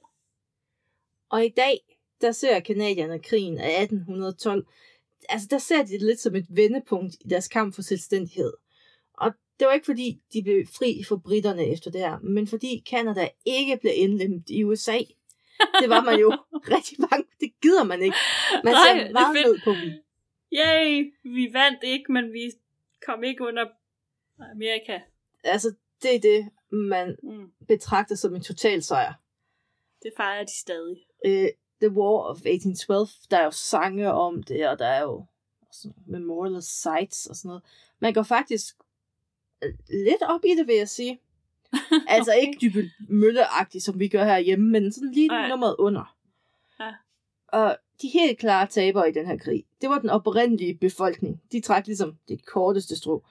Og 1.29 1.45
i 1.45 1.49
dag, 1.49 1.79
der 2.21 2.31
ser 2.31 2.59
kanadierne 2.59 3.23
krigen 3.23 3.57
af 3.57 3.81
1812 3.81 4.67
altså 5.31 5.47
der 5.51 5.57
ser 5.57 5.83
de 5.83 5.91
det 5.91 6.01
lidt 6.01 6.19
som 6.19 6.35
et 6.35 6.45
vendepunkt 6.49 7.15
i 7.21 7.27
deres 7.29 7.47
kamp 7.47 7.75
for 7.75 7.81
selvstændighed. 7.81 8.53
Og 9.13 9.33
det 9.59 9.67
var 9.67 9.73
ikke 9.73 9.85
fordi, 9.85 10.21
de 10.33 10.43
blev 10.43 10.67
fri 10.67 11.03
for 11.07 11.15
britterne 11.15 11.65
efter 11.65 11.91
det 11.91 12.01
her, 12.01 12.19
men 12.19 12.47
fordi 12.47 12.83
Kanada 12.89 13.29
ikke 13.45 13.77
blev 13.81 13.93
indlemmet 13.95 14.43
i 14.49 14.63
USA. 14.63 14.97
Det 15.81 15.89
var 15.89 16.03
man 16.03 16.19
jo 16.19 16.37
rigtig 16.75 16.97
bange 17.09 17.27
Det 17.39 17.51
gider 17.61 17.83
man 17.83 18.01
ikke. 18.01 18.17
Man 18.63 18.73
ser 18.73 19.11
meget 19.11 19.45
ned 19.45 19.59
på 19.63 19.71
dem. 19.71 19.91
Yay, 20.53 21.13
vi 21.23 21.53
vandt 21.53 21.83
ikke, 21.83 22.11
men 22.11 22.33
vi 22.33 22.51
kom 23.05 23.23
ikke 23.23 23.43
under 23.43 23.65
Amerika. 24.51 24.99
Altså, 25.43 25.73
det 26.01 26.15
er 26.15 26.19
det, 26.19 26.49
man 26.71 27.15
mm. 27.23 27.51
betragter 27.67 28.15
som 28.15 28.35
en 28.35 28.41
total 28.41 28.83
sejr. 28.83 29.13
Det 30.03 30.11
fejrer 30.17 30.43
de 30.43 30.59
stadig. 30.59 30.97
Øh, 31.25 31.47
The 31.81 31.89
War 31.89 32.29
of 32.29 32.37
1812, 32.37 33.09
der 33.31 33.37
er 33.37 33.43
jo 33.43 33.51
sange 33.51 34.11
om 34.11 34.43
det, 34.43 34.67
og 34.67 34.79
der 34.79 34.85
er 34.85 35.01
jo 35.01 35.25
sådan 35.71 35.95
memorial 36.05 36.61
sites 36.61 37.25
og 37.25 37.35
sådan 37.35 37.49
noget. 37.49 37.63
Man 37.99 38.13
går 38.13 38.23
faktisk 38.23 38.75
øh, 39.63 39.73
lidt 39.89 40.21
op 40.21 40.45
i 40.45 40.55
det, 40.55 40.67
vil 40.67 40.75
jeg 40.75 40.89
sige. 40.89 41.19
altså 42.07 42.31
okay. 42.31 42.41
ikke 42.41 42.57
dybe 42.61 42.91
mølleagtigt, 43.09 43.83
som 43.83 43.99
vi 43.99 44.07
gør 44.07 44.23
herhjemme, 44.23 44.69
men 44.69 44.91
sådan 44.91 45.11
lige 45.11 45.31
Ej. 45.31 45.49
nummeret 45.49 45.75
under. 45.79 46.15
Ja. 46.79 46.93
Og 47.47 47.77
de 48.01 48.07
helt 48.07 48.39
klare 48.39 48.67
tabere 48.67 49.09
i 49.09 49.11
den 49.11 49.25
her 49.25 49.37
krig, 49.37 49.65
det 49.81 49.89
var 49.89 49.99
den 49.99 50.09
oprindelige 50.09 50.77
befolkning. 50.77 51.41
De 51.51 51.61
trak 51.61 51.87
ligesom 51.87 52.17
det 52.27 52.45
korteste 52.45 52.95
strå. 52.95 53.23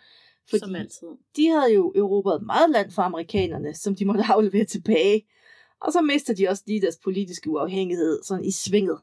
Fordi 0.51 0.61
som 0.61 0.75
altid. 0.75 1.09
de 1.37 1.49
havde 1.49 1.75
jo 1.75 1.93
erobret 1.97 2.43
meget 2.43 2.71
land 2.71 2.91
for 2.91 3.03
amerikanerne, 3.03 3.75
som 3.75 3.95
de 3.95 4.05
måtte 4.05 4.25
aflevere 4.29 4.65
tilbage. 4.65 5.27
Og 5.81 5.93
så 5.93 6.01
mister 6.01 6.35
de 6.35 6.49
også 6.49 6.63
lige 6.67 6.81
deres 6.81 6.99
politiske 7.05 7.51
uafhængighed 7.51 8.23
sådan 8.23 8.45
i 8.45 8.51
svinget. 8.51 9.01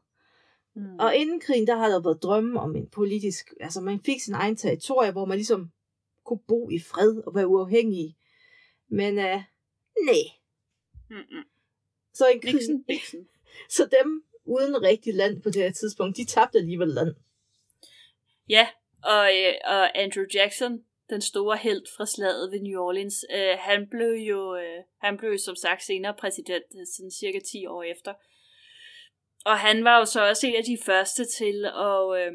Mm. 0.75 0.99
Og 0.99 1.15
inden 1.15 1.39
krigen, 1.39 1.67
der 1.67 1.75
har 1.77 1.87
der 1.87 2.01
været 2.01 2.23
drømme 2.23 2.59
om 2.59 2.75
en 2.75 2.87
politisk... 2.87 3.53
Altså 3.59 3.81
man 3.81 3.99
fik 3.99 4.21
sin 4.21 4.33
egen 4.33 4.55
territorie, 4.55 5.11
hvor 5.11 5.25
man 5.25 5.37
ligesom 5.37 5.71
kunne 6.23 6.39
bo 6.47 6.69
i 6.69 6.79
fred 6.79 7.17
og 7.27 7.35
være 7.35 7.47
uafhængig. 7.47 8.17
Men 8.89 9.17
uh, 9.17 9.41
nej. 10.05 10.23
Mm-mm. 11.09 11.43
Så 12.13 12.27
en 12.27 12.41
krig... 12.41 12.53
Nixon, 12.53 12.85
Nixon. 12.87 13.27
så 13.77 13.89
dem 14.01 14.23
uden 14.45 14.81
rigtig 14.81 15.13
land 15.13 15.41
på 15.41 15.49
det 15.49 15.61
her 15.61 15.71
tidspunkt, 15.71 16.17
de 16.17 16.25
tabte 16.25 16.57
alligevel 16.57 16.87
land. 16.87 17.15
Ja, 18.49 18.67
og, 19.03 19.25
øh, 19.35 19.53
og 19.65 19.99
Andrew 19.99 20.25
Jackson, 20.33 20.83
den 21.09 21.21
store 21.21 21.57
held 21.57 21.85
fra 21.97 22.05
slaget 22.05 22.51
ved 22.51 22.61
New 22.61 22.81
Orleans, 22.81 23.25
øh, 23.35 23.57
han 23.59 23.87
blev 23.87 24.11
jo 24.11 24.55
øh, 24.55 24.83
han 24.97 25.17
blev 25.17 25.37
som 25.37 25.55
sagt 25.55 25.83
senere 25.83 26.13
præsident, 26.13 26.65
øh, 26.79 26.85
sådan 26.95 27.11
cirka 27.11 27.39
10 27.39 27.65
år 27.65 27.83
efter. 27.83 28.13
Og 29.45 29.59
han 29.59 29.83
var 29.83 29.97
jo 29.99 30.05
så 30.05 30.29
også 30.29 30.47
en 30.47 30.55
af 30.55 30.63
de 30.63 30.77
første 30.85 31.25
til 31.25 31.65
at, 31.65 32.17
øh, 32.19 32.33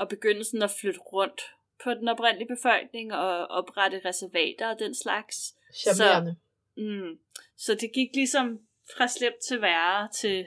at 0.00 0.08
begynde 0.08 0.44
sådan 0.44 0.62
at 0.62 0.70
flytte 0.80 1.00
rundt 1.00 1.42
på 1.84 1.94
den 1.94 2.08
oprindelige 2.08 2.48
befolkning 2.48 3.14
og 3.14 3.46
oprette 3.46 4.00
reservater 4.04 4.68
og 4.68 4.78
den 4.78 4.94
slags. 4.94 5.54
Så, 5.72 6.34
mm, 6.76 7.18
så 7.56 7.74
det 7.74 7.92
gik 7.92 8.08
ligesom 8.14 8.60
fra 8.96 9.08
slemt 9.08 9.40
til 9.48 9.60
værre 9.60 10.08
til 10.12 10.46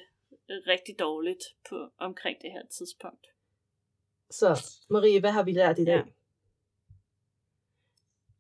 rigtig 0.68 1.00
dårligt 1.00 1.44
på 1.70 1.90
omkring 1.98 2.42
det 2.42 2.52
her 2.52 2.62
tidspunkt. 2.70 3.28
Så 4.30 4.66
Marie, 4.90 5.20
hvad 5.20 5.32
har 5.32 5.44
vi 5.44 5.52
lært 5.52 5.80
i 5.80 5.86
dag? 5.86 5.96
Ja 5.96 6.04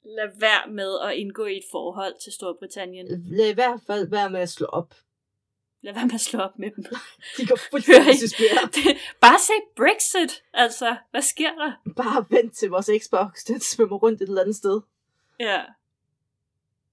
lad 0.03 0.39
være 0.39 0.71
med 0.71 0.99
at 0.99 1.15
indgå 1.15 1.45
i 1.45 1.57
et 1.57 1.63
forhold 1.71 2.13
til 2.23 2.33
Storbritannien. 2.33 3.25
Lad 3.27 3.49
i 3.49 3.53
hvert 3.53 3.81
fald 3.87 4.09
være 4.09 4.29
med 4.29 4.39
at 4.39 4.49
slå 4.49 4.65
op. 4.65 4.95
Lad 5.81 5.93
være 5.93 6.05
med 6.05 6.13
at 6.13 6.21
slå 6.21 6.39
op 6.39 6.59
med 6.59 6.71
dem. 6.71 6.83
De 7.37 7.47
går 7.47 7.59
fuldstændig 7.71 8.29
Bare 9.21 9.39
se 9.39 9.53
Brexit, 9.75 10.43
altså. 10.53 10.95
Hvad 11.11 11.21
sker 11.21 11.55
der? 11.55 11.93
Bare 11.95 12.25
vent 12.29 12.57
til 12.57 12.69
vores 12.69 12.89
Xbox, 13.03 13.43
den 13.47 13.59
svømmer 13.59 13.97
rundt 13.97 14.21
et 14.21 14.27
eller 14.27 14.41
andet 14.41 14.55
sted. 14.55 14.81
Ja. 15.39 15.63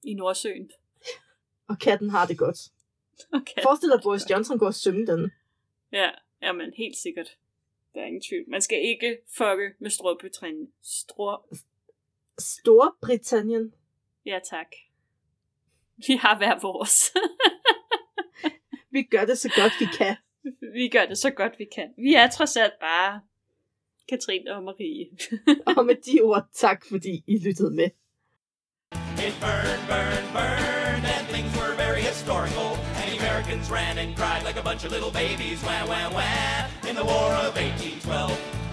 I 0.03 0.15
Nordsøen. 0.15 0.71
Og 1.69 1.79
katten 1.79 2.11
har 2.11 2.27
det 2.27 2.39
godt. 2.39 2.59
Okay. 3.33 3.63
Forestil 3.63 3.89
dig, 3.89 3.97
at 3.97 4.03
Boris 4.03 4.31
Johnson 4.31 4.59
går 4.59 4.67
og 4.67 4.75
synge 4.75 5.07
den. 5.07 5.33
Ja, 5.93 6.11
jamen 6.43 6.73
helt 6.77 6.97
sikkert. 6.97 7.37
Der 7.95 8.01
er 8.01 8.07
ingen 8.07 8.23
tvivl. 8.23 8.45
Man 8.51 8.63
skal 8.63 8.79
ikke 8.83 9.19
fucke 9.37 9.75
med 9.79 9.91
Storbritannien. 9.91 10.73
Strå... 10.83 11.37
Storbritannien. 12.39 13.73
Ja, 14.27 14.39
tak. 14.51 14.67
Vi 15.97 16.17
har 16.17 16.39
hver 16.39 16.61
vores. 16.63 17.13
vi 18.95 19.03
gør 19.03 19.25
det 19.25 19.39
så 19.39 19.53
godt, 19.57 19.73
vi 19.81 19.87
kan. 19.99 20.17
Vi 20.75 20.89
gør 20.89 21.07
det 21.07 21.19
så 21.19 21.31
godt, 21.31 21.59
vi 21.59 21.67
kan. 21.75 21.95
Vi 21.99 22.15
er 22.15 22.31
trods 22.31 22.57
alt 22.57 22.73
bare 22.81 23.21
Katrine 24.09 24.57
og 24.57 24.63
Marie. 24.63 25.07
og 25.77 25.87
med 25.87 25.95
de 25.95 26.21
ord, 26.23 26.47
tak 26.55 26.85
fordi 26.89 27.25
I 27.27 27.39
lyttede 27.39 27.71
med. 27.71 27.91
It 29.27 29.35
burned, 29.41 29.83
burned, 29.91 30.29
burned, 30.37 31.05
and 31.15 31.25
things 31.35 31.51
were 31.59 31.75
very 31.87 32.03
historical. 32.11 32.71
And 33.01 33.09
Americans 33.21 33.71
ran 33.71 33.99
and 34.03 34.11
cried 34.19 34.43
like 34.49 34.59
a 34.63 34.65
bunch 34.69 34.83
of 34.87 34.91
little 34.97 35.13
babies, 35.23 35.59
wah, 35.67 35.85
wah, 35.91 36.09
wah, 36.17 36.89
in 36.89 36.95
the 37.01 37.07
War 37.13 37.31
of 37.47 37.53
1812. 37.57 38.66